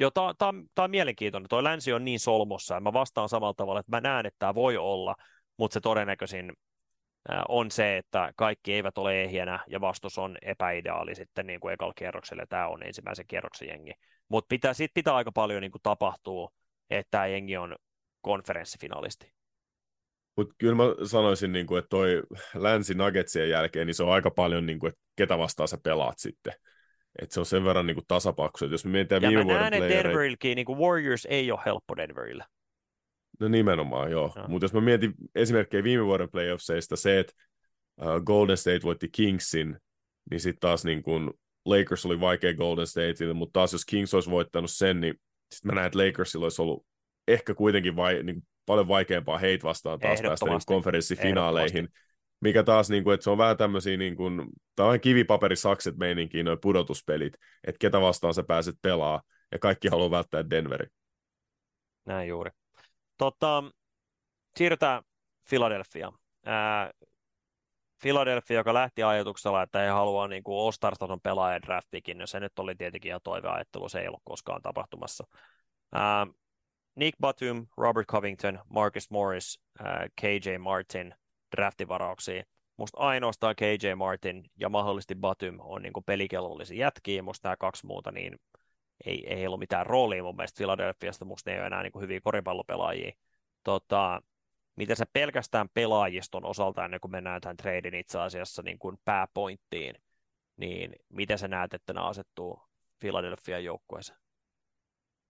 jo, 0.00 0.10
tämä 0.10 0.84
on 0.84 0.90
mielenkiintoinen. 0.90 1.48
Toi 1.48 1.64
länsi 1.64 1.92
on 1.92 2.04
niin 2.04 2.20
solmossa, 2.20 2.74
ja 2.74 2.80
mä 2.80 2.92
vastaan 2.92 3.28
samalla 3.28 3.54
tavalla, 3.54 3.80
että 3.80 3.96
mä 3.96 4.00
näen, 4.00 4.26
että 4.26 4.38
tämä 4.38 4.54
voi 4.54 4.76
olla, 4.76 5.14
mutta 5.56 5.74
se 5.74 5.80
todennäköisin 5.80 6.52
on 7.48 7.70
se, 7.70 7.96
että 7.96 8.32
kaikki 8.36 8.72
eivät 8.72 8.98
ole 8.98 9.22
ehjänä 9.22 9.58
ja 9.68 9.80
vastus 9.80 10.18
on 10.18 10.36
epäideaali 10.42 11.14
sitten 11.14 11.46
niin 11.46 11.60
kuin 11.60 11.74
ekalla 11.74 11.94
kierroksella. 11.96 12.46
Tämä 12.48 12.68
on 12.68 12.82
ensimmäisen 12.82 13.26
kierroksen 13.26 13.68
jengi. 13.68 13.92
Mutta 14.28 14.48
pitää, 14.48 14.74
siitä 14.74 14.94
pitää 14.94 15.14
aika 15.14 15.32
paljon 15.32 15.62
niin 15.62 15.70
kuin 15.70 15.82
tapahtua, 15.82 16.48
että 16.90 17.10
tämä 17.10 17.26
jengi 17.26 17.56
on 17.56 17.76
konferenssifinalisti. 18.20 19.32
Mutta 20.36 20.54
kyllä 20.58 20.74
mä 20.74 20.84
sanoisin, 21.06 21.52
niin 21.52 21.66
kuin, 21.66 21.78
että 21.78 21.88
toi 21.88 22.22
länsi 22.54 22.94
Nuggetsien 22.94 23.50
jälkeen, 23.50 23.86
niin 23.86 23.94
se 23.94 24.02
on 24.02 24.12
aika 24.12 24.30
paljon, 24.30 24.66
niin 24.66 24.78
kuin, 24.78 24.88
että 24.88 25.00
ketä 25.16 25.38
vastaan 25.38 25.68
sä 25.68 25.78
pelaat 25.82 26.18
sitten. 26.18 26.52
että 27.22 27.34
se 27.34 27.40
on 27.40 27.46
sen 27.46 27.64
verran 27.64 27.86
niin 27.86 27.94
kuin 27.94 28.04
tasapaksu, 28.08 28.64
että 28.64 28.74
jos 28.74 28.84
me 28.84 28.90
mietitään 28.90 29.22
ja 29.22 29.28
viime 29.28 29.44
mä 29.44 29.52
näen, 29.52 29.64
että 29.64 29.78
playereita, 29.78 30.08
Denverilläkin, 30.08 30.56
niin 30.56 30.66
kuin 30.66 30.78
Warriors 30.78 31.26
ei 31.30 31.52
ole 31.52 31.60
helppo 31.66 31.96
Denverillä. 31.96 32.46
No 33.40 33.48
nimenomaan, 33.48 34.10
joo. 34.10 34.32
Mutta 34.48 34.64
jos 34.64 34.72
mä 34.72 34.80
mietin 34.80 35.14
esimerkkejä 35.34 35.84
viime 35.84 36.04
vuoden 36.04 36.30
playoffseista, 36.30 36.96
se, 36.96 37.18
että 37.18 37.32
uh, 38.00 38.24
Golden 38.24 38.56
State 38.56 38.82
voitti 38.82 39.08
Kingsin, 39.08 39.76
niin 40.30 40.40
sitten 40.40 40.60
taas 40.60 40.84
niin 40.84 41.02
kun 41.02 41.34
Lakers 41.64 42.06
oli 42.06 42.20
vaikea 42.20 42.54
Golden 42.54 42.86
Stateille, 42.86 43.34
mutta 43.34 43.52
taas 43.52 43.72
jos 43.72 43.84
Kings 43.84 44.14
olisi 44.14 44.30
voittanut 44.30 44.70
sen, 44.70 45.00
niin 45.00 45.14
sitten 45.54 45.68
mä 45.68 45.74
näen, 45.74 45.86
että 45.86 45.98
Lakersilla 45.98 46.44
olisi 46.44 46.62
ollut 46.62 46.86
ehkä 47.28 47.54
kuitenkin 47.54 47.96
vai, 47.96 48.22
niin 48.22 48.42
paljon 48.66 48.88
vaikeampaa 48.88 49.38
heitä 49.38 49.62
vastaan 49.62 49.98
taas 49.98 50.22
päästä 50.22 50.46
niin 50.46 50.60
konferenssifinaaleihin, 50.66 51.88
mikä 52.40 52.62
taas, 52.62 52.90
niin 52.90 53.04
kuin, 53.04 53.14
että 53.14 53.24
se 53.24 53.30
on 53.30 53.38
vähän 53.38 53.56
tämmöisiä, 53.56 53.96
niin 53.96 54.16
kuin, 54.16 54.46
tämä 54.76 54.88
on 54.88 55.00
kivipaperisakset 55.00 55.96
meininkiä, 55.96 56.42
noin 56.42 56.58
pudotuspelit, 56.62 57.32
että 57.66 57.78
ketä 57.78 58.00
vastaan 58.00 58.34
sä 58.34 58.42
pääset 58.42 58.74
pelaa, 58.82 59.22
ja 59.52 59.58
kaikki 59.58 59.88
haluaa 59.88 60.10
välttää 60.10 60.50
Denveri. 60.50 60.86
Näin 62.04 62.28
juuri. 62.28 62.50
Tota, 63.16 63.64
siirrytään 64.56 65.02
Philadelphia. 65.48 66.12
Ää, 66.46 66.90
Philadelphia, 68.02 68.56
joka 68.56 68.74
lähti 68.74 69.02
ajatuksella, 69.02 69.62
että 69.62 69.78
he 69.78 69.88
haluaa 69.88 70.28
niin 70.28 70.42
kuin 70.42 70.64
All-Star-tason 70.64 71.20
pelaajan 71.20 71.62
draftikin, 71.62 72.18
no 72.18 72.26
se 72.26 72.40
nyt 72.40 72.58
oli 72.58 72.74
tietenkin 72.74 73.08
ihan 73.08 73.20
toiveajattelu, 73.24 73.88
se 73.88 74.00
ei 74.00 74.08
ollut 74.08 74.22
koskaan 74.24 74.62
tapahtumassa. 74.62 75.26
Ää, 75.92 76.26
Nick 76.94 77.18
Batum, 77.20 77.66
Robert 77.76 78.06
Covington, 78.06 78.58
Marcus 78.68 79.10
Morris, 79.10 79.60
ää, 79.78 80.06
KJ 80.20 80.58
Martin 80.58 81.14
draftivarauksia. 81.56 82.42
Musta 82.76 82.98
ainoastaan 82.98 83.54
KJ 83.56 83.94
Martin 83.96 84.44
ja 84.60 84.68
mahdollisesti 84.68 85.14
Batum 85.14 85.56
on 85.60 85.82
niin 85.82 85.92
pelikelvollisia 86.06 86.78
jätkiä, 86.78 87.22
musta 87.22 87.48
nämä 87.48 87.56
kaksi 87.56 87.86
muuta 87.86 88.10
niin 88.12 88.36
ei, 89.04 89.34
ei 89.34 89.46
ollut 89.46 89.60
mitään 89.60 89.86
roolia 89.86 90.22
mun 90.22 90.36
mielestä 90.36 90.56
Philadelphiasta, 90.56 91.24
musta 91.24 91.50
ne 91.50 91.54
ei 91.54 91.60
ole 91.60 91.66
enää 91.66 91.82
niin 91.82 91.92
kuin 91.92 92.02
hyviä 92.02 92.20
koripallopelaajia. 92.20 93.12
Tota, 93.62 94.22
miten 94.76 94.96
se 94.96 95.04
pelkästään 95.12 95.68
pelaajiston 95.74 96.44
osalta, 96.44 96.84
ennen 96.84 97.00
kuin 97.00 97.12
mennään 97.12 97.40
tämän 97.40 97.56
treidin 97.56 97.94
itse 97.94 98.18
asiassa 98.18 98.62
niin 98.62 98.78
kuin 98.78 98.98
pääpointtiin, 99.04 99.94
niin 100.56 100.92
miten 101.08 101.38
sä 101.38 101.48
näet, 101.48 101.74
että 101.74 101.92
ne 101.92 102.00
asettuu 102.00 102.60
Philadelphia 103.00 103.58
joukkueeseen? 103.58 104.18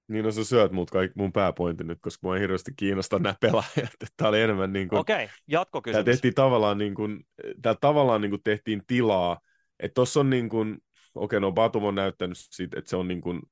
Niin 0.08 0.24
no 0.24 0.30
sä 0.30 0.44
syöt 0.44 0.72
mut 0.72 0.90
kaikki 0.90 1.18
mun 1.18 1.32
pääpointti 1.32 1.84
nyt, 1.84 1.98
koska 2.00 2.26
mua 2.26 2.36
ei 2.36 2.40
hirveästi 2.40 2.72
kiinnosta 2.76 3.18
nämä 3.18 3.34
pelaajat. 3.40 3.90
Tämä 4.16 4.28
oli 4.28 4.42
enemmän 4.42 4.72
niin 4.72 4.88
kuin, 4.88 4.98
Okei, 4.98 5.24
okay, 5.24 5.28
jatkokysymys. 5.46 6.04
tehtiin 6.04 6.34
tavallaan 6.34 6.78
niin 6.78 6.94
kuin, 6.94 7.26
tää 7.62 7.74
tavallaan 7.80 8.20
niin 8.20 8.30
kuin 8.30 8.42
tehtiin 8.44 8.82
tilaa, 8.86 9.40
että 9.80 9.94
tossa 9.94 10.20
on 10.20 10.30
niin 10.30 10.48
kuin, 10.48 10.78
okei 11.14 11.40
no 11.40 11.52
Batum 11.52 11.84
on 11.84 11.94
näyttänyt 11.94 12.36
siitä, 12.38 12.78
että 12.78 12.90
se 12.90 12.96
on 12.96 13.08
niin 13.08 13.20
kuin, 13.20 13.42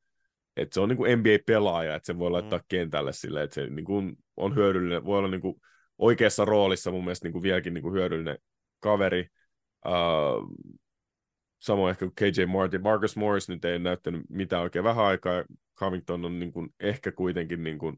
että 0.56 0.74
se 0.74 0.80
on 0.80 0.88
niin 0.88 0.96
kuin 0.96 1.18
NBA-pelaaja, 1.18 1.94
että 1.94 2.06
sen 2.06 2.18
voi 2.18 2.30
laittaa 2.30 2.58
mm. 2.58 2.64
kentälle 2.68 3.12
silleen, 3.12 3.44
että 3.44 3.54
se 3.54 3.66
niin 3.66 3.84
kuin 3.84 4.16
on 4.36 4.54
hyödyllinen, 4.54 5.04
voi 5.04 5.18
olla 5.18 5.28
niin 5.28 5.40
kuin 5.40 5.54
oikeassa 5.98 6.44
roolissa 6.44 6.90
mun 6.90 7.04
mielestä 7.04 7.26
niin 7.26 7.32
kuin 7.32 7.42
vieläkin 7.42 7.74
niin 7.74 7.82
kuin 7.82 7.94
hyödyllinen 7.94 8.38
kaveri. 8.80 9.28
Uh, 9.86 10.48
samoin 11.58 11.90
ehkä 11.90 12.06
kuin 12.06 12.14
KJ 12.14 12.46
Martin. 12.46 12.82
Marcus 12.82 13.16
Morris 13.16 13.48
nyt 13.48 13.64
ei 13.64 13.78
näyttänyt 13.78 14.22
mitään 14.28 14.62
oikein 14.62 14.84
vähän 14.84 15.04
aikaa. 15.04 15.44
Covington 15.76 16.24
on 16.24 16.38
niin 16.38 16.52
kuin, 16.52 16.68
ehkä 16.80 17.12
kuitenkin 17.12 17.64
niin 17.64 17.78
kuin, 17.78 17.96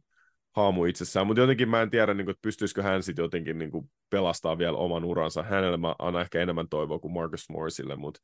haamu 0.56 0.84
itsessään, 0.84 1.26
mutta 1.26 1.40
jotenkin 1.40 1.68
mä 1.68 1.82
en 1.82 1.90
tiedä, 1.90 2.14
niin 2.14 2.24
kuin, 2.24 2.32
että 2.32 2.42
pystyisikö 2.42 2.82
hän 2.82 3.02
sitten 3.02 3.22
jotenkin 3.22 3.58
niin 3.58 3.70
kuin, 3.70 3.90
pelastaa 4.10 4.58
vielä 4.58 4.76
oman 4.76 5.04
uransa. 5.04 5.42
Hänelle 5.42 5.76
mä 5.76 5.94
annan 5.98 6.22
ehkä 6.22 6.40
enemmän 6.40 6.68
toivoa 6.68 6.98
kuin 6.98 7.12
Marcus 7.12 7.48
Morrisille, 7.50 7.96
mutta 7.96 8.20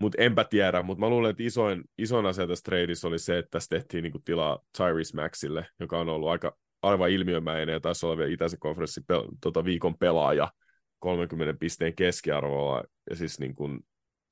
mut 0.00 0.14
enpä 0.18 0.44
tiedä, 0.44 0.82
mutta 0.82 1.00
mä 1.00 1.08
luulen, 1.08 1.30
että 1.30 1.42
isoin, 1.42 1.84
isoin 1.98 2.26
asia 2.26 2.46
tässä 2.46 2.62
tradeissa 2.62 3.08
oli 3.08 3.18
se, 3.18 3.38
että 3.38 3.50
tässä 3.50 3.68
tehtiin 3.68 4.02
niin 4.02 4.12
kuin, 4.12 4.24
tilaa 4.24 4.58
Tyrese 4.76 5.16
Maxille, 5.16 5.66
joka 5.80 5.98
on 5.98 6.08
ollut 6.08 6.28
aika 6.28 6.56
aivan 6.82 7.10
ilmiömäinen 7.10 7.72
ja 7.72 7.80
taisi 7.80 8.06
olla 8.06 8.16
vielä 8.16 8.32
itäisen 8.32 8.58
konferenssin 8.58 9.04
pel- 9.12 9.36
tota, 9.40 9.64
viikon 9.64 9.98
pelaaja 9.98 10.52
30 10.98 11.58
pisteen 11.60 11.94
keskiarvolla. 11.94 12.84
Ja 13.10 13.16
siis 13.16 13.40
niin 13.40 13.54
kuin, 13.54 13.80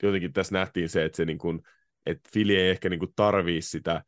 jotenkin 0.03 0.33
tässä 0.33 0.55
nähtiin 0.55 0.89
se, 0.89 1.05
että 1.05 1.17
se 1.17 1.25
niin 1.25 1.39
kuin, 1.39 1.61
että 2.07 2.29
Philly 2.33 2.55
ei 2.55 2.71
ehkä 2.71 2.89
niin 2.89 3.01
tarvii 3.17 3.63
sitä, 3.63 4.03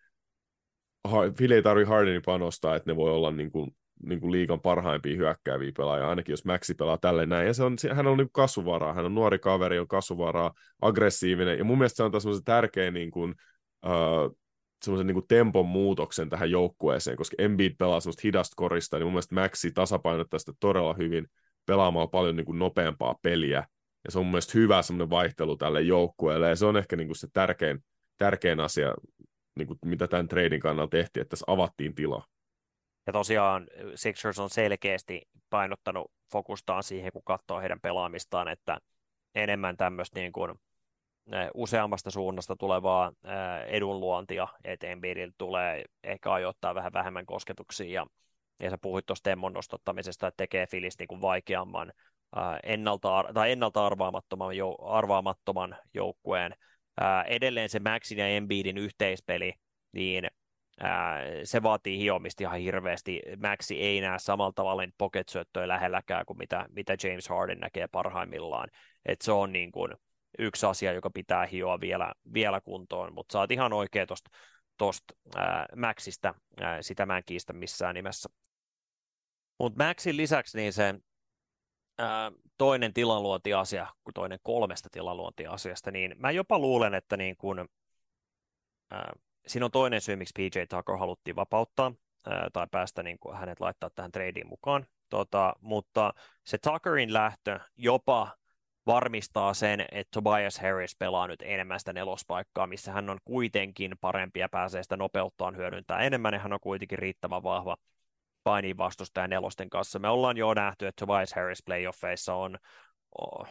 Philly 1.37 1.55
ei 1.55 1.63
tarvii 1.63 1.85
Hardenin 1.85 2.23
panostaa, 2.27 2.77
että 2.77 2.91
ne 2.91 2.97
voi 2.97 3.11
olla 3.11 3.31
niin 3.31 3.51
kuin, 3.51 3.77
niin 4.03 4.21
kuin 4.21 4.33
liigan 4.33 4.61
parhaimpia 4.61 5.17
hyökkääviä 5.17 5.73
pelaajia, 5.77 6.09
ainakin 6.09 6.33
jos 6.33 6.45
Maxi 6.45 6.75
pelaa 6.75 6.99
tälle 6.99 7.27
näin. 7.27 7.47
Ja 7.47 7.55
se 7.55 7.63
on, 7.63 7.77
hän 7.95 8.07
on 8.07 8.19
niin 8.19 8.29
kasvuvaraa, 8.33 8.95
hän 8.95 9.05
on 9.05 9.15
nuori 9.15 9.39
kaveri, 9.39 9.79
on 9.79 9.89
kasvuvaraa, 9.89 10.55
aggressiivinen, 10.83 11.59
ja 11.59 11.65
mun 11.65 11.79
mielestä 11.79 11.97
se 11.97 12.03
on 12.03 12.11
taas 12.11 12.25
tärkeä 12.45 12.91
niin 12.91 13.11
kuin, 13.11 13.35
uh, 13.87 14.39
semmoisen 14.85 15.07
niin 15.07 15.29
tempon 15.29 15.67
muutoksen 15.67 16.29
tähän 16.29 16.51
joukkueeseen, 16.51 17.17
koska 17.17 17.37
Embiid 17.39 17.75
pelaa 17.79 18.01
semmoista 18.01 18.21
hidasta 18.25 18.55
korista, 18.57 18.97
niin 18.97 19.07
mun 19.07 19.13
mielestä 19.13 19.35
Maxi 19.35 19.73
tasapainottaa 19.73 20.39
sitä 20.39 20.53
todella 20.61 20.95
hyvin 20.95 21.27
pelaamaan 21.67 22.11
paljon 22.11 22.37
niin 22.37 22.47
kuin 22.47 22.59
nopeampaa 22.59 23.15
peliä, 23.23 23.67
ja 24.05 24.11
se 24.13 24.19
on 24.19 24.25
mun 24.25 24.33
mielestä 24.33 24.59
hyvä 24.59 24.83
semmoinen 24.83 25.11
vaihtelu 25.11 25.57
tälle 25.57 25.83
joukkueelle, 25.83 26.49
ja 26.49 26.57
se 26.57 26.67
on 26.67 26.77
ehkä 26.77 26.97
niin 26.97 27.09
kuin 27.09 27.17
se 27.17 27.29
tärkein, 27.33 27.85
tärkein 28.19 28.61
asia, 28.61 28.95
niin 29.57 29.67
kuin 29.67 29.79
mitä 29.85 30.09
tämän 30.09 30.29
treidin 30.29 30.61
kannalta 30.61 30.91
tehtiin, 30.91 31.23
että 31.23 31.31
tässä 31.31 31.45
avattiin 31.47 31.95
tilaa. 31.95 32.27
Ja 33.09 33.13
tosiaan 33.13 33.67
Sixers 33.95 34.39
on 34.39 34.51
selkeästi 34.51 35.23
painottanut 35.51 36.13
fokustaan 36.33 36.83
siihen, 36.83 37.13
kun 37.13 37.23
katsoo 37.25 37.61
heidän 37.61 37.81
pelaamistaan, 37.81 38.49
että 38.49 38.79
enemmän 39.35 39.77
tämmöistä 39.77 40.21
niin 40.21 40.33
kuin 40.33 40.55
useammasta 41.55 42.11
suunnasta 42.11 42.57
tulevaa 42.57 43.13
edunluontia, 43.67 44.49
että 44.65 44.87
tulee 45.39 45.85
ehkä 46.05 46.33
ajoittaa 46.33 46.75
vähän 46.75 46.93
vähemmän 46.93 47.27
kosketuksia, 47.27 48.01
ja, 48.01 48.07
ja 48.61 48.71
sä 48.71 48.79
puhuit 48.79 49.07
tuosta 49.07 49.31
temmon 49.31 49.53
nostottamisesta, 49.53 50.27
että 50.27 50.37
tekee 50.37 50.67
Filis 50.67 50.99
niin 50.99 51.09
kuin 51.09 51.21
vaikeamman 51.21 51.93
ennalta, 52.63 53.25
tai 53.35 53.53
ennalta 53.53 53.87
arvaamattoman, 53.87 54.55
arvaamattoman 54.83 55.77
joukkueen. 55.95 56.55
Edelleen 57.27 57.69
se 57.69 57.79
Maxin 57.81 58.19
ja 58.19 58.29
Embiidin 58.29 58.79
yhteispeli, 58.79 59.55
niin 59.93 60.29
se 61.45 61.63
vaatii 61.63 61.99
hiomista 61.99 62.43
ihan 62.43 62.59
hirveästi. 62.59 63.23
Maxi 63.43 63.81
ei 63.81 64.01
näe 64.01 64.19
samalla 64.19 64.53
tavalla 64.53 64.83
pocket 64.99 65.29
lähelläkään 65.67 66.27
kuin 66.27 66.39
mitä, 66.39 66.67
mitä 66.71 66.97
James 67.05 67.29
Harden 67.29 67.59
näkee 67.59 67.87
parhaimmillaan. 67.89 68.69
Et 69.07 69.21
se 69.21 69.33
on 69.33 69.53
niin 69.53 69.73
kuin, 69.73 69.95
yksi 70.39 70.67
asia, 70.67 70.93
joka 70.93 71.11
pitää 71.11 71.47
hioa 71.47 71.81
vielä, 71.81 72.13
vielä 72.35 72.61
kuntoon, 72.61 73.15
mutta 73.15 73.39
oot 73.39 73.51
ihan 73.51 73.73
oikea 73.73 74.07
tuosta 74.07 74.31
tost, 74.77 75.05
ää, 75.37 75.67
Maxista, 75.77 76.35
ää, 76.61 76.83
sitä 76.83 77.07
mä 77.07 77.17
en 77.17 77.23
kiistä 77.27 77.53
missään 77.53 77.95
nimessä. 77.95 78.29
Mutta 79.59 79.85
Maxin 79.85 80.17
lisäksi 80.17 80.59
niin 80.59 80.73
se 80.73 80.95
ää, 81.99 82.33
toinen 82.59 82.95
tilanluontiasia, 82.95 83.87
kuin 84.05 84.15
toinen 84.15 84.39
kolmesta 84.43 84.89
tilanluontiasiasta, 84.93 85.91
niin 85.91 86.15
mä 86.19 86.31
jopa 86.31 86.59
luulen, 86.59 86.95
että 86.95 87.17
niin 87.17 87.37
kun, 87.37 87.69
ää, 88.91 89.13
siinä 89.49 89.65
on 89.65 89.71
toinen 89.71 90.01
syy, 90.01 90.17
miksi 90.17 90.33
PJ 90.37 90.59
Tucker 90.69 90.97
haluttiin 90.97 91.37
vapauttaa, 91.37 91.93
tai 92.53 92.67
päästä 92.71 93.03
niin 93.03 93.19
kun 93.21 93.37
hänet 93.37 93.61
laittaa 93.61 93.91
tähän 93.91 94.13
tradeen 94.13 94.49
mukaan, 94.49 94.87
tota, 95.09 95.55
mutta 95.61 96.15
se 96.45 96.59
Tuckerin 96.59 97.13
lähtö 97.13 97.61
jopa 97.77 98.37
varmistaa 98.87 99.55
sen, 99.55 99.81
että 99.81 100.11
Tobias 100.11 100.59
Harris 100.59 100.97
pelaa 100.97 101.27
nyt 101.27 101.43
enemmän 101.43 101.79
sitä 101.79 101.93
nelospaikkaa, 101.93 102.67
missä 102.67 102.93
hän 102.93 103.11
on 103.11 103.19
kuitenkin 103.25 103.95
parempi 104.01 104.41
ja 104.41 104.49
pääsee 104.49 104.83
sitä 104.83 104.97
nopeuttaan 104.97 105.57
hyödyntää 105.57 105.99
enemmän, 105.99 106.35
ja 106.35 106.41
hän 106.41 106.53
on 106.53 106.61
kuitenkin 106.61 106.99
riittävän 106.99 107.43
vahva 107.43 107.77
painiin 108.45 108.77
vastustajan 108.77 109.31
nelosten 109.31 109.71
kanssa. 109.71 109.99
Me 109.99 110.09
ollaan 110.09 110.37
jo 110.37 110.55
nähty, 110.55 110.87
että 110.87 111.07
Tobias 111.07 111.35
Harris 111.35 111.63
playoffeissa 111.65 112.35
on, 112.35 112.59
oh, 113.21 113.49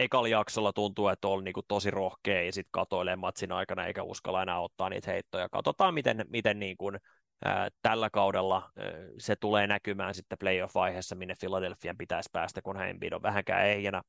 ekalla 0.00 0.28
jaksolla 0.28 0.72
tuntuu, 0.72 1.08
että 1.08 1.28
on 1.28 1.44
niin 1.44 1.52
kuin 1.52 1.66
tosi 1.68 1.90
rohkea 1.90 2.42
ja 2.42 2.52
sitten 2.52 2.72
katoilee 2.72 3.16
matsin 3.16 3.52
aikana 3.52 3.86
eikä 3.86 4.02
uskalla 4.02 4.42
enää 4.42 4.60
ottaa 4.60 4.88
niitä 4.88 5.10
heittoja. 5.10 5.48
Katsotaan, 5.48 5.94
miten, 5.94 6.24
miten 6.28 6.58
niin 6.58 6.76
kuin, 6.76 6.98
ää, 7.44 7.68
tällä 7.82 8.10
kaudella 8.10 8.56
ää, 8.76 8.84
se 9.18 9.36
tulee 9.36 9.66
näkymään 9.66 10.14
sitten 10.14 10.38
playoff-vaiheessa, 10.38 11.14
minne 11.14 11.34
Philadelphian 11.40 11.96
pitäisi 11.96 12.30
päästä, 12.32 12.62
kun 12.62 12.76
hän 12.76 12.98
on 13.14 13.22
vähänkään 13.22 13.66
ehjänä. 13.66 14.02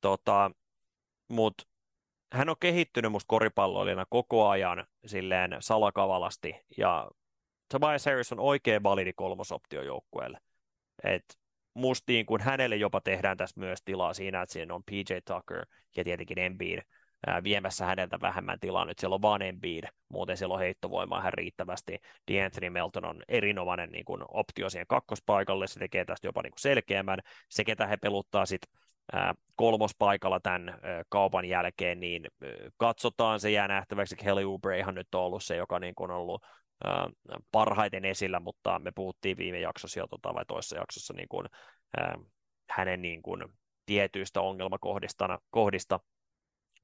Tota, 0.00 0.50
Mutta 1.28 1.64
hän 2.32 2.48
on 2.48 2.56
kehittynyt 2.60 3.12
musta 3.12 3.28
koripalloilijana 3.28 4.06
koko 4.10 4.48
ajan 4.48 4.86
silleen 5.06 5.56
salakavalasti, 5.60 6.54
ja 6.76 7.10
Tobias 7.68 8.06
Harris 8.06 8.32
on 8.32 8.40
oikein 8.40 8.82
validi 8.82 9.12
kolmosoptio 9.12 9.82
joukkueelle. 9.82 10.38
Et 11.04 11.38
musta 11.74 12.12
niin 12.12 12.26
kun 12.26 12.40
hänelle 12.40 12.76
jopa 12.76 13.00
tehdään 13.00 13.36
tässä 13.36 13.60
myös 13.60 13.82
tilaa 13.84 14.14
siinä, 14.14 14.42
että 14.42 14.52
siinä 14.52 14.74
on 14.74 14.82
PJ 14.84 15.14
Tucker 15.24 15.66
ja 15.96 16.04
tietenkin 16.04 16.38
Embiid 16.38 16.78
viemässä 17.44 17.86
häneltä 17.86 18.20
vähemmän 18.20 18.60
tilaa. 18.60 18.84
Nyt 18.84 18.98
siellä 18.98 19.14
on 19.14 19.22
vaan 19.22 19.42
Embiid, 19.42 19.84
muuten 20.08 20.36
siellä 20.36 20.54
on 20.54 20.60
heittovoimaa 20.60 21.20
hän 21.20 21.32
riittävästi. 21.32 21.98
DeAnthony 22.32 22.70
Melton 22.70 23.04
on 23.04 23.22
erinomainen 23.28 23.90
niin 23.90 24.04
kun 24.04 24.24
optio 24.28 24.70
siihen 24.70 24.86
kakkospaikalle, 24.86 25.66
se 25.66 25.78
tekee 25.78 26.04
tästä 26.04 26.26
jopa 26.26 26.42
niin 26.42 26.50
kun 26.50 26.58
selkeämmän. 26.58 27.18
Se, 27.48 27.64
ketä 27.64 27.86
he 27.86 27.96
peluttaa 27.96 28.46
sitten 28.46 28.72
kolmospaikalla 29.56 30.40
tämän 30.40 30.78
kaupan 31.08 31.44
jälkeen, 31.44 32.00
niin 32.00 32.26
katsotaan, 32.76 33.40
se 33.40 33.50
jää 33.50 33.68
nähtäväksi. 33.68 34.16
Kelly 34.16 34.44
Oubrehan 34.44 34.94
nyt 34.94 35.14
on 35.14 35.20
ollut 35.20 35.44
se, 35.44 35.56
joka 35.56 35.78
niin 35.78 35.94
kuin 35.94 36.10
on 36.10 36.16
ollut 36.16 36.44
parhaiten 37.52 38.04
esillä, 38.04 38.40
mutta 38.40 38.78
me 38.78 38.92
puhuttiin 38.92 39.36
viime 39.36 39.60
jaksossa 39.60 40.00
jo, 40.00 40.06
tota, 40.06 40.34
vai 40.34 40.44
toisessa 40.44 40.76
jaksossa 40.76 41.14
niin 41.14 41.28
kuin, 41.28 41.46
hänen 42.70 43.02
niin 43.02 43.22
kuin, 43.22 43.44
tietyistä 43.86 44.40
ongelmakohdista 44.40 45.38
kohdista, 45.50 46.00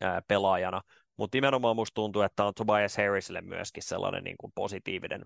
ää, 0.01 0.22
pelaajana, 0.28 0.82
mutta 1.16 1.36
nimenomaan 1.36 1.76
musta 1.76 1.94
tuntuu, 1.94 2.22
että 2.22 2.44
on 2.44 2.55
Tobias 2.55 2.96
Harrisille 2.96 3.40
myöskin 3.40 3.82
sellainen 3.82 4.24
niin 4.24 4.36
kuin 4.36 4.53
positiivinen 4.55 5.24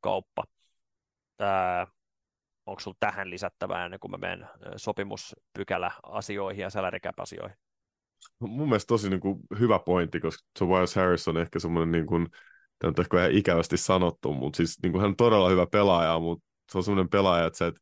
kauppa. 0.00 0.44
Ää, 1.38 1.86
onko 2.66 2.80
sinulla 2.80 2.96
tähän 3.00 3.30
lisättävää 3.30 3.84
ennen 3.84 4.00
kuin 4.00 4.10
mä 4.10 4.16
menen 4.16 4.48
sopimuspykälä-asioihin 4.76 6.62
ja 6.62 6.70
salary 6.70 6.98
asioihin 7.16 7.56
Mun 8.40 8.68
mielestä 8.68 8.88
tosi 8.88 9.10
niin 9.10 9.20
kuin, 9.20 9.38
hyvä 9.58 9.78
pointti, 9.78 10.20
koska 10.20 10.48
Tobias 10.58 10.94
Harris 10.94 11.28
on 11.28 11.36
ehkä 11.36 11.58
semmoinen, 11.58 11.92
niin 11.92 12.06
kuin, 12.06 12.28
tämä 12.92 13.06
on 13.14 13.20
ehkä 13.22 13.38
ikävästi 13.38 13.76
sanottu, 13.76 14.32
mutta 14.32 14.56
siis 14.56 14.78
niin 14.82 14.92
kuin, 14.92 15.00
hän 15.00 15.10
on 15.10 15.16
todella 15.16 15.48
hyvä 15.48 15.66
pelaaja, 15.66 16.18
mutta 16.18 16.44
se 16.72 16.78
on 16.78 16.84
semmoinen 16.84 17.08
pelaaja, 17.08 17.46
että 17.46 17.56
sä 17.58 17.66
et 17.66 17.74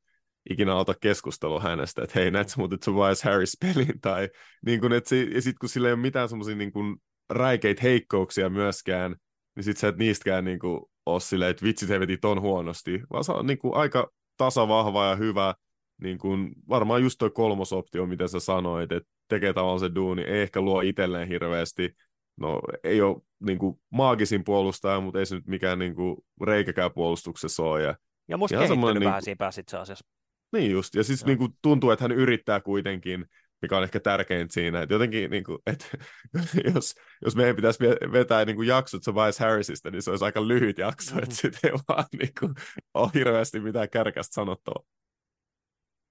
ikinä 0.51 0.73
aloita 0.73 0.95
keskustelua 1.01 1.61
hänestä, 1.61 2.03
että 2.03 2.21
hei, 2.21 2.31
näet 2.31 2.53
muuten 2.57 2.79
Tobias 2.79 3.23
Harris 3.23 3.57
pelin, 3.61 4.01
tai 4.01 4.29
niin 4.67 4.81
kuin, 4.81 4.93
että 4.93 5.09
se, 5.09 5.23
ja 5.23 5.43
sitten 5.43 5.59
kun 5.61 5.69
sillä 5.69 5.89
ei 5.89 5.95
ole 5.95 6.01
mitään 6.01 6.29
semmoisia 6.29 6.57
niin 6.57 6.73
kuin, 6.73 6.97
räikeitä 7.31 7.83
heikkouksia 7.83 8.51
myöskään, 8.51 9.17
niin 9.57 9.65
sit 9.65 9.77
sä 9.77 9.89
et 9.89 9.97
niistäkään 9.97 10.45
niin 10.45 10.59
kuin, 10.59 10.81
ole 11.07 11.21
silleen, 11.21 11.51
että 11.51 11.65
vitsit 11.65 11.89
he 11.89 12.01
veti 12.01 12.17
ton 12.17 12.41
huonosti, 12.41 13.01
vaan 13.13 13.25
se 13.25 13.33
on 13.33 13.47
niin 13.47 13.59
kuin, 13.59 13.75
aika 13.75 14.11
tasavahva 14.37 15.07
ja 15.07 15.17
hyvä, 15.17 15.55
niin 16.03 16.19
kuin, 16.19 16.53
varmaan 16.69 17.03
just 17.03 17.19
toi 17.19 17.31
kolmosoptio, 17.31 18.07
mitä 18.07 18.29
sä 18.29 18.41
sanoit, 18.41 18.93
että 18.93 19.11
tekee 19.29 19.53
tavallaan 19.53 19.81
se 19.81 19.95
duuni, 19.95 20.23
ei 20.23 20.43
ehkä 20.43 20.61
luo 20.61 20.81
itselleen 20.81 21.29
hirveästi, 21.29 21.95
no 22.37 22.61
ei 22.85 23.03
ole 23.03 23.17
niin 23.41 23.59
kuin, 23.59 23.81
maagisin 23.91 24.45
puolustaja, 24.45 25.01
mutta 25.01 25.19
ei 25.19 25.27
se 25.27 25.35
nyt 25.35 25.47
mikään 25.47 25.79
niin 25.79 25.95
kuin, 25.95 26.17
reikäkään 26.43 26.93
puolustuksessa 26.95 27.63
ole. 27.63 27.83
Ja, 27.83 27.97
ja 28.29 28.37
musta 28.37 28.59
kehittynyt 28.59 28.95
niin, 28.95 29.05
vähän 29.05 29.23
siinä 29.23 29.37
päässä 29.37 29.61
itse 29.61 29.79
asiassa. 29.79 30.07
Niin 30.53 30.71
just, 30.71 30.95
ja 30.95 31.05
siis 31.05 31.25
niin 31.25 31.39
kuin, 31.39 31.53
tuntuu, 31.63 31.91
että 31.91 32.05
hän 32.05 32.13
yrittää 32.13 32.61
kuitenkin, 32.61 33.27
mikä 33.63 33.77
on 33.77 33.85
ehkä 33.85 34.01
tärkeintä 34.01 34.55
siinä, 34.55 34.83
että 34.83 34.95
jotenkin, 34.95 35.31
niin 35.31 35.45
kuin, 35.45 35.59
että 35.67 35.87
jos, 36.75 36.95
jos 37.25 37.37
meidän 37.37 37.57
pitäisi 37.57 37.79
vetää 38.13 38.45
niin 38.45 38.57
kuin 38.57 38.69
jaksot 38.69 39.03
Tobias 39.03 39.39
Harrisista, 39.39 39.91
niin 39.91 40.03
se 40.03 40.11
olisi 40.11 40.25
aika 40.25 40.49
lyhyt 40.49 40.79
jakso, 40.79 41.11
mm-hmm. 41.11 41.23
että 41.23 41.35
sitten 41.35 41.71
ei 41.71 41.79
vaan 41.89 42.05
niin 42.19 42.33
kuin, 42.41 42.55
ole 42.95 43.11
hirveästi 43.15 43.61
mitään 43.61 43.91
kärkästä 43.91 44.35
sanottavaa. 44.35 44.83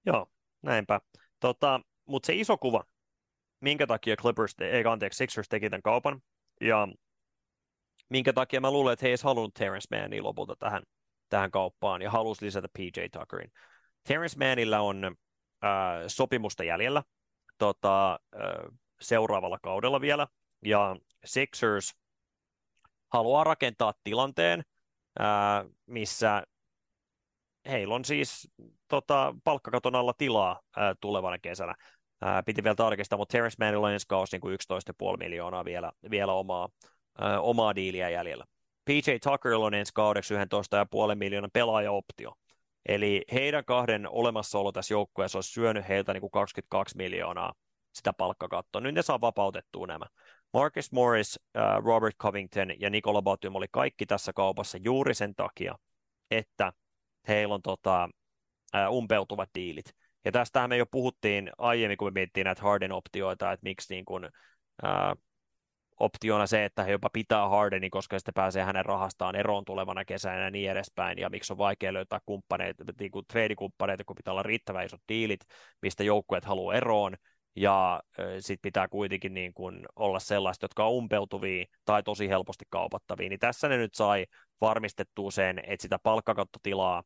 Joo, 0.06 0.26
näinpä. 0.62 1.00
Tota, 1.40 1.80
Mutta 2.08 2.26
se 2.26 2.34
iso 2.34 2.58
kuva, 2.58 2.84
minkä 3.62 3.86
takia 3.86 4.16
Clippers, 4.16 4.54
ei 4.60 4.84
anteeksi, 4.84 5.16
Sixers 5.16 5.48
teki 5.48 5.70
tämän 5.70 5.82
kaupan, 5.82 6.20
ja 6.60 6.88
minkä 8.08 8.32
takia 8.32 8.60
mä 8.60 8.70
luulen, 8.70 8.92
että 8.92 9.06
he 9.06 9.10
edes 9.10 9.22
halunnut 9.22 9.54
Terrence 9.54 9.96
Mannia 9.96 10.22
lopulta 10.22 10.56
tähän, 10.56 10.82
tähän 11.28 11.50
kauppaan, 11.50 12.02
ja 12.02 12.10
halusi 12.10 12.44
lisätä 12.44 12.68
PJ 12.78 13.00
Tuckerin. 13.12 13.52
Terrence 14.08 14.38
Mannilla 14.38 14.80
on 14.80 15.04
äh, 15.04 15.10
sopimusta 16.06 16.64
jäljellä 16.64 17.02
tota, 17.58 18.12
äh, 18.12 18.78
seuraavalla 19.00 19.58
kaudella 19.62 20.00
vielä, 20.00 20.26
ja 20.64 20.96
Sixers 21.24 21.94
haluaa 23.12 23.44
rakentaa 23.44 23.94
tilanteen, 24.04 24.62
äh, 25.20 25.70
missä 25.86 26.42
heillä 27.68 27.94
on 27.94 28.04
siis 28.04 28.48
tota, 28.88 29.34
palkkakaton 29.44 29.94
alla 29.94 30.12
tilaa 30.18 30.60
äh, 30.78 30.94
tulevana 31.00 31.38
kesänä. 31.38 31.74
Äh, 32.26 32.44
piti 32.46 32.64
vielä 32.64 32.74
tarkistaa, 32.74 33.16
mutta 33.16 33.32
Terrence 33.32 33.56
Mannilla 33.58 33.86
on 33.86 33.92
ensi 33.92 34.06
kausi 34.08 34.38
niin 34.38 34.52
11,5 35.12 35.16
miljoonaa 35.18 35.64
vielä, 35.64 35.92
vielä 36.10 36.32
omaa, 36.32 36.68
äh, 37.22 37.38
omaa 37.40 37.74
diiliä 37.74 38.08
jäljellä. 38.08 38.44
PJ 38.84 39.10
Tuckerilla 39.22 39.66
on 39.66 39.74
ensi 39.74 39.92
kaudeksi 39.94 40.34
11,5 40.34 41.14
miljoonan 41.14 41.50
pelaajaoptio. 41.52 42.34
Eli 42.86 43.24
heidän 43.32 43.64
kahden 43.64 44.08
olemassaolo 44.08 44.72
tässä 44.72 44.94
joukkueessa 44.94 45.38
olisi 45.38 45.52
syönyt 45.52 45.88
heiltä 45.88 46.12
niin 46.12 46.20
kuin 46.20 46.30
22 46.30 46.96
miljoonaa 46.96 47.52
sitä 47.92 48.12
palkkakattoa. 48.12 48.80
Nyt 48.80 48.94
ne 48.94 49.02
saa 49.02 49.20
vapautettua 49.20 49.86
nämä. 49.86 50.06
Marcus 50.52 50.92
Morris, 50.92 51.40
uh, 51.56 51.84
Robert 51.84 52.16
Covington 52.16 52.80
ja 52.80 52.90
Nikola 52.90 53.22
Batum 53.22 53.56
oli 53.56 53.66
kaikki 53.70 54.06
tässä 54.06 54.32
kaupassa 54.32 54.78
juuri 54.84 55.14
sen 55.14 55.34
takia, 55.34 55.78
että 56.30 56.72
heillä 57.28 57.54
on 57.54 57.62
tota, 57.62 58.08
uh, 58.74 58.96
umpeutuvat 58.96 59.50
diilit. 59.54 59.94
Ja 60.24 60.32
tästähän 60.32 60.70
me 60.70 60.76
jo 60.76 60.86
puhuttiin 60.86 61.50
aiemmin, 61.58 61.96
kun 61.98 62.08
me 62.08 62.10
mietittiin 62.10 62.44
näitä 62.44 62.62
Harden-optioita, 62.62 63.52
että 63.52 63.64
miksi 63.64 63.94
niin 63.94 64.04
kuin, 64.04 64.24
uh, 64.24 65.22
optiona 66.00 66.46
se, 66.46 66.64
että 66.64 66.84
he 66.84 66.92
jopa 66.92 67.10
pitää 67.12 67.48
Hardeni, 67.48 67.90
koska 67.90 68.18
sitten 68.18 68.34
pääsee 68.34 68.62
hänen 68.62 68.84
rahastaan 68.84 69.36
eroon 69.36 69.64
tulevana 69.64 70.04
kesänä 70.04 70.44
ja 70.44 70.50
niin 70.50 70.70
edespäin, 70.70 71.18
ja 71.18 71.30
miksi 71.30 71.52
on 71.52 71.58
vaikea 71.58 71.92
löytää 71.92 72.20
kumppaneita, 72.26 72.84
niin 73.00 73.10
kuin 73.10 73.24
trade-kumppaneita, 73.32 74.04
kun 74.06 74.16
pitää 74.16 74.32
olla 74.32 74.42
riittävän 74.42 74.86
isot 74.86 75.00
diilit, 75.08 75.40
mistä 75.82 76.04
joukkueet 76.04 76.44
haluaa 76.44 76.74
eroon, 76.74 77.16
ja 77.56 78.02
sitten 78.38 78.62
pitää 78.62 78.88
kuitenkin 78.88 79.34
niin 79.34 79.54
kuin 79.54 79.86
olla 79.96 80.18
sellaista, 80.18 80.64
jotka 80.64 80.86
on 80.86 80.92
umpeutuvia 80.92 81.64
tai 81.84 82.02
tosi 82.02 82.28
helposti 82.28 82.64
kaupattavia, 82.70 83.28
niin 83.28 83.40
tässä 83.40 83.68
ne 83.68 83.76
nyt 83.76 83.94
sai 83.94 84.26
varmistettua 84.60 85.30
sen, 85.30 85.58
että 85.66 85.82
sitä 85.82 85.98
palkkakattotilaa 86.02 87.02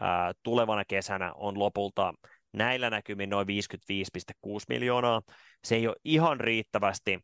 ää, 0.00 0.32
tulevana 0.42 0.84
kesänä 0.84 1.32
on 1.32 1.58
lopulta 1.58 2.14
näillä 2.52 2.90
näkymin 2.90 3.30
noin 3.30 3.46
55,6 3.48 3.54
miljoonaa. 4.68 5.22
Se 5.64 5.74
ei 5.74 5.88
ole 5.88 5.96
ihan 6.04 6.40
riittävästi 6.40 7.18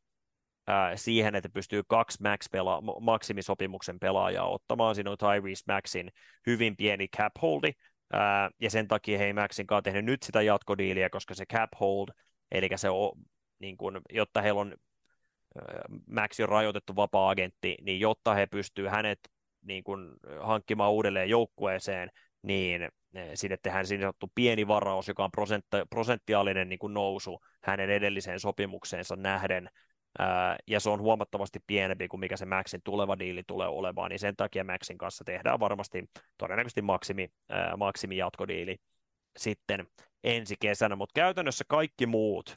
ää, 0.66 0.96
siihen, 0.96 1.34
että 1.34 1.48
pystyy 1.48 1.82
kaksi 1.88 2.22
max 2.22 2.46
pela- 2.46 3.00
maksimisopimuksen 3.00 3.98
pelaajaa 3.98 4.48
ottamaan. 4.48 4.94
Siinä 4.94 5.10
on 5.10 5.18
Tyrese 5.18 5.64
Maxin 5.68 6.10
hyvin 6.46 6.76
pieni 6.76 7.08
cap 7.08 7.32
holdi, 7.42 7.72
ää, 8.12 8.50
ja 8.60 8.70
sen 8.70 8.88
takia 8.88 9.18
he 9.18 9.24
ei 9.24 9.32
Maxin 9.32 9.66
kanssa 9.66 9.82
tehnyt 9.82 10.04
nyt 10.04 10.22
sitä 10.22 10.42
jatkodiiliä, 10.42 11.10
koska 11.10 11.34
se 11.34 11.46
cap 11.46 11.70
hold, 11.80 12.08
eli 12.52 12.68
se 12.76 12.90
on, 12.90 13.12
niin 13.58 13.76
kun, 13.76 14.00
jotta 14.12 14.42
heillä 14.42 14.60
on 14.60 14.74
Maxi 16.06 16.42
on 16.42 16.48
rajoitettu 16.48 16.96
vapaa-agentti, 16.96 17.76
niin 17.80 18.00
jotta 18.00 18.34
he 18.34 18.46
pystyvät 18.46 18.90
hänet 18.90 19.18
niin 19.62 19.84
kun, 19.84 20.16
hankkimaan 20.40 20.92
uudelleen 20.92 21.30
joukkueeseen, 21.30 22.10
niin 22.42 22.88
sinne 23.34 23.56
tehdään 23.62 23.86
siinä 23.86 24.02
sanottu 24.02 24.32
pieni 24.34 24.68
varaus, 24.68 25.08
joka 25.08 25.24
on 25.24 25.30
prosenttiaalinen 25.90 26.68
niin 26.68 26.78
kuin 26.78 26.94
nousu 26.94 27.40
hänen 27.62 27.90
edelliseen 27.90 28.40
sopimukseensa 28.40 29.16
nähden, 29.16 29.68
ja 30.66 30.80
se 30.80 30.90
on 30.90 31.00
huomattavasti 31.00 31.58
pienempi 31.66 32.08
kuin 32.08 32.20
mikä 32.20 32.36
se 32.36 32.46
Maxin 32.46 32.80
tuleva 32.84 33.18
diili 33.18 33.42
tulee 33.46 33.68
olemaan, 33.68 34.10
niin 34.10 34.18
sen 34.18 34.36
takia 34.36 34.64
Maxin 34.64 34.98
kanssa 34.98 35.24
tehdään 35.24 35.60
varmasti 35.60 36.04
todennäköisesti 36.38 36.82
maksimi, 36.82 37.28
maksimi 37.76 38.16
jatkodiili 38.16 38.76
sitten 39.36 39.86
ensi 40.24 40.54
kesänä, 40.60 40.96
mutta 40.96 41.20
käytännössä 41.20 41.64
kaikki 41.68 42.06
muut 42.06 42.56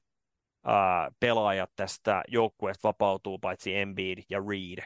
pelaajat 1.20 1.72
tästä 1.76 2.24
joukkueesta 2.28 2.88
vapautuu, 2.88 3.40
paitsi 3.40 3.76
Embiid 3.76 4.24
ja 4.30 4.40
Reed. 4.50 4.84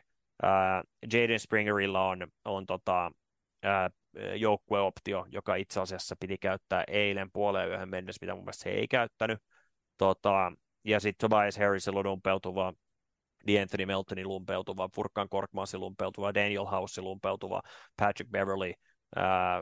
Jaden 1.14 1.40
Springerilla 1.40 2.08
on, 2.08 2.28
on 2.46 2.66
tota, 2.66 3.12
joukkueoptio, 4.36 5.26
joka 5.30 5.56
itse 5.56 5.80
asiassa 5.80 6.16
piti 6.20 6.38
käyttää 6.38 6.84
eilen 6.88 7.32
puoleen 7.32 7.70
yöhön 7.70 7.90
mennessä, 7.90 8.20
mitä 8.22 8.36
mun 8.36 8.44
mielestä 8.44 8.64
se 8.64 8.70
ei 8.70 8.88
käyttänyt. 8.88 9.40
Tota, 9.98 10.52
ja 10.84 11.00
sitten 11.00 11.30
Tobias 11.30 11.58
Harrisilla 11.58 12.00
on 12.00 12.08
umpeutuva, 12.08 12.74
D'Anthony 13.48 13.86
Meltonin 13.86 14.28
lumpeutuva, 14.28 14.90
Furkan 14.96 15.30
Korkmansin 15.30 15.80
lumpeutuva, 15.80 16.34
Daniel 16.34 16.66
House 16.66 17.02
lumpeutuva, 17.02 17.62
Patrick 17.98 18.32
Beverly, 18.32 18.74
ää, 19.16 19.62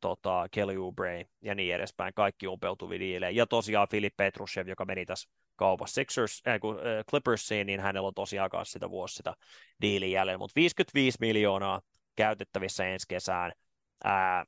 tota, 0.00 0.46
Kelly 0.50 0.76
Oubre 0.76 1.26
ja 1.42 1.54
niin 1.54 1.74
edespäin, 1.74 2.14
kaikki 2.14 2.46
umpeutuvia 2.46 2.98
diilejä. 2.98 3.30
Ja 3.30 3.46
tosiaan 3.46 3.88
Filip 3.90 4.16
Petrushev, 4.16 4.68
joka 4.68 4.84
meni 4.84 5.06
tässä 5.06 5.30
kaupassa 5.56 5.94
Sixers, 5.94 6.42
äh, 6.48 6.54
äh, 6.54 6.60
Clippersiin, 7.10 7.66
niin 7.66 7.80
hänellä 7.80 8.06
on 8.06 8.14
tosiaan 8.14 8.50
kanssa 8.50 8.72
sitä 8.72 8.90
vuosi 8.90 9.14
sitä 9.14 9.34
diiliä 9.82 10.20
jäljellä, 10.20 10.38
mutta 10.38 10.54
55 10.56 11.18
miljoonaa 11.20 11.80
käytettävissä 12.16 12.84
ensi 12.84 13.06
kesään. 13.08 13.52
Ää, 14.04 14.44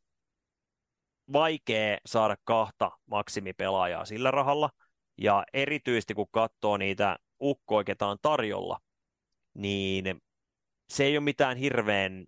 vaikea 1.33 1.99
saada 2.07 2.37
kahta 2.45 2.91
maksimipelaajaa 3.07 4.05
sillä 4.05 4.31
rahalla, 4.31 4.71
ja 5.19 5.45
erityisesti 5.53 6.15
kun 6.15 6.27
katsoo 6.31 6.77
niitä 6.77 7.17
ukkoja, 7.43 7.85
ketä 7.85 8.07
on 8.07 8.19
tarjolla, 8.23 8.79
niin 9.55 10.21
se 10.89 11.05
ei 11.05 11.17
ole 11.17 11.25
mitään 11.25 11.57
hirveän 11.57 12.27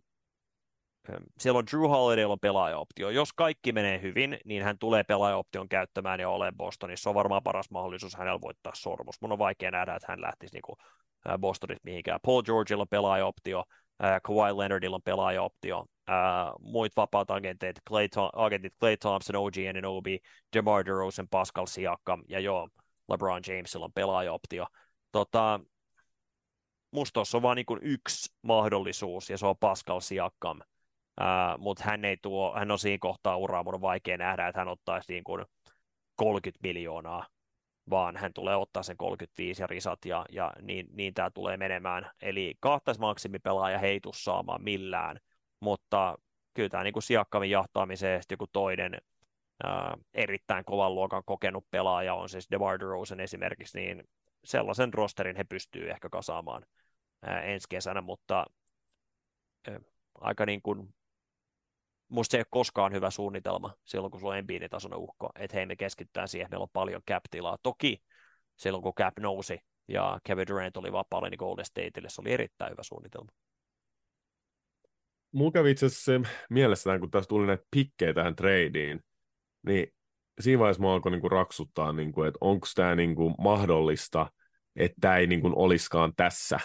siellä 1.38 1.58
on 1.58 1.66
Drew 1.70 1.80
Holidaylla 1.80 2.32
on 2.32 2.40
pelaajaoptio. 2.40 3.10
Jos 3.10 3.32
kaikki 3.32 3.72
menee 3.72 4.02
hyvin, 4.02 4.38
niin 4.44 4.62
hän 4.62 4.78
tulee 4.78 5.04
pelaajaoption 5.04 5.68
käyttämään 5.68 6.20
ja 6.20 6.28
ole 6.28 6.52
Bostonissa. 6.56 7.02
Se 7.02 7.08
on 7.08 7.14
varmaan 7.14 7.42
paras 7.42 7.70
mahdollisuus 7.70 8.16
hänellä 8.16 8.40
voittaa 8.40 8.72
sormus. 8.76 9.20
Mun 9.20 9.32
on 9.32 9.38
vaikea 9.38 9.70
nähdä, 9.70 9.94
että 9.94 10.12
hän 10.12 10.20
lähtisi 10.20 10.54
niin 10.54 11.40
Bostonista 11.40 11.84
mihinkään. 11.84 12.20
Paul 12.22 12.42
Georgeilla 12.42 12.82
on 12.82 12.88
pelaajaoptio, 12.88 13.64
Kawhi 14.22 14.58
Leonardilla 14.58 14.96
on 14.96 15.02
pelaajaoptio, 15.02 15.86
muut 16.60 16.92
vapaat 16.96 17.30
agentit, 17.30 17.76
Clay, 17.88 18.08
agentit 18.32 18.74
Clay 18.80 18.96
Thompson, 18.96 19.36
OG 19.36 19.54
Anunoby, 19.70 20.18
DeMar 20.56 20.86
DeRozan, 20.86 21.28
Pascal 21.28 21.66
Siakam 21.66 22.22
ja 22.28 22.40
joo, 22.40 22.68
LeBron 23.08 23.42
Jamesilla 23.46 23.84
on 23.84 23.92
pelaajaoptio. 23.92 24.66
Tota, 25.12 25.60
musta 26.90 27.12
tuossa 27.12 27.38
on 27.38 27.42
vain 27.42 27.56
niin 27.56 27.78
yksi 27.82 28.34
mahdollisuus, 28.42 29.30
ja 29.30 29.38
se 29.38 29.46
on 29.46 29.56
Pascal 29.60 30.00
Siakam. 30.00 30.60
Uh, 31.20 31.58
mutta 31.58 31.84
hän 31.84 32.04
ei 32.04 32.16
tuo, 32.16 32.54
hän 32.58 32.70
on 32.70 32.78
siinä 32.78 32.98
kohtaa 33.00 33.36
uraa, 33.36 33.62
mun 33.64 33.74
on 33.74 33.80
vaikea 33.80 34.16
nähdä, 34.16 34.48
että 34.48 34.60
hän 34.60 34.68
ottaisi 34.68 35.12
niin 35.12 35.24
kuin 35.24 35.44
30 36.16 36.58
miljoonaa, 36.62 37.26
vaan 37.90 38.16
hän 38.16 38.32
tulee 38.32 38.56
ottaa 38.56 38.82
sen 38.82 38.96
35 38.96 39.62
ja 39.62 39.66
risat, 39.66 40.04
ja, 40.04 40.26
ja 40.30 40.52
niin, 40.62 40.86
niin 40.92 41.14
tämä 41.14 41.30
tulee 41.30 41.56
menemään. 41.56 42.10
Eli 42.22 42.54
kahtais 42.60 42.98
maksimipelaaja 42.98 43.78
heitu 43.78 44.12
saamaan 44.14 44.62
millään, 44.62 45.18
mutta 45.62 46.18
kyllä 46.54 46.68
tämä 46.68 46.84
niin 46.84 47.02
Siakkamin 47.02 47.50
jahtaamiseen 47.50 48.22
joku 48.30 48.46
toinen 48.46 48.98
ää, 49.64 49.96
erittäin 50.14 50.64
kovan 50.64 50.94
luokan 50.94 51.22
kokenut 51.26 51.70
pelaaja 51.70 52.14
on 52.14 52.28
siis 52.28 52.50
DeMar 52.50 52.80
DeRozan 52.80 53.20
esimerkiksi, 53.20 53.80
niin 53.80 54.04
sellaisen 54.44 54.94
rosterin 54.94 55.36
he 55.36 55.44
pystyy 55.44 55.90
ehkä 55.90 56.08
kasaamaan 56.08 56.66
ää, 57.22 57.42
ensi 57.42 57.66
kesänä, 57.68 58.00
mutta 58.00 58.46
ää, 59.68 59.80
aika 60.20 60.46
niin 60.46 60.62
kuin 60.62 60.94
musta 62.08 62.30
se 62.30 62.36
ei 62.36 62.40
ole 62.40 62.46
koskaan 62.50 62.92
hyvä 62.92 63.10
suunnitelma 63.10 63.74
silloin, 63.84 64.10
kun 64.10 64.20
sulla 64.20 64.32
on 64.32 64.38
Embiidin 64.38 64.70
tasoinen 64.70 64.98
uhko, 64.98 65.30
että 65.38 65.56
hei 65.56 65.66
me 65.66 65.76
keskitytään 65.76 66.28
siihen, 66.28 66.48
meillä 66.50 66.62
on 66.62 66.68
paljon 66.72 67.02
cap-tilaa. 67.10 67.58
Toki 67.62 68.02
silloin, 68.56 68.82
kun 68.82 68.94
cap 68.94 69.18
nousi 69.18 69.58
ja 69.88 70.18
Kevin 70.24 70.46
Durant 70.46 70.76
oli 70.76 70.92
vapaalle 70.92 71.30
niin 71.30 71.38
Golden 71.38 71.64
Stateille, 71.64 72.08
se 72.08 72.20
oli 72.20 72.32
erittäin 72.32 72.70
hyvä 72.70 72.82
suunnitelma. 72.82 73.30
Mulla 75.32 75.52
kävi 75.52 75.70
itse 75.70 75.86
asiassa 75.86 76.30
mielessä, 76.50 76.98
kun 76.98 77.10
tässä 77.10 77.28
tuli 77.28 77.46
näitä 77.46 77.64
pikkejä 77.70 78.14
tähän 78.14 78.36
tradeen, 78.36 79.00
niin 79.66 79.86
siinä 80.40 80.58
vaiheessa 80.58 80.82
mä 80.82 80.92
alkoi 80.92 81.12
niinku 81.12 81.28
raksuttaa, 81.28 81.92
niinku, 81.92 82.22
että 82.22 82.38
onko 82.40 82.66
tämä 82.74 82.94
niinku 82.94 83.30
mahdollista, 83.30 84.30
että 84.76 84.96
tämä 85.00 85.16
ei 85.16 85.26
niinku 85.26 85.52
olisikaan 85.56 86.12
tässä. 86.16 86.58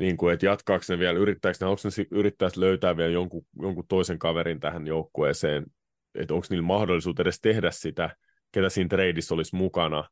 Niin 0.00 0.16
kuin, 0.16 0.34
että 0.34 0.46
jatkaako 0.46 0.84
ne 0.88 0.98
vielä, 0.98 1.18
yrittääkö 1.18 1.58
ne, 1.60 1.66
onko 1.66 1.82
ne 1.84 2.06
yrittäisi 2.10 2.60
löytää 2.60 2.96
vielä 2.96 3.10
jonkun, 3.10 3.46
jonkun 3.62 3.84
toisen 3.88 4.18
kaverin 4.18 4.60
tähän 4.60 4.86
joukkueeseen, 4.86 5.66
että 6.14 6.34
onko 6.34 6.46
niillä 6.50 6.66
mahdollisuus 6.66 7.20
edes 7.20 7.40
tehdä 7.40 7.70
sitä, 7.70 8.16
ketä 8.52 8.68
siinä 8.68 8.88
treidissä 8.88 9.34
olisi 9.34 9.56
mukana, 9.56 10.08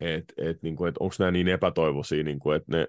että 0.00 0.34
et, 0.36 0.62
niin 0.62 0.86
et 0.88 0.98
onko 1.00 1.14
nämä 1.18 1.30
niin 1.30 1.48
epätoivoisia, 1.48 2.24
niin 2.24 2.38
kuin, 2.38 2.56
että 2.56 2.76
ne, 2.76 2.86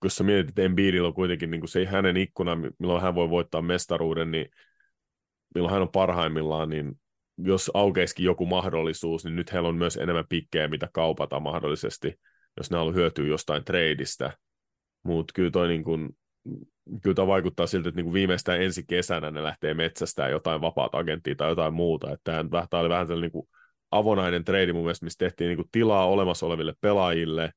kun 0.00 0.10
sä 0.10 0.24
mietit, 0.24 0.48
että 0.48 0.62
Embiidillä 0.62 1.08
on 1.08 1.14
kuitenkin 1.14 1.50
niin 1.50 1.60
kuin 1.60 1.68
se 1.68 1.84
hänen 1.84 2.16
ikkuna, 2.16 2.56
milloin 2.78 3.02
hän 3.02 3.14
voi 3.14 3.30
voittaa 3.30 3.62
mestaruuden, 3.62 4.30
niin 4.30 4.46
milloin 5.54 5.72
hän 5.72 5.82
on 5.82 5.92
parhaimmillaan, 5.92 6.70
niin 6.70 6.92
jos 7.38 7.70
aukeisikin 7.74 8.24
joku 8.24 8.46
mahdollisuus, 8.46 9.24
niin 9.24 9.36
nyt 9.36 9.52
heillä 9.52 9.68
on 9.68 9.76
myös 9.76 9.96
enemmän 9.96 10.24
pikkejä, 10.28 10.68
mitä 10.68 10.88
kaupata 10.92 11.40
mahdollisesti, 11.40 12.14
jos 12.56 12.70
ne 12.70 12.76
haluaa 12.76 12.94
hyötyä 12.94 13.26
jostain 13.26 13.64
treidistä, 13.64 14.32
mutta 15.02 15.32
kyllä 15.34 15.50
toi 15.50 15.68
niin 15.68 15.84
kuin, 15.84 16.08
kyllä 17.02 17.14
tämä 17.14 17.26
vaikuttaa 17.26 17.66
siltä, 17.66 17.88
että 17.88 17.96
niin 17.96 18.04
kuin 18.04 18.14
viimeistään 18.14 18.62
ensi 18.62 18.84
kesänä 18.88 19.30
ne 19.30 19.42
lähtee 19.42 19.74
metsästään 19.74 20.30
jotain 20.30 20.60
vapaata 20.60 20.98
agenttia 20.98 21.34
tai 21.34 21.48
jotain 21.48 21.74
muuta. 21.74 22.12
Että 22.12 22.44
tämä 22.70 22.80
oli 22.80 22.88
vähän 22.88 23.06
sellainen 23.06 23.22
niin 23.22 23.32
kuin 23.32 23.48
avonainen 23.90 24.44
trade 24.44 24.72
mun 24.72 24.82
mielestä, 24.82 25.06
missä 25.06 25.18
tehtiin 25.18 25.48
niin 25.48 25.56
kuin 25.56 25.68
tilaa 25.72 26.06
olemassa 26.06 26.46
oleville 26.46 26.74
pelaajille, 26.80 27.50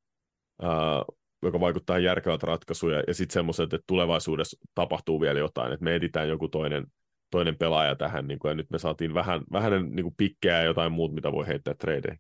joka 1.41 1.59
vaikuttaa 1.59 1.99
järkevältä 1.99 2.47
ratkaisuja, 2.47 3.03
ja 3.07 3.13
sitten 3.13 3.33
semmoiset, 3.33 3.73
että 3.73 3.85
tulevaisuudessa 3.87 4.57
tapahtuu 4.75 5.21
vielä 5.21 5.39
jotain, 5.39 5.73
että 5.73 5.83
me 5.83 5.95
editään 5.95 6.29
joku 6.29 6.47
toinen, 6.47 6.87
toinen 7.31 7.57
pelaaja 7.57 7.95
tähän, 7.95 8.27
niin 8.27 8.39
kuin, 8.39 8.49
ja 8.49 8.55
nyt 8.55 8.69
me 8.69 8.79
saatiin 8.79 9.13
vähän, 9.13 9.41
vähän 9.51 9.71
niin 9.71 10.03
kuin 10.03 10.15
pikkejä 10.17 10.57
ja 10.57 10.63
jotain 10.63 10.91
muuta, 10.91 11.15
mitä 11.15 11.31
voi 11.31 11.47
heittää 11.47 11.73
tradeen. 11.73 12.19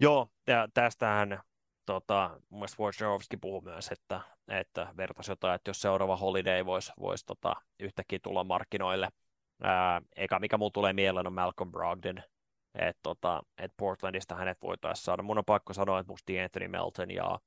Joo, 0.00 0.28
ja 0.46 0.68
tästähän 0.74 1.40
tota, 1.86 2.40
mun 2.48 2.60
mielestä 2.60 2.82
Wojciechowski 2.82 3.36
puhui 3.36 3.62
myös, 3.62 3.88
että, 3.88 4.20
että 4.48 4.94
vertaisi 4.96 5.32
jotain, 5.32 5.54
että 5.54 5.70
jos 5.70 5.80
seuraava 5.80 6.16
Holiday 6.16 6.66
voisi 6.66 6.92
vois, 7.00 7.24
tota, 7.24 7.54
yhtäkkiä 7.80 8.18
tulla 8.22 8.44
markkinoille. 8.44 9.08
Ää, 9.62 10.02
eka 10.16 10.38
mikä 10.38 10.58
mulla 10.58 10.70
tulee 10.70 10.92
mieleen 10.92 11.26
on 11.26 11.32
Malcolm 11.32 11.70
Brogdon, 11.70 12.22
että 12.74 13.00
tota, 13.02 13.42
et 13.58 13.72
Portlandista 13.76 14.34
hänet 14.34 14.58
voitaisiin 14.62 15.04
saada. 15.04 15.22
Mun 15.22 15.38
on 15.38 15.44
pakko 15.44 15.72
sanoa, 15.72 15.98
että 15.98 16.12
musta 16.12 16.32
Anthony 16.44 16.68
Melton 16.68 17.10
ja 17.10 17.38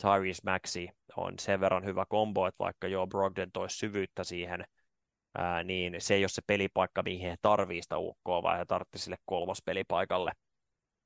Tyrese 0.00 0.42
Maxi 0.44 0.90
on 1.16 1.34
sen 1.38 1.60
verran 1.60 1.84
hyvä 1.84 2.04
kombo, 2.08 2.46
että 2.46 2.64
vaikka 2.64 2.88
joo 2.88 3.06
Brogdon 3.06 3.52
toisi 3.52 3.76
syvyyttä 3.76 4.24
siihen, 4.24 4.64
ää, 5.38 5.64
niin 5.64 5.96
se 5.98 6.14
ei 6.14 6.22
ole 6.22 6.28
se 6.28 6.42
pelipaikka, 6.46 7.02
mihin 7.02 7.30
he 7.30 7.36
tarvii 7.42 7.82
sitä 7.82 7.98
ukkoa, 7.98 8.42
vaan 8.42 8.58
he 8.58 8.64
tarvitsisivat 8.64 9.04
sille 9.04 9.16
kolmas 9.26 9.62
pelipaikalle 9.64 10.32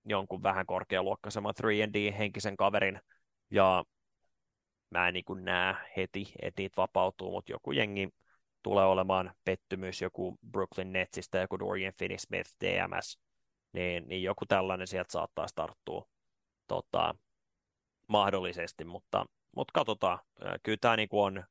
jonkun 0.04 0.42
vähän 0.42 0.66
korkealuokkaisemman 0.66 1.54
3D-henkisen 1.62 2.56
kaverin, 2.56 3.00
ja 3.50 3.84
mä 4.90 5.08
en 5.08 5.14
niin 5.14 5.44
näe 5.44 5.74
heti, 5.96 6.32
että 6.42 6.62
niitä 6.62 6.76
vapautuu, 6.76 7.30
mutta 7.30 7.52
joku 7.52 7.72
jengi 7.72 8.08
tulee 8.62 8.84
olemaan 8.84 9.32
pettymys, 9.44 10.02
joku 10.02 10.38
Brooklyn 10.50 10.92
Netsistä, 10.92 11.38
joku 11.38 11.58
Dorian 11.58 11.92
Finney-Smith, 11.92 12.50
DMS, 12.64 13.18
niin, 13.72 14.08
niin 14.08 14.22
joku 14.22 14.46
tällainen 14.46 14.86
sieltä 14.86 15.12
saattaa 15.12 15.46
starttua 15.46 16.08
tota, 16.66 17.14
mahdollisesti, 18.06 18.84
mutta, 18.84 19.26
mutta 19.56 19.72
katsotaan. 19.72 20.18
Kyllä 20.62 20.78
tämä 20.80 20.96
niin 20.96 21.08
on, 21.12 21.44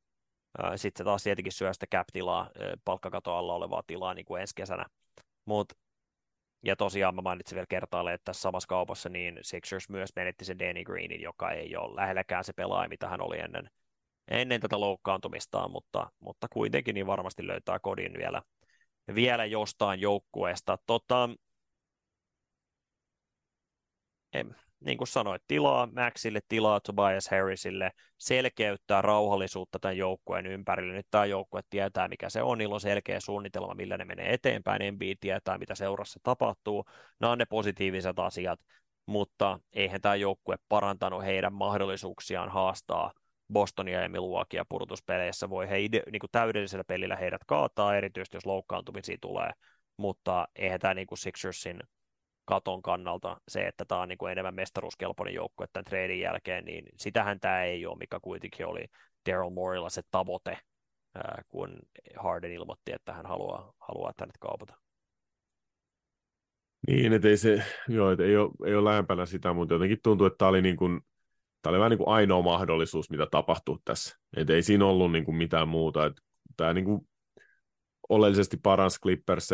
sitten 0.75 0.97
se 0.97 1.03
taas 1.03 1.23
tietenkin 1.23 1.51
syö 1.51 1.73
sitä 1.73 1.87
cap-tilaa, 1.87 2.49
palkkakato 2.85 3.35
alla 3.35 3.53
olevaa 3.53 3.83
tilaa 3.87 4.13
niin 4.13 4.25
kuin 4.25 4.41
ensi 4.41 4.55
kesänä, 4.55 4.85
mutta 5.45 5.75
ja 6.65 6.75
tosiaan 6.75 7.15
mä 7.15 7.21
mainitsin 7.21 7.55
vielä 7.55 7.65
kertaalleen, 7.69 8.15
että 8.15 8.25
tässä 8.25 8.41
samassa 8.41 8.67
kaupassa 8.67 9.09
niin 9.09 9.39
Sixers 9.41 9.89
myös 9.89 10.09
menetti 10.15 10.45
sen 10.45 10.59
Danny 10.59 10.83
Greenin, 10.83 11.21
joka 11.21 11.51
ei 11.51 11.75
ole 11.75 11.95
lähelläkään 11.95 12.43
se 12.43 12.53
pelaaja, 12.53 12.89
mitä 12.89 13.09
hän 13.09 13.21
oli 13.21 13.39
ennen, 13.39 13.69
ennen 14.27 14.61
tätä 14.61 14.79
loukkaantumistaan, 14.79 15.71
mutta, 15.71 16.11
mutta 16.19 16.47
kuitenkin 16.53 16.93
niin 16.93 17.07
varmasti 17.07 17.47
löytää 17.47 17.79
kodin 17.79 18.13
vielä, 18.17 18.41
vielä 19.15 19.45
jostain 19.45 20.01
joukkueesta. 20.01 20.77
Tota, 20.85 21.29
niin 24.85 24.97
kuin 24.97 25.07
sanoit, 25.07 25.43
tilaa 25.47 25.87
Maxille, 25.95 26.39
tilaa 26.47 26.79
Tobias 26.79 27.29
Harrisille, 27.31 27.91
selkeyttää 28.17 29.01
rauhallisuutta 29.01 29.79
tämän 29.79 29.97
joukkueen 29.97 30.45
ympärille. 30.45 30.93
Nyt 30.93 31.07
tämä 31.11 31.25
joukkue 31.25 31.61
tietää, 31.69 32.07
mikä 32.07 32.29
se 32.29 32.41
on, 32.41 32.57
niillä 32.57 32.75
on 32.75 32.81
selkeä 32.81 33.19
suunnitelma, 33.19 33.73
millä 33.73 33.97
ne 33.97 34.05
menee 34.05 34.33
eteenpäin, 34.33 34.81
Embiid 34.81 35.17
tietää, 35.19 35.57
mitä 35.57 35.75
seurassa 35.75 36.19
tapahtuu. 36.23 36.85
Nämä 37.19 37.31
on 37.31 37.37
ne 37.37 37.45
positiiviset 37.45 38.19
asiat, 38.19 38.59
mutta 39.05 39.59
eihän 39.73 40.01
tämä 40.01 40.15
joukkue 40.15 40.55
parantanut 40.69 41.23
heidän 41.23 41.53
mahdollisuuksiaan 41.53 42.49
haastaa 42.49 43.11
Bostonia 43.53 44.01
ja 44.01 44.09
Milwaukeea 44.09 44.65
pudotuspeleissä. 44.69 45.49
Voi 45.49 45.69
he 45.69 45.79
ide, 45.79 46.03
niin 46.11 46.19
kuin 46.19 46.31
täydellisellä 46.31 46.83
pelillä 46.83 47.15
heidät 47.15 47.41
kaataa, 47.47 47.95
erityisesti 47.95 48.37
jos 48.37 48.45
loukkaantumisia 48.45 49.17
tulee, 49.21 49.51
mutta 49.97 50.47
eihän 50.55 50.79
tämä 50.79 50.93
niin 50.93 51.07
kuin 51.07 51.17
Sixersin 51.17 51.79
katon 52.45 52.81
kannalta 52.81 53.41
se, 53.47 53.61
että 53.67 53.85
tämä 53.85 54.01
on 54.01 54.07
niin 54.07 54.17
kuin 54.17 54.31
enemmän 54.31 54.55
mestaruuskelpoinen 54.55 55.33
joukkue 55.33 55.67
tämän 55.73 55.85
treidin 55.85 56.19
jälkeen, 56.19 56.65
niin 56.65 56.85
sitähän 56.97 57.39
tämä 57.39 57.63
ei 57.63 57.85
ole, 57.85 57.97
mikä 57.97 58.19
kuitenkin 58.21 58.65
oli 58.65 58.85
Daryl 59.29 59.49
Morilla 59.49 59.89
se 59.89 60.01
tavoite, 60.11 60.57
kun 61.49 61.79
Harden 62.19 62.51
ilmoitti, 62.51 62.91
että 62.93 63.13
hän 63.13 63.25
haluaa, 63.25 63.73
haluaa 63.79 64.09
että 64.09 64.23
hänet 64.23 64.37
kaupata. 64.39 64.83
Niin, 66.87 67.13
että 67.13 67.27
ei 67.27 67.37
se, 67.37 67.63
joo, 67.87 68.11
että 68.11 68.23
ei 68.23 68.37
ole, 68.37 68.51
ei 68.65 68.75
ole 68.75 68.89
lähempänä 68.89 69.25
sitä, 69.25 69.53
mutta 69.53 69.73
jotenkin 69.73 69.97
tuntuu, 70.03 70.27
että 70.27 70.37
tämä 70.37 70.49
oli, 70.49 70.61
niin 70.61 70.77
kuin, 70.77 71.01
tämä 71.61 71.71
oli 71.71 71.79
vähän 71.79 71.89
niin 71.89 71.97
kuin 71.97 72.09
ainoa 72.09 72.41
mahdollisuus, 72.41 73.09
mitä 73.09 73.27
tapahtui 73.31 73.77
tässä. 73.85 74.17
Että 74.37 74.53
ei 74.53 74.61
siinä 74.61 74.85
ollut 74.85 75.11
niin 75.11 75.25
kuin 75.25 75.35
mitään 75.35 75.67
muuta. 75.67 76.05
Että 76.05 76.21
tämä 76.57 76.73
niin 76.73 76.85
kuin 76.85 77.07
oleellisesti 78.09 78.57
paransi 78.57 79.01
Clippers 79.01 79.49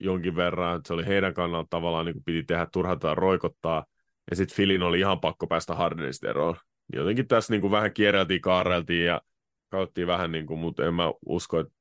jonkin 0.00 0.36
verran, 0.36 0.76
että 0.76 0.86
se 0.86 0.94
oli 0.94 1.06
heidän 1.06 1.34
kannalta 1.34 1.66
tavallaan 1.70 2.06
niin 2.06 2.14
kuin 2.14 2.24
piti 2.24 2.42
tehdä 2.42 2.66
turhata 2.72 3.14
roikottaa, 3.14 3.84
ja 4.30 4.36
sitten 4.36 4.56
Filin 4.56 4.82
oli 4.82 4.98
ihan 4.98 5.20
pakko 5.20 5.46
päästä 5.46 5.74
Hardenista 5.74 6.30
eroon. 6.30 6.56
Jotenkin 6.92 7.28
tässä 7.28 7.52
niin 7.52 7.60
kuin 7.60 7.70
vähän 7.70 7.92
kierreltiin, 7.92 8.40
kaarreltiin 8.40 9.06
ja 9.06 9.20
katsottiin 9.68 10.06
vähän, 10.06 10.32
niin 10.32 10.46
kuin, 10.46 10.60
mutta 10.60 10.86
en 10.86 10.94
mä 10.94 11.12
usko, 11.26 11.60
että 11.60 11.72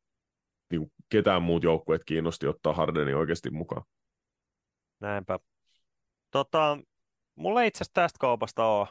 niin 0.72 0.82
kuin 0.82 0.92
ketään 1.10 1.42
muut 1.42 1.64
joukkueet 1.64 2.04
kiinnosti 2.06 2.48
ottaa 2.48 2.74
Hardeni 2.74 3.14
oikeasti 3.14 3.50
mukaan. 3.50 3.84
Näinpä. 5.00 5.40
Tota, 6.32 6.78
mulla 7.36 7.62
ei 7.62 7.68
itse 7.68 7.78
asiassa 7.78 7.94
tästä 7.94 8.18
kaupasta 8.20 8.66
ole 8.66 8.88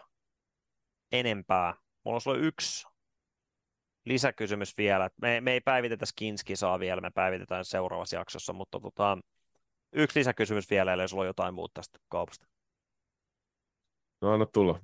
enempää. 1.12 1.74
Mulla 2.04 2.20
on 2.26 2.40
yksi 2.40 2.86
lisäkysymys 4.08 4.76
vielä. 4.76 5.10
Me, 5.22 5.40
me 5.40 5.52
ei 5.52 5.60
päivitetä 5.60 6.06
Skinskisaa 6.06 6.78
vielä, 6.78 7.00
me 7.00 7.10
päivitetään 7.10 7.64
seuraavassa 7.64 8.16
jaksossa, 8.16 8.52
mutta 8.52 8.80
tota, 8.80 9.18
yksi 9.92 10.18
lisäkysymys 10.18 10.70
vielä, 10.70 10.92
eli 10.92 11.08
sulla 11.08 11.22
on 11.22 11.26
jotain 11.26 11.54
muuta 11.54 11.74
tästä 11.74 11.98
kaupasta. 12.08 12.46
No 14.20 14.32
anna 14.32 14.46
tulla. 14.46 14.80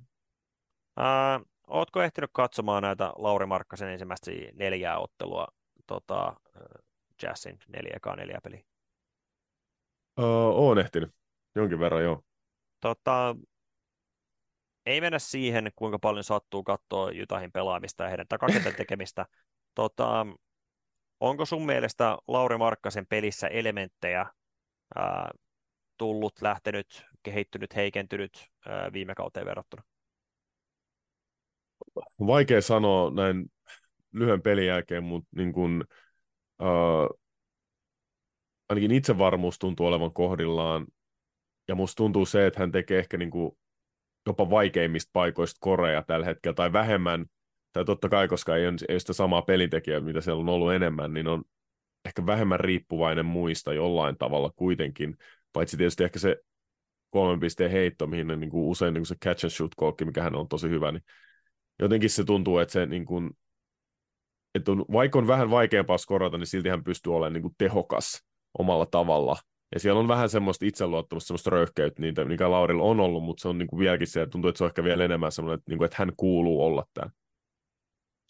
Ää, 0.97 1.39
ootko 1.67 2.01
ehtinyt 2.01 2.29
katsomaan 2.33 2.83
näitä 2.83 3.13
Lauri 3.15 3.45
Markkasen 3.45 3.89
ensimmäistä 3.89 4.31
neljää 4.53 4.97
ottelua 4.97 5.47
tota, 5.87 6.35
Jazzin 7.23 7.57
neljä 7.67 7.93
ekaa 7.95 8.15
neljä 8.15 8.39
peliä? 8.43 8.63
Uh, 10.19 10.25
oon 10.65 10.79
ehtinyt. 10.79 11.11
Jonkin 11.55 11.79
verran, 11.79 12.03
joo. 12.03 12.21
Tota, 12.79 13.35
ei 14.85 15.01
mennä 15.01 15.19
siihen, 15.19 15.71
kuinka 15.75 15.99
paljon 15.99 16.23
sattuu 16.23 16.63
katsoa 16.63 17.11
Jutahin 17.11 17.51
pelaamista 17.51 18.03
ja 18.03 18.09
heidän 18.09 18.27
takakentän 18.27 18.75
tekemistä. 18.77 19.25
Tota, 19.75 20.27
onko 21.19 21.45
sun 21.45 21.65
mielestä 21.65 22.17
Lauri 22.27 22.57
Markkasen 22.57 23.07
pelissä 23.07 23.47
elementtejä 23.47 24.25
ää, 24.95 25.31
tullut, 25.97 26.41
lähtenyt, 26.41 27.05
kehittynyt, 27.23 27.75
heikentynyt 27.75 28.47
ää, 28.67 28.93
viime 28.93 29.15
kauteen 29.15 29.45
verrattuna? 29.45 29.83
Vaikea 32.27 32.61
sanoa 32.61 33.11
näin 33.11 33.45
lyhyen 34.11 34.41
pelin 34.41 34.67
jälkeen, 34.67 35.03
mutta 35.03 35.29
niin 35.35 35.53
kun, 35.53 35.85
uh, 36.61 37.19
ainakin 38.69 38.91
itsevarmuus 38.91 39.59
tuntuu 39.59 39.85
olevan 39.85 40.13
kohdillaan. 40.13 40.85
Ja 41.67 41.75
musta 41.75 41.97
tuntuu 41.97 42.25
se, 42.25 42.45
että 42.45 42.59
hän 42.59 42.71
tekee 42.71 42.99
ehkä 42.99 43.17
niin 43.17 43.31
kuin 43.31 43.57
jopa 44.25 44.49
vaikeimmista 44.49 45.09
paikoista 45.13 45.57
koreja 45.59 46.03
tällä 46.03 46.25
hetkellä, 46.25 46.55
tai 46.55 46.73
vähemmän, 46.73 47.25
tai 47.73 47.85
totta 47.85 48.09
kai, 48.09 48.27
koska 48.27 48.55
ei 48.55 48.67
ole 48.67 48.99
sitä 48.99 49.13
samaa 49.13 49.41
pelintekijää, 49.41 49.99
mitä 49.99 50.21
siellä 50.21 50.41
on 50.41 50.49
ollut 50.49 50.73
enemmän, 50.73 51.13
niin 51.13 51.27
on 51.27 51.43
ehkä 52.05 52.25
vähemmän 52.25 52.59
riippuvainen 52.59 53.25
muista 53.25 53.73
jollain 53.73 54.17
tavalla 54.17 54.51
kuitenkin, 54.55 55.17
paitsi 55.53 55.77
tietysti 55.77 56.03
ehkä 56.03 56.19
se 56.19 56.37
kolmen 57.09 57.39
pisteen 57.39 57.71
heitto, 57.71 58.07
mihin 58.07 58.27
ne, 58.27 58.35
niin 58.35 58.49
kuin 58.49 58.65
usein 58.65 58.93
niin 58.93 59.01
kuin 59.01 59.07
se 59.07 59.15
catch 59.25 59.45
and 59.45 59.51
shoot 59.51 59.75
kolkki, 59.75 60.05
mikä 60.05 60.21
hän 60.21 60.35
on 60.35 60.47
tosi 60.47 60.69
hyvä, 60.69 60.91
niin 60.91 61.03
jotenkin 61.79 62.09
se 62.09 62.23
tuntuu, 62.23 62.57
että 62.57 62.71
se 62.71 62.85
niin 62.85 63.05
kuin, 63.05 63.31
että 64.55 64.71
on, 64.71 64.85
vaikka 64.91 65.19
on 65.19 65.27
vähän 65.27 65.49
vaikeampaa 65.49 65.97
skorata, 65.97 66.37
niin 66.37 66.47
silti 66.47 66.69
hän 66.69 66.83
pystyy 66.83 67.15
olemaan 67.15 67.33
niin 67.33 67.41
kuin 67.41 67.55
tehokas 67.57 68.25
omalla 68.59 68.85
tavalla. 68.85 69.37
Ja 69.73 69.79
siellä 69.79 69.99
on 69.99 70.07
vähän 70.07 70.29
semmoista 70.29 70.65
itseluottamusta, 70.65 71.27
semmoista 71.27 71.49
röyhkeyttä, 71.49 72.01
niitä, 72.01 72.25
mikä 72.25 72.51
Laurilla 72.51 72.83
on 72.83 72.99
ollut, 72.99 73.23
mutta 73.23 73.41
se 73.41 73.47
on 73.47 73.57
niin 73.57 73.67
kuin 73.67 73.79
vieläkin 73.79 74.07
se, 74.07 74.27
tuntuu, 74.27 74.49
että 74.49 74.57
se 74.57 74.63
on 74.63 74.69
ehkä 74.69 74.83
vielä 74.83 75.03
enemmän 75.03 75.31
semmoinen, 75.31 75.59
että, 75.59 75.71
niin 75.71 75.77
kuin, 75.77 75.85
että 75.85 75.95
hän 75.99 76.11
kuuluu 76.17 76.65
olla 76.65 76.85
tämä. 76.93 77.09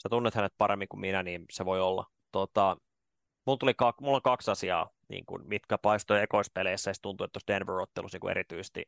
Sä 0.04 0.10
tunnet 0.10 0.36
hänet 0.36 0.54
paremmin 0.58 0.88
kuin 0.88 1.02
minä, 1.02 1.24
niin 1.24 1.46
se 1.52 1.66
voi 1.66 1.82
olla. 1.82 2.06
Tota, 2.32 2.78
mulla, 3.46 3.58
tuli 3.58 3.74
kak, 3.74 4.02
mulla 4.02 4.16
on 4.16 4.22
kaksi 4.22 4.52
asiaa, 4.52 4.90
niin 5.10 5.26
kuin, 5.26 5.48
mitkä 5.48 5.78
paistoi 5.78 6.22
ekoispeleissä, 6.22 6.90
ja 6.90 6.94
tuntuu, 7.02 7.26
että 7.26 7.40
tuossa 7.40 7.54
Denver-ottelussa 7.54 8.18
niin 8.22 8.32
erityisesti 8.32 8.84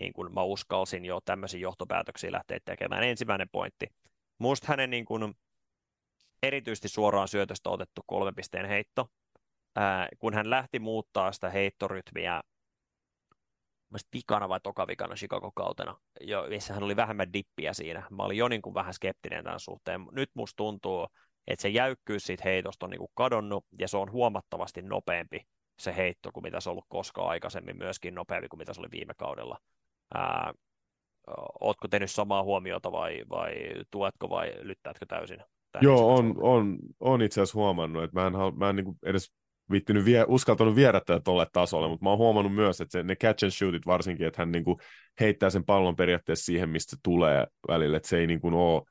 niin 0.00 0.12
kuin 0.12 0.34
mä 0.34 0.42
uskalsin 0.42 1.04
jo 1.04 1.20
tämmöisiä 1.24 1.60
johtopäätöksiä 1.60 2.32
lähteä 2.32 2.58
tekemään. 2.64 3.04
Ensimmäinen 3.04 3.48
pointti. 3.52 3.86
Musta 4.38 4.66
hänen 4.68 4.90
niin 4.90 5.04
kuin, 5.04 5.34
erityisesti 6.42 6.88
suoraan 6.88 7.28
syötöstä 7.28 7.70
otettu 7.70 8.02
kolmen 8.06 8.34
pisteen 8.34 8.66
heitto, 8.66 9.10
ää, 9.76 10.08
kun 10.18 10.34
hän 10.34 10.50
lähti 10.50 10.78
muuttaa 10.78 11.32
sitä 11.32 11.50
heittorytmiä 11.50 12.42
vikana 14.12 14.48
vai 14.48 14.60
tokavikana 14.60 15.14
Chicago-kautena, 15.14 15.98
jo, 16.20 16.46
missä 16.48 16.74
hän 16.74 16.82
oli 16.82 16.96
vähemmän 16.96 17.32
dippiä 17.32 17.72
siinä. 17.72 18.06
Mä 18.10 18.22
olin 18.22 18.38
jo 18.38 18.48
niin 18.48 18.62
kuin 18.62 18.74
vähän 18.74 18.94
skeptinen 18.94 19.44
tämän 19.44 19.60
suhteen. 19.60 20.06
Nyt 20.12 20.30
musta 20.34 20.56
tuntuu, 20.56 21.06
että 21.46 21.62
se 21.62 21.68
jäykkyys 21.68 22.24
siitä 22.24 22.42
heitosta 22.44 22.86
on 22.86 22.90
niin 22.90 22.98
kuin 22.98 23.10
kadonnut, 23.14 23.64
ja 23.78 23.88
se 23.88 23.96
on 23.96 24.12
huomattavasti 24.12 24.82
nopeampi 24.82 25.40
se 25.78 25.96
heitto 25.96 26.32
kuin 26.32 26.44
mitä 26.44 26.60
se 26.60 26.68
on 26.68 26.72
ollut 26.72 26.84
koskaan 26.88 27.28
aikaisemmin, 27.28 27.76
myöskin 27.76 28.14
nopeampi 28.14 28.48
kuin 28.48 28.58
mitä 28.58 28.74
se 28.74 28.80
oli 28.80 28.90
viime 28.90 29.14
kaudella. 29.14 29.58
Ää, 30.14 30.52
ootko 31.60 31.88
tehnyt 31.88 32.10
samaa 32.10 32.42
huomiota 32.42 32.92
vai, 32.92 33.24
vai 33.30 33.54
tuetko 33.90 34.30
vai 34.30 34.52
lyttäätkö 34.60 35.06
täysin? 35.06 35.42
Joo, 35.80 36.14
on, 36.14 36.34
on, 36.40 36.78
on 37.00 37.22
itse 37.22 37.40
asiassa 37.40 37.58
huomannut, 37.58 38.02
että 38.02 38.20
mä 38.20 38.26
en, 38.26 38.32
mä 38.56 38.68
en 38.70 38.76
niin 38.76 38.98
edes 39.02 39.32
viittynyt 39.70 40.04
vie, 40.04 40.24
uskaltanut 40.28 40.76
viedä 40.76 41.00
tätä 41.00 41.20
tolle 41.20 41.46
tasolle, 41.52 41.88
mutta 41.88 42.04
mä 42.04 42.10
oon 42.10 42.18
huomannut 42.18 42.54
myös, 42.54 42.80
että 42.80 42.92
se, 42.92 43.02
ne 43.02 43.16
catch 43.16 43.44
and 43.44 43.50
shootit 43.50 43.86
varsinkin, 43.86 44.26
että 44.26 44.42
hän 44.42 44.52
niin 44.52 44.64
kuin 44.64 44.78
heittää 45.20 45.50
sen 45.50 45.64
pallon 45.64 45.96
periaatteessa 45.96 46.44
siihen, 46.44 46.68
mistä 46.68 46.90
se 46.90 46.96
tulee 47.02 47.46
välillä, 47.68 47.96
että 47.96 48.08
se 48.08 48.18
ei 48.18 48.26
niin 48.26 48.40
kuin 48.40 48.54
ole 48.54 48.82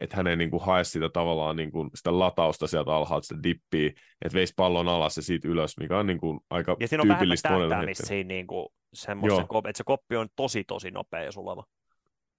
että 0.00 0.16
hän 0.16 0.26
ei 0.26 0.36
niin 0.36 0.50
kuin 0.50 0.62
hae 0.62 0.84
sitä 0.84 1.08
tavallaan 1.08 1.56
niin 1.56 1.72
kuin 1.72 1.90
sitä 1.94 2.18
latausta 2.18 2.66
sieltä 2.66 2.94
alhaalta, 2.94 3.26
sitä 3.26 3.42
dippiä, 3.42 3.88
että 4.24 4.34
veisi 4.34 4.52
pallon 4.56 4.88
alas 4.88 5.16
ja 5.16 5.22
siitä 5.22 5.48
ylös, 5.48 5.78
mikä 5.80 5.98
on 5.98 6.06
niin 6.06 6.18
kuin 6.18 6.40
aika 6.50 6.76
ja 6.80 6.88
siinä 6.88 7.02
on 7.02 7.08
tyypillistä 7.08 7.50
monelle 7.50 7.94
siinä 7.94 8.28
niin 8.28 8.46
kuin 8.46 8.68
semmoista, 8.94 9.42
että 9.68 9.78
se 9.78 9.84
koppi 9.84 10.16
on 10.16 10.28
tosi 10.36 10.64
tosi 10.64 10.90
nopea 10.90 11.22
ja 11.22 11.32
sulava. 11.32 11.64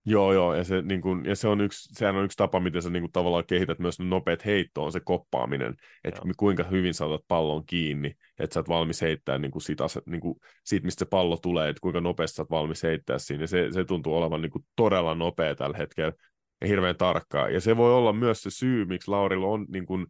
Joo, 0.08 0.34
joo, 0.34 0.56
ja 0.56 0.64
se, 0.64 0.82
niin 0.82 1.02
kun, 1.02 1.26
ja 1.26 1.36
se 1.36 1.48
on 1.48 1.62
yksi, 1.62 1.90
sehän 1.94 2.16
on 2.16 2.26
yksi 2.26 2.38
tapa, 2.38 2.60
miten 2.60 2.82
sä 2.82 2.90
niin 2.90 3.04
kun, 3.04 3.12
tavallaan 3.12 3.44
kehität 3.48 3.80
myös 3.80 4.00
nopeat 4.00 4.46
heittoon, 4.46 4.92
se 4.92 5.00
koppaaminen, 5.00 5.76
että 6.04 6.22
joo. 6.26 6.34
kuinka 6.38 6.64
hyvin 6.64 6.94
saatat 6.94 7.22
pallon 7.28 7.66
kiinni, 7.66 8.16
että 8.40 8.54
sä 8.54 8.60
oot 8.60 8.70
valmis 8.70 9.02
heittää 9.02 9.38
niin 9.38 9.52
siitä, 9.62 9.84
niin 10.06 10.22
kun, 10.22 10.36
siitä, 10.64 10.86
mistä 10.86 11.00
se 11.00 11.10
pallo 11.10 11.38
tulee, 11.38 11.70
että 11.70 11.82
kuinka 11.82 12.02
nopeasti 12.02 12.36
sä 12.36 12.42
oot 12.42 12.50
valmis 12.50 12.84
heittää 12.84 13.18
siinä, 13.18 13.44
ja 13.44 13.48
se, 13.48 13.68
se 13.72 13.84
tuntuu 13.84 14.16
olevan 14.16 14.42
niin 14.42 14.52
kun, 14.52 14.64
todella 14.76 15.16
nopea 15.16 15.56
tällä 15.56 15.78
hetkellä, 15.78 16.14
ja 16.62 16.68
hirveän 16.68 16.98
tarkkaa, 16.98 17.50
ja 17.50 17.62
se 17.62 17.78
voi 17.78 17.94
olla 17.94 18.14
myös 18.14 18.44
se 18.44 18.50
syy, 18.50 18.86
miksi 18.86 19.12
Laurilla 19.12 19.48
on 19.48 19.66
niin 19.70 19.86
kun, 19.86 20.08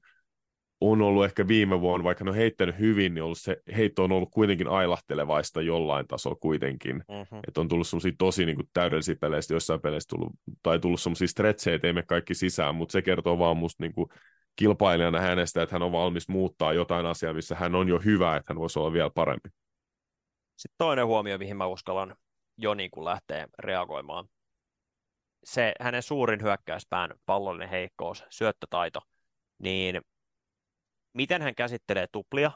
on 0.82 1.02
ollut 1.02 1.26
ehkä 1.26 1.48
viime 1.48 1.82
vuonna, 1.82 2.04
vaikka 2.04 2.24
ne 2.24 2.30
on 2.30 2.36
heittänyt 2.36 2.80
hyvin, 2.80 3.14
niin 3.14 3.24
ollut 3.24 3.38
se 3.38 3.58
heitto 3.76 4.04
on 4.04 4.12
ollut 4.12 4.32
kuitenkin 4.32 4.68
ailahtelevaista 4.68 5.62
jollain 5.62 6.08
tasolla 6.08 6.38
kuitenkin. 6.40 6.96
Mm-hmm. 6.96 7.40
Että 7.48 7.62
on 7.62 7.68
tullut 7.68 7.88
semmoisia 7.88 8.12
tosi 8.18 8.46
niin 8.46 8.56
kuin, 8.56 8.70
täydellisiä 8.74 9.16
peleistä, 9.22 9.54
jossain 9.54 9.82
peleissä 9.82 10.10
tullut, 10.10 10.34
tai 10.64 10.80
tullut 10.80 11.02
semmoisia 11.02 11.28
stretchejä, 11.28 11.76
että 11.76 11.88
ei 11.88 11.94
me 11.94 12.04
kaikki 12.04 12.34
sisään, 12.34 12.76
mutta 12.76 12.92
se 12.92 13.02
kertoo 13.02 13.40
vaan 13.40 13.58
musta 13.58 13.84
niin 13.84 13.94
kuin, 13.94 14.10
kilpailijana 14.56 15.20
hänestä, 15.20 15.62
että 15.62 15.76
hän 15.76 15.84
on 15.84 15.92
valmis 15.92 16.30
muuttaa 16.30 16.74
jotain 16.74 17.06
asiaa, 17.06 17.34
missä 17.34 17.56
hän 17.56 17.76
on 17.76 17.88
jo 17.88 18.00
hyvä, 18.00 18.36
että 18.36 18.54
hän 18.54 18.60
voisi 18.60 18.80
olla 18.80 18.94
vielä 18.94 19.10
parempi. 19.10 19.50
Sitten 20.56 20.76
toinen 20.78 21.06
huomio, 21.06 21.38
mihin 21.38 21.58
mä 21.58 21.66
uskallan 21.66 22.16
jo 22.58 22.74
niin 22.74 22.92
kuin 22.92 23.06
lähteä 23.06 23.48
reagoimaan. 23.60 24.28
Se 25.44 25.74
hänen 25.82 26.04
suurin 26.04 26.42
hyökkäyspään 26.42 27.14
pallollinen 27.26 27.70
heikkous, 27.70 28.24
syöttötaito, 28.30 29.00
niin 29.60 30.02
miten 31.16 31.42
hän 31.42 31.56
käsittelee 31.56 32.08
tuplia. 32.12 32.52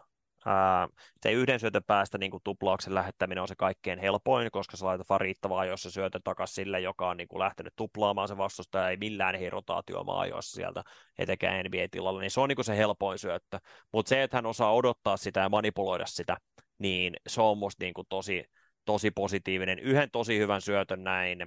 Ää, 0.46 0.88
se 1.22 1.32
yhden 1.32 1.60
syötön 1.60 1.84
päästä 1.88 2.18
niin 2.18 2.32
kuin 2.32 2.44
tuplauksen 2.44 2.96
lähettäminen 2.96 3.42
on 3.42 3.48
se 3.48 3.56
kaikkein 3.56 4.00
helpoin, 4.00 4.52
koska 4.52 4.78
se 4.78 4.86
laitat 4.86 5.10
vaan 5.10 5.22
riittävää 5.22 5.58
ajoissa 5.58 5.92
syötön 5.92 6.22
takaisin 6.24 6.56
sille, 6.56 6.80
joka 6.80 7.10
on 7.10 7.18
niin 7.18 7.28
kuin 7.28 7.40
lähtenyt 7.40 7.74
tuplaamaan 7.76 8.28
se 8.28 8.38
vastustaja, 8.38 8.90
ei 8.90 8.98
millään 8.98 9.36
rotaatiomaan 9.50 10.20
ajoissa 10.20 10.56
sieltä, 10.56 10.84
etenkään 11.20 11.66
NBA-tilalla, 11.66 12.20
niin 12.20 12.32
se 12.32 12.40
on 12.40 12.50
niin 12.50 12.56
kuin 12.56 12.66
se 12.66 12.78
helpoin 12.78 13.20
syöttö. 13.20 13.60
Mutta 13.94 14.10
se, 14.10 14.24
että 14.24 14.38
hän 14.38 14.46
osaa 14.46 14.74
odottaa 14.74 15.18
sitä 15.18 15.40
ja 15.40 15.50
manipuloida 15.50 16.06
sitä, 16.06 16.38
niin 16.78 17.16
se 17.28 17.42
on 17.42 17.58
musta 17.58 17.84
niin 17.84 17.94
kuin 17.94 18.08
tosi, 18.10 18.44
tosi 18.86 19.12
positiivinen. 19.12 19.80
Yhden 19.80 20.12
tosi 20.12 20.40
hyvän 20.40 20.62
syötön 20.62 21.04
näin 21.04 21.46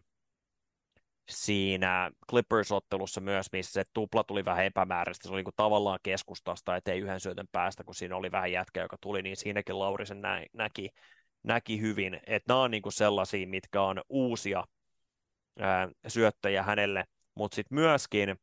siinä 1.28 2.10
Clippers-ottelussa 2.30 3.20
myös, 3.20 3.46
missä 3.52 3.72
se 3.72 3.82
tupla 3.92 4.24
tuli 4.24 4.44
vähän 4.44 4.64
epämääräistä, 4.64 5.28
se 5.28 5.34
oli 5.34 5.42
niin 5.42 5.54
tavallaan 5.56 5.98
keskustasta, 6.02 6.76
ettei 6.76 6.98
yhden 7.00 7.20
syötön 7.20 7.48
päästä, 7.52 7.84
kun 7.84 7.94
siinä 7.94 8.16
oli 8.16 8.32
vähän 8.32 8.52
jätkä, 8.52 8.80
joka 8.80 8.96
tuli, 9.00 9.22
niin 9.22 9.36
siinäkin 9.36 9.78
Laurisen 9.78 10.20
nä- 10.20 10.46
näki, 10.52 10.90
näki 11.42 11.80
hyvin, 11.80 12.14
että 12.14 12.52
nämä 12.52 12.62
on 12.62 12.70
niin 12.70 12.82
kuin 12.82 12.92
sellaisia, 12.92 13.46
mitkä 13.46 13.82
on 13.82 14.00
uusia 14.08 14.64
ää, 15.58 15.88
syöttöjä 16.08 16.62
hänelle, 16.62 17.04
mutta 17.34 17.54
sitten 17.54 17.74
myöskin 17.74 18.36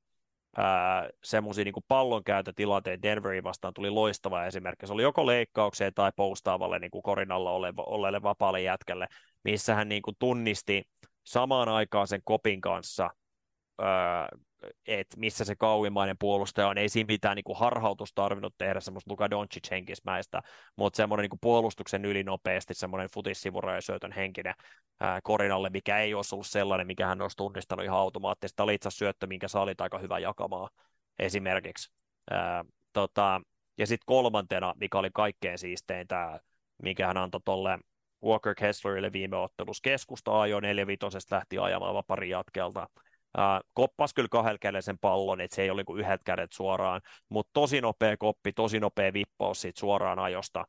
semmoisia 1.24 1.64
niin 1.64 1.74
pallonkäytötilanteita 1.88 3.02
Denverin 3.02 3.44
vastaan 3.44 3.74
tuli 3.74 3.90
loistava 3.90 4.46
esimerkki. 4.46 4.88
Se 4.88 4.94
oli 4.94 5.04
joko 5.04 5.26
leikkaukseen 5.26 5.94
tai 5.94 6.12
postaavalle 6.16 6.80
niin 6.80 6.92
kuin 6.92 7.04
korinalla 7.04 7.52
olleelle 7.78 8.22
vapaalle 8.22 8.62
jätkälle, 8.62 9.08
missä 9.44 9.76
hän 9.76 9.90
niin 9.90 10.02
kuin 10.02 10.16
tunnisti 10.20 10.84
samaan 11.30 11.70
aikaan 11.70 12.08
sen 12.08 12.22
kopin 12.24 12.62
kanssa, 12.62 13.10
että 14.88 15.18
missä 15.18 15.46
se 15.46 15.56
kauimmainen 15.56 16.16
puolustaja 16.20 16.68
on. 16.68 16.78
Ei 16.78 16.90
siinä 16.90 17.08
mitään 17.08 17.36
niin 17.36 17.44
kuin 17.44 17.58
harhautus 17.58 18.14
tarvinnut 18.16 18.56
tehdä 18.58 18.80
semmoista 18.80 19.12
Luka 19.12 19.30
Doncic 19.30 19.72
henkismäistä, 19.72 20.42
mutta 20.76 20.98
semmoinen 20.98 21.30
niin 21.30 21.40
puolustuksen 21.42 22.06
yli 22.06 22.24
nopeasti 22.24 22.74
semmoinen 22.74 23.10
syötön 23.80 24.12
henkinen 24.12 24.54
ää, 25.00 25.20
korinalle, 25.24 25.70
mikä 25.70 26.00
ei 26.00 26.14
olisi 26.14 26.36
ollut 26.36 26.48
sellainen, 26.48 26.88
mikä 26.88 27.08
hän 27.08 27.22
olisi 27.22 27.38
tunnistanut 27.38 27.86
ihan 27.86 28.00
automaattisesti. 28.00 28.56
Tämä 28.56 28.64
oli 28.64 28.74
itse 28.74 28.92
syöttö, 28.92 29.28
minkä 29.28 29.48
sä 29.48 29.60
olit 29.60 29.82
aika 29.82 29.98
hyvä 29.98 30.20
jakamaan 30.20 30.70
esimerkiksi. 31.20 31.92
Ää, 32.32 32.66
tota, 32.94 33.42
ja 33.78 33.88
sitten 33.88 34.06
kolmantena, 34.06 34.74
mikä 34.80 35.00
oli 35.00 35.10
kaikkein 35.14 35.58
siistein 35.58 36.08
tämä, 36.08 36.40
mikä 36.84 37.08
hän 37.08 37.18
antoi 37.18 37.42
tuolle 37.46 37.80
Walker 38.24 38.56
Kesslerille 38.56 39.12
viime 39.12 39.38
ottelussa. 39.38 39.82
Keskusta 39.84 40.42
ajoi 40.42 40.62
4 40.62 40.86
lähti 41.32 41.58
ajamaan 41.58 41.96
vapari 41.96 42.30
jatkelta. 42.30 42.90
Koppas 43.74 44.14
kyllä 44.14 44.28
kahdella 44.32 44.82
sen 44.82 45.00
pallon, 45.00 45.42
että 45.42 45.56
se 45.56 45.62
ei 45.62 45.70
ole 45.70 45.84
niin 45.88 46.00
yhdet 46.00 46.22
kädet 46.24 46.52
suoraan, 46.52 47.02
mutta 47.30 47.50
tosi 47.54 47.82
nopea 47.82 48.18
koppi, 48.18 48.54
tosi 48.54 48.80
nopea 48.80 49.14
vippaus 49.14 49.62
siitä 49.62 49.80
suoraan 49.80 50.20
ajosta 50.20 50.66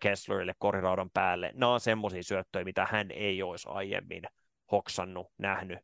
Kesslerille 0.00 0.54
koriraudan 0.58 1.10
päälle. 1.10 1.50
Nämä 1.54 1.72
on 1.72 1.80
semmoisia 1.80 2.22
syöttöjä, 2.22 2.64
mitä 2.64 2.88
hän 2.90 3.10
ei 3.10 3.42
olisi 3.42 3.68
aiemmin 3.70 4.22
hoksannut, 4.72 5.26
nähnyt, 5.38 5.78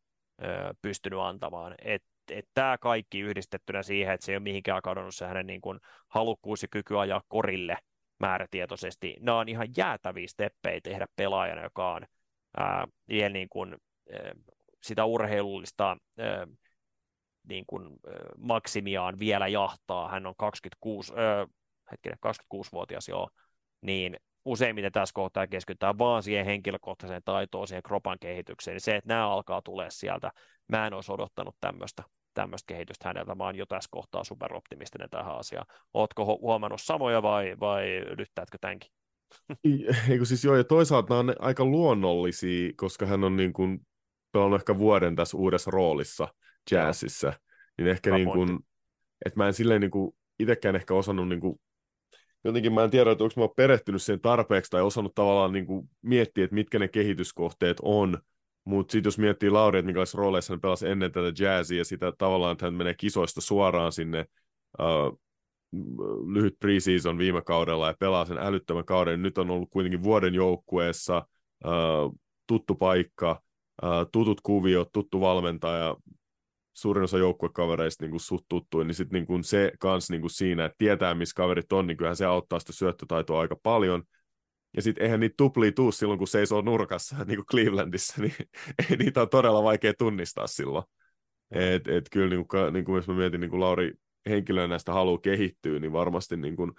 pystynyt 0.81 1.19
antamaan. 1.19 1.75
Et, 1.81 2.03
et 2.31 2.45
tämä 2.53 2.77
kaikki 2.77 3.19
yhdistettynä 3.19 3.83
siihen, 3.83 4.13
että 4.13 4.25
se 4.25 4.31
ei 4.31 4.35
ole 4.35 4.43
mihinkään 4.43 4.81
kadonnut 4.81 5.15
se 5.15 5.25
hänen 5.25 5.47
niin 5.47 5.61
kuin 5.61 5.79
halukkuus 6.07 6.61
ja 6.61 6.67
kyky 6.71 6.99
ajaa 6.99 7.21
korille– 7.27 7.77
määrätietoisesti. 8.19 9.15
Nämä 9.19 9.39
on 9.39 9.49
ihan 9.49 9.67
jäätäviä 9.77 10.27
steppejä 10.27 10.79
tehdä 10.83 11.07
pelaajana, 11.15 11.63
joka 11.63 11.93
on 11.93 12.05
ää, 12.57 12.87
niin 13.29 13.49
kuin, 13.49 13.77
ää, 14.13 14.31
sitä 14.83 15.05
urheilullista 15.05 15.97
ää, 16.17 16.47
niin 17.47 17.63
kuin, 17.67 17.83
ää, 17.83 18.13
maksimiaan 18.37 19.19
vielä 19.19 19.47
jahtaa, 19.47 20.09
hän 20.09 20.27
on 20.27 20.33
26, 20.37 21.13
ää, 21.15 21.47
hetkinen, 21.91 22.17
26-vuotias 22.27 23.07
joo, 23.07 23.29
niin 23.81 24.17
useimmiten 24.45 24.91
tässä 24.91 25.13
kohtaa 25.13 25.47
keskitytään 25.47 25.97
vaan 25.97 26.23
siihen 26.23 26.45
henkilökohtaiseen 26.45 27.21
taitoon, 27.25 27.67
siihen 27.67 27.83
kropan 27.83 28.17
kehitykseen, 28.19 28.75
niin 28.75 28.81
se, 28.81 28.95
että 28.95 29.07
nämä 29.07 29.29
alkaa 29.29 29.61
tulee 29.61 29.91
sieltä, 29.91 30.31
mä 30.67 30.87
en 30.87 30.93
olisi 30.93 31.11
odottanut 31.11 31.55
tämmöistä 31.59 32.03
tämmöistä 32.33 32.73
kehitystä 32.73 33.09
häneltä. 33.09 33.35
Mä 33.35 33.43
oon 33.43 33.55
jo 33.55 33.65
tässä 33.65 33.87
kohtaa 33.91 34.23
superoptimistinen 34.23 35.09
tähän 35.09 35.37
asiaan. 35.37 35.65
Ootko 35.93 36.39
huomannut 36.41 36.81
samoja 36.81 37.21
vai, 37.21 37.55
vai 37.59 38.03
lyttäätkö 38.17 38.57
tämänkin? 38.61 38.91
Eikö 40.09 40.25
siis 40.25 40.43
joo, 40.43 40.55
ja 40.55 40.63
toisaalta 40.63 41.09
nämä 41.09 41.19
on 41.19 41.35
aika 41.39 41.65
luonnollisia, 41.65 42.71
koska 42.75 43.05
hän 43.05 43.23
on 43.23 43.35
niin 43.35 43.53
kuin 43.53 43.87
pelannut 44.31 44.61
ehkä 44.61 44.77
vuoden 44.77 45.15
tässä 45.15 45.37
uudessa 45.37 45.71
roolissa 45.71 46.27
jazzissa, 46.71 47.33
niin 47.77 47.87
ehkä 47.87 48.11
niin 48.11 48.31
kuin, 48.31 48.59
että 49.25 49.39
mä 49.39 49.47
en 49.47 49.53
silleen 49.53 49.81
niin 49.81 49.91
kuin 49.91 50.15
itsekään 50.39 50.75
ehkä 50.75 50.93
osannut 50.93 51.27
niin 51.27 51.39
kuin, 51.39 51.59
jotenkin 52.43 52.73
mä 52.73 52.83
en 52.83 52.89
tiedä, 52.89 53.11
että 53.11 53.23
onko 53.23 53.41
mä 53.41 53.47
perehtynyt 53.55 54.01
siihen 54.01 54.21
tarpeeksi 54.21 54.71
tai 54.71 54.81
osannut 54.81 55.15
tavallaan 55.15 55.53
niin 55.53 55.65
kuin 55.65 55.89
miettiä, 56.01 56.43
että 56.43 56.53
mitkä 56.53 56.79
ne 56.79 56.87
kehityskohteet 56.87 57.77
on, 57.81 58.17
mutta 58.65 58.91
sitten 58.91 59.07
jos 59.07 59.17
miettii 59.17 59.49
Lauri, 59.49 59.79
että 59.79 59.85
minkälaisissa 59.85 60.17
rooleissa 60.17 60.53
hän 60.53 60.61
pelasi 60.61 60.87
ennen 60.87 61.11
tätä 61.11 61.43
jazzia 61.43 61.77
ja 61.77 61.85
sitä 61.85 62.11
tavallaan, 62.17 62.51
että 62.51 62.65
hän 62.65 62.73
menee 62.73 62.93
kisoista 62.93 63.41
suoraan 63.41 63.91
sinne 63.91 64.25
uh, 64.79 65.19
lyhyt 66.33 66.59
preseason 66.59 67.17
viime 67.17 67.41
kaudella 67.41 67.87
ja 67.87 67.95
pelaa 67.99 68.25
sen 68.25 68.37
älyttömän 68.37 68.85
kauden. 68.85 69.21
Nyt 69.21 69.37
on 69.37 69.49
ollut 69.49 69.69
kuitenkin 69.69 70.03
vuoden 70.03 70.33
joukkueessa 70.33 71.27
uh, 71.65 72.15
tuttu 72.47 72.75
paikka, 72.75 73.41
uh, 73.83 73.89
tutut 74.11 74.41
kuviot, 74.41 74.91
tuttu 74.91 75.21
valmentaja, 75.21 75.95
suurin 76.73 77.03
osa 77.03 77.17
joukkuekavereista 77.17 78.05
niin 78.05 78.19
suht 78.19 78.45
tuttuin, 78.49 78.87
niin 78.87 78.95
sitten 78.95 79.25
niin 79.29 79.43
se 79.43 79.71
kans 79.79 80.09
niin 80.09 80.29
siinä, 80.29 80.65
että 80.65 80.75
tietää, 80.77 81.15
missä 81.15 81.35
kaverit 81.35 81.71
on, 81.71 81.87
niin 81.87 81.97
kyllähän 81.97 82.15
se 82.15 82.25
auttaa 82.25 82.59
sitä 82.59 82.73
syöttötaitoa 82.73 83.39
aika 83.39 83.55
paljon– 83.63 84.03
ja 84.75 84.81
sitten 84.81 85.03
eihän 85.03 85.19
niitä 85.19 85.33
tuplia 85.37 85.71
tuu 85.71 85.91
silloin, 85.91 86.17
kun 86.17 86.27
seisoo 86.27 86.61
nurkassa, 86.61 87.15
niin 87.25 87.37
kuin 87.37 87.45
Clevelandissa, 87.45 88.21
niin 88.21 88.35
niitä 88.99 89.21
on 89.21 89.29
todella 89.29 89.63
vaikea 89.63 89.93
tunnistaa 89.97 90.47
silloin. 90.47 90.83
Et, 91.51 91.87
et 91.87 92.09
kyllä 92.11 92.29
niin 92.35 92.47
kuin, 92.47 92.73
niin 92.73 92.85
kuin 92.85 92.95
jos 92.95 93.07
mä 93.07 93.13
mietin, 93.13 93.41
niin 93.41 93.51
kuin 93.51 93.59
Lauri 93.59 93.93
henkilönä 94.29 94.67
näistä 94.67 94.93
haluaa 94.93 95.17
kehittyä, 95.17 95.79
niin 95.79 95.93
varmasti 95.93 96.37
niin 96.37 96.55
kuin, 96.55 96.71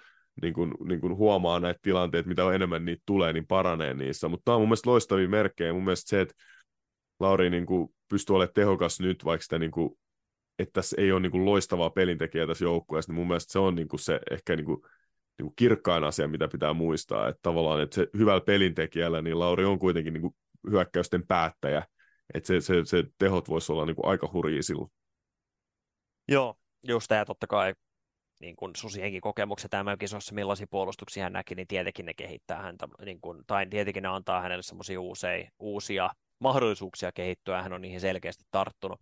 niin 0.43 0.55
kuin, 0.55 0.74
niin 0.84 1.01
kuin 1.01 1.16
huomaa 1.16 1.61
näitä 1.61 1.80
tilanteita, 1.82 2.28
mitä 2.28 2.53
enemmän 2.55 2.84
niitä 2.84 3.03
tulee, 3.07 3.32
niin 3.32 3.47
paranee 3.47 3.95
niissä. 3.95 4.28
Mutta 4.28 4.45
tämä 4.45 4.55
on 4.55 4.61
mun 4.61 4.68
mielestä 4.68 4.91
loistavia 4.91 5.28
merkkejä. 5.28 5.72
Mun 5.72 5.84
mielestä 5.84 6.09
se, 6.09 6.20
että 6.20 6.34
Lauri 7.20 7.51
niin 7.51 7.66
kuin 7.66 7.88
pystyy 8.09 8.36
olemaan 8.36 8.55
tehokas 8.55 9.01
nyt, 9.01 9.24
vaikka 9.24 9.43
sitä 9.43 9.59
niin 9.59 9.70
kuin, 9.70 9.99
että 10.59 10.72
tässä 10.72 10.97
ei 10.99 11.12
ole 11.12 11.20
niin 11.20 11.32
kuin 11.32 11.45
loistavaa 11.45 11.91
pelintekijää 11.91 12.47
tässä 12.47 12.64
joukkueessa, 12.64 13.12
niin 13.12 13.16
mun 13.16 13.26
mielestä 13.26 13.53
se 13.53 13.59
on 13.59 13.74
niin 13.74 13.88
kuin 13.88 14.01
se 14.01 14.20
ehkä 14.30 14.57
niin 14.57 14.66
kuin 14.66 14.82
niin 15.41 15.47
kuin 15.47 15.57
kirkkain 15.57 16.05
asia, 16.05 16.28
mitä 16.28 16.49
pitää 16.49 16.72
muistaa, 16.72 17.28
että 17.28 17.41
tavallaan 17.43 17.80
että 17.80 17.95
se 17.95 18.07
hyvällä 18.18 18.41
pelintekijällä, 18.41 19.22
niin 19.22 19.38
Lauri 19.38 19.64
on 19.64 19.78
kuitenkin 19.78 20.12
niin 20.12 20.22
kuin 20.22 20.34
hyökkäysten 20.70 21.26
päättäjä, 21.26 21.86
että 22.34 22.47
se, 22.47 22.61
se, 22.61 22.74
se 22.84 23.05
tehot 23.18 23.49
voisi 23.49 23.72
olla 23.72 23.86
niin 23.86 23.97
kuin 23.97 24.07
aika 24.07 24.30
hurjia 24.32 24.62
silloin. 24.62 24.91
Joo, 26.28 26.55
just 26.88 27.09
tämä 27.09 27.24
totta 27.24 27.47
kai 27.47 27.74
niin 28.41 28.57
kuin 28.57 28.76
Susienkin 28.76 29.20
kokemukset 29.20 29.70
tämä 29.70 29.97
kisossa, 29.97 30.34
millaisia 30.34 30.66
puolustuksia 30.70 31.22
hän 31.22 31.32
näki, 31.32 31.55
niin 31.55 31.66
tietenkin 31.66 32.07
ne 32.07 32.14
kehittää 32.14 32.62
häntä, 32.62 32.88
niin 33.05 33.20
kuin, 33.20 33.43
tai 33.47 33.66
tietenkin 33.66 34.03
ne 34.03 34.09
antaa 34.09 34.41
hänelle 34.41 34.62
semmoisia 34.62 35.01
uusia, 35.01 35.51
uusia 35.59 36.11
mahdollisuuksia 36.38 37.12
kehittyä, 37.12 37.62
hän 37.62 37.72
on 37.72 37.82
niihin 37.82 38.01
selkeästi 38.01 38.45
tarttunut. 38.51 39.01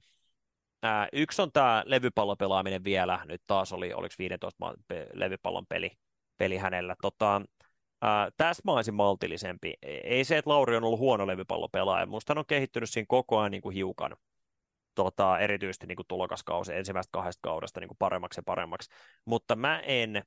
Ää, 0.83 1.09
yksi 1.13 1.43
on 1.43 1.53
tämä 1.53 1.83
levypallopelaaminen 1.87 2.85
vielä, 2.85 3.21
nyt 3.25 3.43
taas 3.47 3.73
oli, 3.73 3.93
oliko 3.93 4.15
15 4.19 4.75
levypallon 5.13 5.67
peli 5.69 5.91
peli 6.39 6.57
hänellä. 6.57 6.97
Tota, 7.03 7.43
tässä 8.37 8.63
mä 8.65 8.73
olisin 8.73 8.95
maltillisempi. 8.95 9.75
Ei 9.83 10.25
se, 10.25 10.39
että 10.39 10.51
Lauri 10.51 10.77
on 10.77 10.85
ollut 10.85 11.01
huono 11.01 11.27
levypallopelaaja. 11.27 12.07
Musta 12.07 12.31
hän 12.31 12.39
on 12.39 12.47
kehittynyt 12.47 12.91
siinä 12.91 13.07
koko 13.09 13.39
ajan 13.39 13.51
niin 13.51 13.63
kuin 13.63 13.75
hiukan. 13.75 14.17
Tota, 14.95 15.39
erityisesti 15.39 15.87
niin 15.87 15.97
kuin 15.97 16.07
tulokaskausi 16.09 16.75
ensimmäistä 16.75 17.11
kahdesta 17.13 17.41
kaudesta 17.43 17.81
niin 17.81 17.89
kuin 17.89 17.99
paremmaksi 17.99 18.39
ja 18.39 18.43
paremmaksi. 18.47 18.91
Mutta 19.25 19.57
mä 19.57 19.81
en 19.81 20.23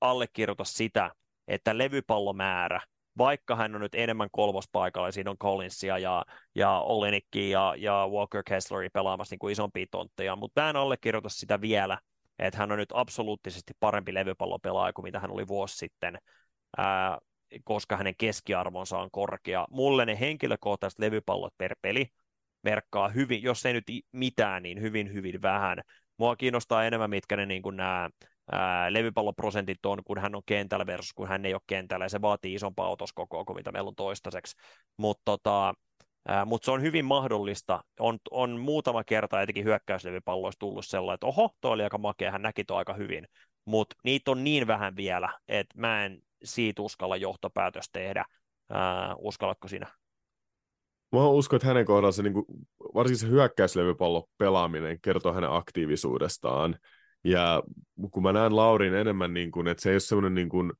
allekirjoita 0.00 0.64
sitä, 0.64 1.10
että 1.48 1.78
levypallomäärä, 1.78 2.80
vaikka 3.18 3.56
hän 3.56 3.74
on 3.74 3.80
nyt 3.80 3.94
enemmän 3.94 4.28
kolmospaikalla, 4.32 5.10
siinä 5.10 5.30
on 5.30 5.38
Collinsia 5.38 5.98
ja, 5.98 6.24
ja 6.54 6.78
Olenikki 6.78 7.50
ja, 7.50 7.74
ja 7.78 8.08
Walker 8.12 8.42
Kessleri 8.48 8.88
pelaamassa 8.90 9.32
niin 9.32 9.38
kuin 9.38 9.52
isompia 9.52 9.86
tontteja, 9.90 10.36
mutta 10.36 10.60
mä 10.60 10.70
en 10.70 10.76
allekirjoita 10.76 11.28
sitä 11.28 11.60
vielä, 11.60 11.98
että 12.38 12.58
hän 12.58 12.72
on 12.72 12.78
nyt 12.78 12.92
absoluuttisesti 12.94 13.72
parempi 13.80 14.14
levypallopelaaja 14.14 14.92
kuin 14.92 15.04
mitä 15.04 15.20
hän 15.20 15.30
oli 15.30 15.48
vuosi 15.48 15.76
sitten, 15.76 16.18
ää, 16.76 17.18
koska 17.64 17.96
hänen 17.96 18.14
keskiarvonsa 18.18 18.98
on 18.98 19.10
korkea. 19.12 19.66
Mulle 19.70 20.06
ne 20.06 20.20
henkilökohtaiset 20.20 20.98
levypallot 20.98 21.54
per 21.58 21.76
peli 21.82 22.06
merkkaa 22.62 23.08
hyvin, 23.08 23.42
jos 23.42 23.66
ei 23.66 23.72
nyt 23.72 23.84
mitään, 24.12 24.62
niin 24.62 24.80
hyvin, 24.80 25.12
hyvin 25.12 25.42
vähän. 25.42 25.78
Mua 26.16 26.36
kiinnostaa 26.36 26.84
enemmän, 26.84 27.10
mitkä 27.10 27.36
ne 27.36 27.46
niin 27.46 27.62
kuin 27.62 27.76
nämä 27.76 28.10
levypalloprosentit 28.88 29.86
on, 29.86 29.98
kun 30.04 30.18
hän 30.18 30.34
on 30.34 30.42
kentällä 30.46 30.86
versus 30.86 31.12
kun 31.12 31.28
hän 31.28 31.46
ei 31.46 31.54
ole 31.54 31.62
kentällä, 31.66 32.04
ja 32.04 32.08
se 32.08 32.20
vaatii 32.20 32.54
isompaa 32.54 32.88
otoskokoa 32.88 33.44
kuin 33.44 33.56
mitä 33.56 33.72
meillä 33.72 33.88
on 33.88 33.94
toistaiseksi. 33.94 34.56
Mutta 34.96 35.22
tota, 35.24 35.74
mutta 36.46 36.64
se 36.64 36.70
on 36.70 36.82
hyvin 36.82 37.04
mahdollista. 37.04 37.84
On, 38.00 38.18
on 38.30 38.60
muutama 38.60 39.04
kerta 39.04 39.42
etenkin 39.42 39.64
hyökkäyslevypalloissa 39.64 40.58
tullut 40.58 40.86
sellainen, 40.86 41.14
että 41.14 41.26
oho, 41.26 41.50
toi 41.60 41.72
oli 41.72 41.82
aika 41.82 41.98
makea, 41.98 42.30
hän 42.30 42.42
näki 42.42 42.64
toi 42.64 42.76
aika 42.76 42.94
hyvin. 42.94 43.26
Mutta 43.64 43.96
niitä 44.04 44.30
on 44.30 44.44
niin 44.44 44.66
vähän 44.66 44.96
vielä, 44.96 45.38
että 45.48 45.80
mä 45.80 46.04
en 46.04 46.22
siitä 46.44 46.82
uskalla 46.82 47.16
johtopäätös 47.16 47.90
tehdä. 47.92 48.24
Ää, 48.70 49.14
uskallatko 49.18 49.68
sinä? 49.68 49.86
Mä 51.12 51.28
uskon, 51.28 51.56
että 51.56 51.68
hänen 51.68 51.86
kohdallaan 51.86 52.12
se, 52.12 52.22
niin 52.22 52.32
kuin, 52.32 52.46
varsinkin 52.94 53.20
se 53.20 53.28
hyökkäyslevypallo 53.28 54.28
pelaaminen 54.38 55.00
kertoo 55.00 55.32
hänen 55.32 55.52
aktiivisuudestaan. 55.52 56.76
Ja 57.24 57.62
kun 58.10 58.22
mä 58.22 58.32
näen 58.32 58.56
Laurin 58.56 58.94
enemmän, 58.94 59.34
niin 59.34 59.50
kuin, 59.50 59.68
että 59.68 59.82
se 59.82 59.90
ei 59.90 59.94
ole 59.94 60.00
semmoinen 60.00 60.34
niin 60.34 60.48
kuin, 60.48 60.72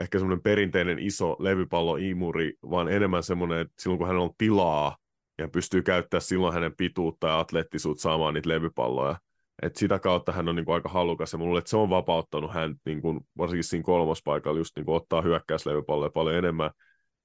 ehkä 0.00 0.18
semmoinen 0.18 0.42
perinteinen 0.42 0.98
iso 0.98 1.36
levypalloimuri, 1.38 2.54
vaan 2.70 2.88
enemmän 2.88 3.22
semmoinen, 3.22 3.58
että 3.58 3.74
silloin 3.78 3.98
kun 3.98 4.08
hän 4.08 4.16
on 4.16 4.30
tilaa 4.38 4.96
ja 5.38 5.48
pystyy 5.48 5.82
käyttämään 5.82 6.22
silloin 6.22 6.54
hänen 6.54 6.76
pituutta 6.76 7.26
ja 7.26 7.38
atleettisuutta 7.38 8.02
saamaan 8.02 8.34
niitä 8.34 8.48
levypalloja. 8.48 9.16
Et 9.62 9.76
sitä 9.76 9.98
kautta 9.98 10.32
hän 10.32 10.48
on 10.48 10.56
niin 10.56 10.64
kuin 10.64 10.74
aika 10.74 10.88
halukas 10.88 11.32
ja 11.32 11.38
mulle, 11.38 11.58
että 11.58 11.70
se 11.70 11.76
on 11.76 11.90
vapauttanut 11.90 12.52
hän 12.54 12.74
niin 12.84 13.02
kuin, 13.02 13.20
varsinkin 13.38 13.64
siinä 13.64 13.82
kolmospaikalla 13.82 14.58
just 14.58 14.76
niin 14.76 14.86
kuin 14.86 14.96
ottaa 14.96 15.22
hyökkäyslevypalloja 15.22 16.10
paljon 16.10 16.36
enemmän. 16.36 16.70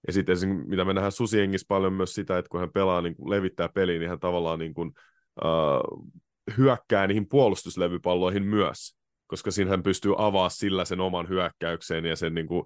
Ja 0.08 0.14
sitten 0.14 0.38
mitä 0.68 0.86
me 0.86 0.94
nähdään 0.94 1.12
Susiengissä 1.12 1.66
paljon 1.68 1.94
myös 1.94 2.14
sitä, 2.14 2.38
että 2.38 2.50
kun 2.50 2.60
hän 2.60 2.72
pelaa, 2.72 3.02
niin 3.02 3.16
levittää 3.26 3.70
peliä, 3.70 4.00
niin 4.00 4.10
hän 4.10 4.20
tavallaan 4.20 4.60
niin 4.60 4.74
kuin, 4.74 4.92
uh, 5.46 6.04
hyökkää 6.58 7.08
niihin 7.08 7.28
puolustuslevypalloihin 7.30 8.44
myös 8.44 9.01
koska 9.32 9.52
siinä 9.52 9.72
hän 9.72 9.84
pystyy 9.84 10.14
avaa 10.18 10.50
sillä 10.50 10.86
sen 10.86 11.00
oman 11.00 11.30
hyökkäyksen 11.30 12.06
ja 12.06 12.16
sen 12.16 12.34
niin 12.34 12.48
kuin, 12.48 12.66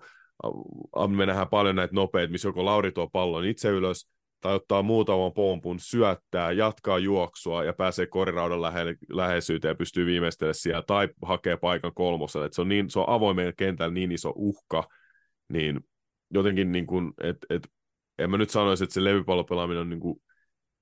me 1.08 1.26
nähdään 1.26 1.50
paljon 1.50 1.76
näitä 1.76 1.96
nopeita, 1.96 2.32
missä 2.32 2.48
joko 2.48 2.66
Lauri 2.66 2.92
tuo 2.92 3.08
pallon 3.08 3.46
itse 3.46 3.70
ylös, 3.70 4.10
tai 4.42 4.56
ottaa 4.56 4.82
muutaman 4.82 5.34
pompun, 5.34 5.80
syöttää, 5.80 6.52
jatkaa 6.52 7.00
juoksua 7.00 7.64
ja 7.64 7.74
pääsee 7.74 8.06
koriraudan 8.08 8.62
lähe- 8.62 8.98
läheisyyteen 9.10 9.70
ja 9.70 9.76
pystyy 9.76 10.06
viimeistelemään 10.06 10.56
siellä, 10.56 10.82
tai 10.82 11.10
hakee 11.22 11.58
paikan 11.58 11.94
kolmoselle. 11.94 12.50
se 12.52 12.62
on, 12.62 12.70
niin, 12.70 12.90
se 12.90 13.00
on 13.00 13.10
avoimen 13.10 13.54
kentällä 13.58 13.94
niin 13.94 14.12
iso 14.12 14.34
uhka, 14.36 14.84
niin 15.50 15.80
jotenkin 16.34 16.72
niin 16.72 16.88
kuin, 16.88 17.14
et, 17.22 17.38
et, 17.50 17.68
en 18.20 18.32
mä 18.32 18.38
nyt 18.38 18.50
sanoisi, 18.50 18.84
että 18.84 18.94
se 18.94 19.04
levypallopelaaminen 19.04 19.82
on 19.82 19.90
niin 19.90 20.00
kuin 20.00 20.22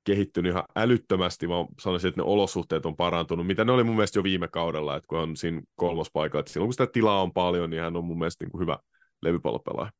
kehittynyt 0.03 0.51
ihan 0.51 0.63
älyttömästi, 0.75 1.49
vaan 1.49 1.67
sanoisin, 1.79 2.07
että 2.07 2.21
ne 2.21 2.25
olosuhteet 2.25 2.85
on 2.85 2.95
parantunut, 2.95 3.47
mitä 3.47 3.65
ne 3.65 3.71
oli 3.71 3.83
mun 3.83 3.95
mielestä 3.95 4.19
jo 4.19 4.23
viime 4.23 4.47
kaudella, 4.47 4.95
että 4.95 5.07
kun 5.07 5.19
on 5.19 5.37
siinä 5.37 5.61
kolmospaikalla, 5.75 6.39
että 6.39 6.51
silloin 6.51 6.67
kun 6.67 6.73
sitä 6.73 6.87
tilaa 6.87 7.21
on 7.21 7.33
paljon, 7.33 7.69
niin 7.69 7.81
hän 7.81 7.95
on 7.95 8.05
mun 8.05 8.17
mielestä 8.17 8.43
niin 8.43 8.51
kuin 8.51 8.61
hyvä 8.61 8.77
levypallopelaaja. 9.21 9.91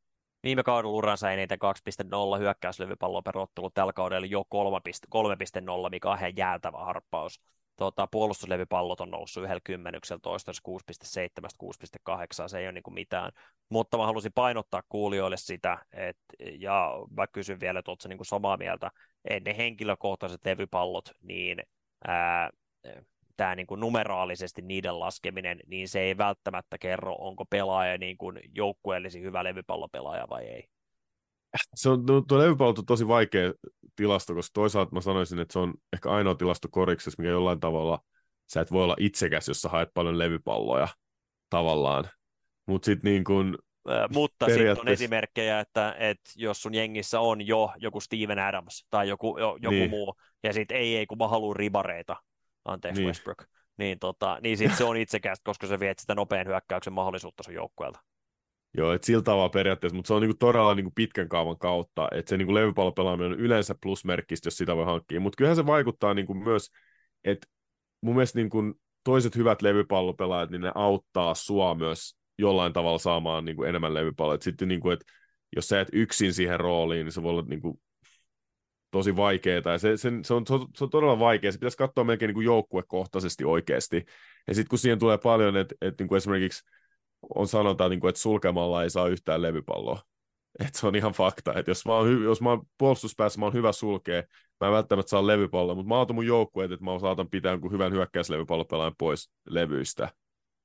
Viime 0.44 0.64
kaudella 0.64 0.96
uransa 0.96 1.32
eniten 1.32 1.58
2.0 2.36 2.40
hyökkäyslevypalloa 2.40 3.22
per 3.22 3.38
ottelu, 3.38 3.70
tällä 3.70 3.94
kaudella 3.94 4.28
jo 4.28 4.44
3.0, 4.56 5.90
mikä 5.90 6.10
on 6.10 6.18
ihan 6.18 6.38
jäätävä 6.38 6.78
harppaus. 6.78 7.42
Tota, 7.76 8.08
puolustuslevypallot 8.08 9.02
on 9.02 9.12
noussut 9.12 9.44
yhdellä 9.44 9.62
kymmenyksellä, 9.64 10.20
toistaiseksi 10.20 10.72
6.7, 11.42 11.50
6.8, 12.44 12.48
se 12.48 12.60
ei 12.60 12.66
ole 12.66 12.72
niin 12.72 12.84
kuin 12.84 12.94
mitään. 12.94 13.32
Mutta 13.70 13.98
mä 13.98 14.06
halusin 14.06 14.34
painottaa 14.34 14.84
kuulijoille 14.90 15.38
sitä, 15.38 15.86
että, 15.94 16.24
ja 16.60 16.92
mä 17.18 17.28
kysyn 17.28 17.60
vielä, 17.60 17.80
että 17.80 17.92
oletko 17.92 18.10
niin 18.10 18.18
kuin 18.18 18.26
samaa 18.26 18.58
mieltä, 18.58 18.92
ne 19.46 19.58
henkilökohtaiset 19.58 20.46
levypallot, 20.46 21.12
niin 21.22 21.64
tämä 23.38 23.56
niin 23.56 23.68
numeraalisesti 23.78 24.62
niiden 24.62 25.00
laskeminen, 25.00 25.60
niin 25.68 25.90
se 25.90 26.00
ei 26.00 26.18
välttämättä 26.18 26.78
kerro, 26.78 27.16
onko 27.16 27.46
pelaaja 27.46 27.98
niin 27.98 28.18
kuin 28.18 28.40
joukkueellisesti 28.56 29.26
hyvä 29.26 29.44
levypallopelaaja 29.44 30.30
vai 30.30 30.44
ei. 30.44 30.70
Se 31.76 31.90
on, 31.90 32.06
tuo, 32.06 32.22
tuo 32.22 32.40
levypallo 32.40 32.74
on 32.78 32.86
tosi 32.86 33.08
vaikea 33.08 33.54
tilasto, 33.96 34.34
koska 34.34 34.52
toisaalta 34.54 34.92
mä 34.92 35.02
sanoisin, 35.02 35.40
että 35.40 35.54
se 35.54 35.60
on 35.60 35.74
ehkä 35.94 36.10
ainoa 36.10 36.36
tilasto 36.36 36.68
koriksessa, 36.72 37.22
mikä 37.22 37.32
jollain 37.32 37.60
tavalla, 37.60 38.00
sä 38.54 38.62
et 38.62 38.72
voi 38.72 38.84
olla 38.84 38.96
itsekäs, 39.00 39.48
jos 39.48 39.62
sä 39.62 39.70
haet 39.70 39.90
paljon 39.94 40.20
levypalloja 40.20 40.88
tavallaan. 41.50 42.10
Mutta 42.66 42.86
sitten 42.86 43.12
niin 43.12 43.24
kun, 43.24 43.58
mutta 44.14 44.46
periaatteessa... 44.46 44.70
sitten 44.70 44.82
on 44.82 44.94
esimerkkejä, 44.94 45.60
että, 45.60 45.96
että 46.00 46.32
jos 46.36 46.62
sun 46.62 46.74
jengissä 46.74 47.20
on 47.20 47.48
jo 47.48 47.74
joku 47.78 48.00
Steven 48.00 48.40
Adams 48.40 48.86
tai 48.90 49.10
joku, 49.10 49.38
jo, 49.38 49.58
joku 49.62 49.76
niin. 49.76 49.90
muu, 49.90 50.16
ja 50.44 50.54
sitten 50.54 50.78
ei, 50.78 50.98
ei 50.98 51.06
kun 51.06 51.18
mä 51.18 51.28
haluan 51.28 51.56
ribareita, 51.56 52.16
anteeksi 52.66 53.02
niin. 53.02 53.08
Westbrook, 53.08 53.44
niin, 53.78 54.00
tota, 54.00 54.38
niin 54.42 54.58
sitten 54.58 54.78
se 54.78 54.84
on 54.84 54.98
itsekästä, 54.98 55.44
koska 55.44 55.68
se 55.68 55.80
viet 55.80 56.00
sitä 56.00 56.16
nopean 56.16 56.48
hyökkäyksen 56.48 56.94
mahdollisuutta 56.94 57.44
sun 57.44 57.54
joukkueelta. 57.54 58.00
Joo, 58.78 58.94
että 58.94 59.06
sillä 59.06 59.22
tavalla 59.22 59.50
periaatteessa, 59.50 59.96
mutta 59.96 60.08
se 60.08 60.14
on 60.14 60.22
niinku 60.22 60.38
todella 60.40 60.76
niinku 60.76 60.92
pitkän 60.96 61.30
kaavan 61.30 61.58
kautta, 61.58 62.08
että 62.12 62.30
se 62.30 62.38
niinku 62.38 62.54
levypallopelaaminen 62.54 63.32
on 63.32 63.40
yleensä 63.40 63.76
plusmerkkistä, 63.82 64.48
jos 64.48 64.58
sitä 64.58 64.76
voi 64.76 64.86
hankkia, 64.86 65.20
mutta 65.20 65.38
kyllähän 65.38 65.56
se 65.56 65.66
vaikuttaa 65.66 66.14
niinku 66.14 66.34
myös, 66.34 66.72
että 67.24 67.48
mun 68.02 68.16
mielestä 68.16 68.40
niinku 68.40 68.58
toiset 69.04 69.36
hyvät 69.36 69.62
levypallopelaajat, 69.62 70.50
niin 70.50 70.62
ne 70.62 70.72
auttaa 70.76 71.34
sua 71.34 71.76
myös 71.76 72.18
jollain 72.38 72.74
tavalla 72.74 72.98
saamaan 72.98 73.46
niinku 73.46 73.64
enemmän 73.64 73.94
levypalloja. 73.94 74.38
Sitten 74.42 74.68
niinku, 74.68 74.90
että 74.90 75.06
jos 75.56 75.68
sä 75.68 75.82
et 75.82 75.88
yksin 75.94 76.34
siihen 76.34 76.60
rooliin, 76.60 77.06
niin 77.06 77.12
se 77.12 77.24
voi 77.24 77.30
olla 77.30 77.46
niinku 77.48 77.80
tosi 78.92 79.16
vaikeaa, 79.16 79.62
ja 79.66 79.78
se, 79.78 79.98
se, 79.98 80.12
se, 80.24 80.34
on, 80.34 80.44
se 80.76 80.84
on 80.84 80.90
todella 80.90 81.20
vaikeaa, 81.20 81.52
se 81.52 81.58
pitäisi 81.58 81.78
katsoa 81.78 82.04
melkein 82.04 82.28
niin 82.28 82.34
kuin 82.34 82.46
joukkuekohtaisesti 82.46 83.46
oikeasti, 83.46 84.06
ja 84.48 84.56
sitten 84.56 84.70
kun 84.70 84.80
siihen 84.80 85.00
tulee 85.00 85.18
paljon, 85.18 85.58
että, 85.58 85.76
että 85.82 86.04
niin 86.04 86.08
kuin 86.08 86.18
esimerkiksi 86.18 86.64
on 87.36 87.48
sanotaan, 87.48 87.92
niin 87.92 88.00
kuin, 88.00 88.10
että 88.10 88.22
sulkemalla 88.22 88.84
ei 88.84 88.90
saa 88.90 89.08
yhtään 89.08 89.42
levypalloa, 89.42 90.02
että 90.60 90.80
se 90.80 90.88
on 90.88 90.96
ihan 90.96 91.14
fakta, 91.14 91.54
että 91.54 91.72
jos 91.72 91.86
mä 91.86 91.94
oon, 91.94 92.24
jos 92.24 92.42
mä 92.42 92.50
oon 92.50 92.62
puolustuspäässä, 92.78 93.40
mä 93.40 93.46
oon 93.46 93.54
hyvä 93.54 93.72
sulkea, 93.72 94.24
mä 94.62 94.68
en 94.68 94.74
välttämättä 94.74 95.10
saa 95.10 95.28
levypalloa, 95.28 95.76
mutta 95.76 95.90
mä 95.90 95.98
oon 95.98 96.16
mun 96.16 96.26
joukkueet, 96.26 96.72
että 96.72 96.86
mä 96.86 97.00
saatan 97.00 97.30
pitää 97.30 97.52
jonkun 97.52 97.72
hyvän 97.72 97.92
hyökkäyslevypallopelaajan 97.92 98.96
pois 98.98 99.32
levyistä, 99.50 100.10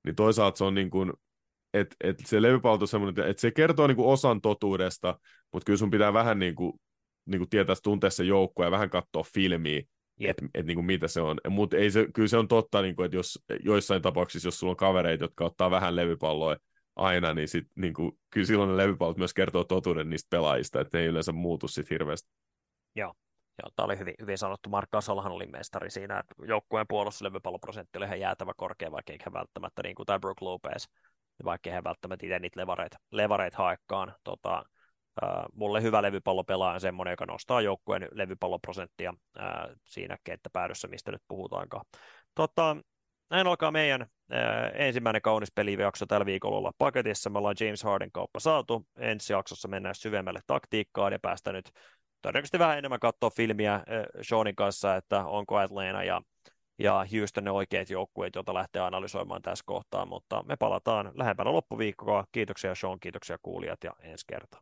niin 0.04 0.14
toisaalta 0.14 0.58
se 0.58 0.64
on 0.64 0.74
niin 0.74 0.90
kuin, 0.90 1.12
että, 1.74 1.96
että 2.00 2.22
se 2.26 2.42
levypallo 2.42 2.78
on 2.80 2.88
semmoinen, 2.88 3.26
että 3.26 3.40
se 3.40 3.50
kertoo 3.50 3.86
niin 3.86 3.96
kuin 3.96 4.08
osan 4.08 4.40
totuudesta, 4.40 5.18
mutta 5.52 5.66
kyllä 5.66 5.76
sun 5.76 5.90
pitää 5.90 6.12
vähän 6.12 6.38
niin 6.38 6.54
kuin 6.54 6.72
niin 7.28 7.38
kuin 7.38 7.48
tietää 7.48 7.76
tuntea 7.82 8.10
se 8.10 8.24
joukko 8.24 8.64
ja 8.64 8.70
vähän 8.70 8.90
katsoa 8.90 9.22
filmiä, 9.34 9.82
että 10.20 10.46
et, 10.54 10.66
niin 10.66 10.74
kuin 10.74 10.86
mitä 10.86 11.08
se 11.08 11.20
on. 11.20 11.40
Mutta 11.48 11.76
ei 11.76 11.90
se, 11.90 12.06
kyllä 12.14 12.28
se 12.28 12.36
on 12.36 12.48
totta, 12.48 12.82
niin 12.82 12.96
kuin, 12.96 13.04
että 13.06 13.16
jos 13.16 13.44
joissain 13.64 14.02
tapauksissa, 14.02 14.48
jos 14.48 14.58
sulla 14.58 14.70
on 14.70 14.76
kavereita, 14.76 15.24
jotka 15.24 15.44
ottaa 15.44 15.70
vähän 15.70 15.96
levypalloa 15.96 16.56
aina, 16.96 17.34
niin, 17.34 17.48
sit, 17.48 17.66
niin 17.74 17.94
kuin, 17.94 18.12
kyllä 18.30 18.46
silloin 18.46 18.70
ne 18.70 18.76
levypallot 18.76 19.16
myös 19.16 19.34
kertoo 19.34 19.64
totuuden 19.64 20.10
niistä 20.10 20.28
pelaajista, 20.30 20.80
että 20.80 20.98
ne 20.98 21.02
ei 21.02 21.08
yleensä 21.08 21.32
muutu 21.32 21.68
sitten 21.68 21.94
hirveästi. 21.94 22.28
Joo. 22.96 23.14
Joo, 23.62 23.70
tämä 23.76 23.84
oli 23.84 23.98
hyvin, 23.98 24.14
hyvin 24.20 24.38
sanottu. 24.38 24.70
Mark 24.70 24.90
Gasolhan 24.90 25.32
oli 25.32 25.46
mestari 25.46 25.90
siinä, 25.90 26.18
että 26.18 26.34
joukkueen 26.46 26.86
puolustuslevypalloprosentti 26.88 27.98
oli 27.98 28.04
ihan 28.06 28.20
jäätävä 28.20 28.52
korkea, 28.56 28.92
vaikka 28.92 29.12
eikä 29.12 29.32
välttämättä, 29.32 29.82
niin 29.82 29.94
kuin 29.94 30.06
tämä 30.06 30.18
Brook 30.18 30.40
Lopez, 30.40 30.84
vaikka 31.44 31.70
eihän 31.70 31.84
välttämättä 31.84 32.26
itse 32.26 32.38
niitä 32.38 32.60
levareita, 32.60 32.98
levareita 33.10 33.58
haekaan. 33.58 34.14
Tota, 34.24 34.64
mulle 35.54 35.82
hyvä 35.82 36.02
levypallopelaaja 36.02 36.74
on 36.74 36.80
semmoinen, 36.80 37.12
joka 37.12 37.26
nostaa 37.26 37.60
joukkueen 37.60 38.08
levypalloprosenttia 38.12 39.14
ää, 39.38 39.68
siinä 39.84 40.16
kenttäpäädyssä, 40.24 40.88
mistä 40.88 41.12
nyt 41.12 41.22
puhutaankaan. 41.28 41.84
Tota, 42.34 42.76
näin 43.30 43.46
alkaa 43.46 43.70
meidän 43.70 44.06
ää, 44.30 44.68
ensimmäinen 44.68 45.22
kaunis 45.22 45.52
pelijakso 45.54 46.06
tällä 46.06 46.26
viikolla 46.26 46.58
olla 46.58 46.72
paketissa. 46.78 47.30
Me 47.30 47.38
ollaan 47.38 47.56
James 47.60 47.82
Harden 47.82 48.12
kauppa 48.12 48.40
saatu. 48.40 48.86
Ensi 48.96 49.32
jaksossa 49.32 49.68
mennään 49.68 49.94
syvemmälle 49.94 50.40
taktiikkaan 50.46 51.12
ja 51.12 51.18
päästä 51.18 51.52
nyt 51.52 51.70
todennäköisesti 52.22 52.58
vähän 52.58 52.78
enemmän 52.78 53.00
katsoa 53.00 53.30
filmiä 53.30 53.80
Seanin 54.22 54.56
kanssa, 54.56 54.96
että 54.96 55.24
onko 55.24 55.56
Atlanta 55.56 56.04
ja, 56.04 56.22
ja 56.78 57.06
Houston 57.12 57.44
ne 57.44 57.50
oikeat 57.50 57.90
joukkueet, 57.90 58.34
joita 58.34 58.54
lähtee 58.54 58.82
analysoimaan 58.82 59.42
tässä 59.42 59.64
kohtaa, 59.66 60.06
mutta 60.06 60.42
me 60.42 60.56
palataan 60.56 61.12
lähempänä 61.14 61.52
loppuviikkoa. 61.52 62.24
Kiitoksia 62.32 62.74
Sean, 62.74 63.00
kiitoksia 63.00 63.38
kuulijat 63.42 63.84
ja 63.84 63.92
ensi 64.00 64.24
kertaa. 64.28 64.60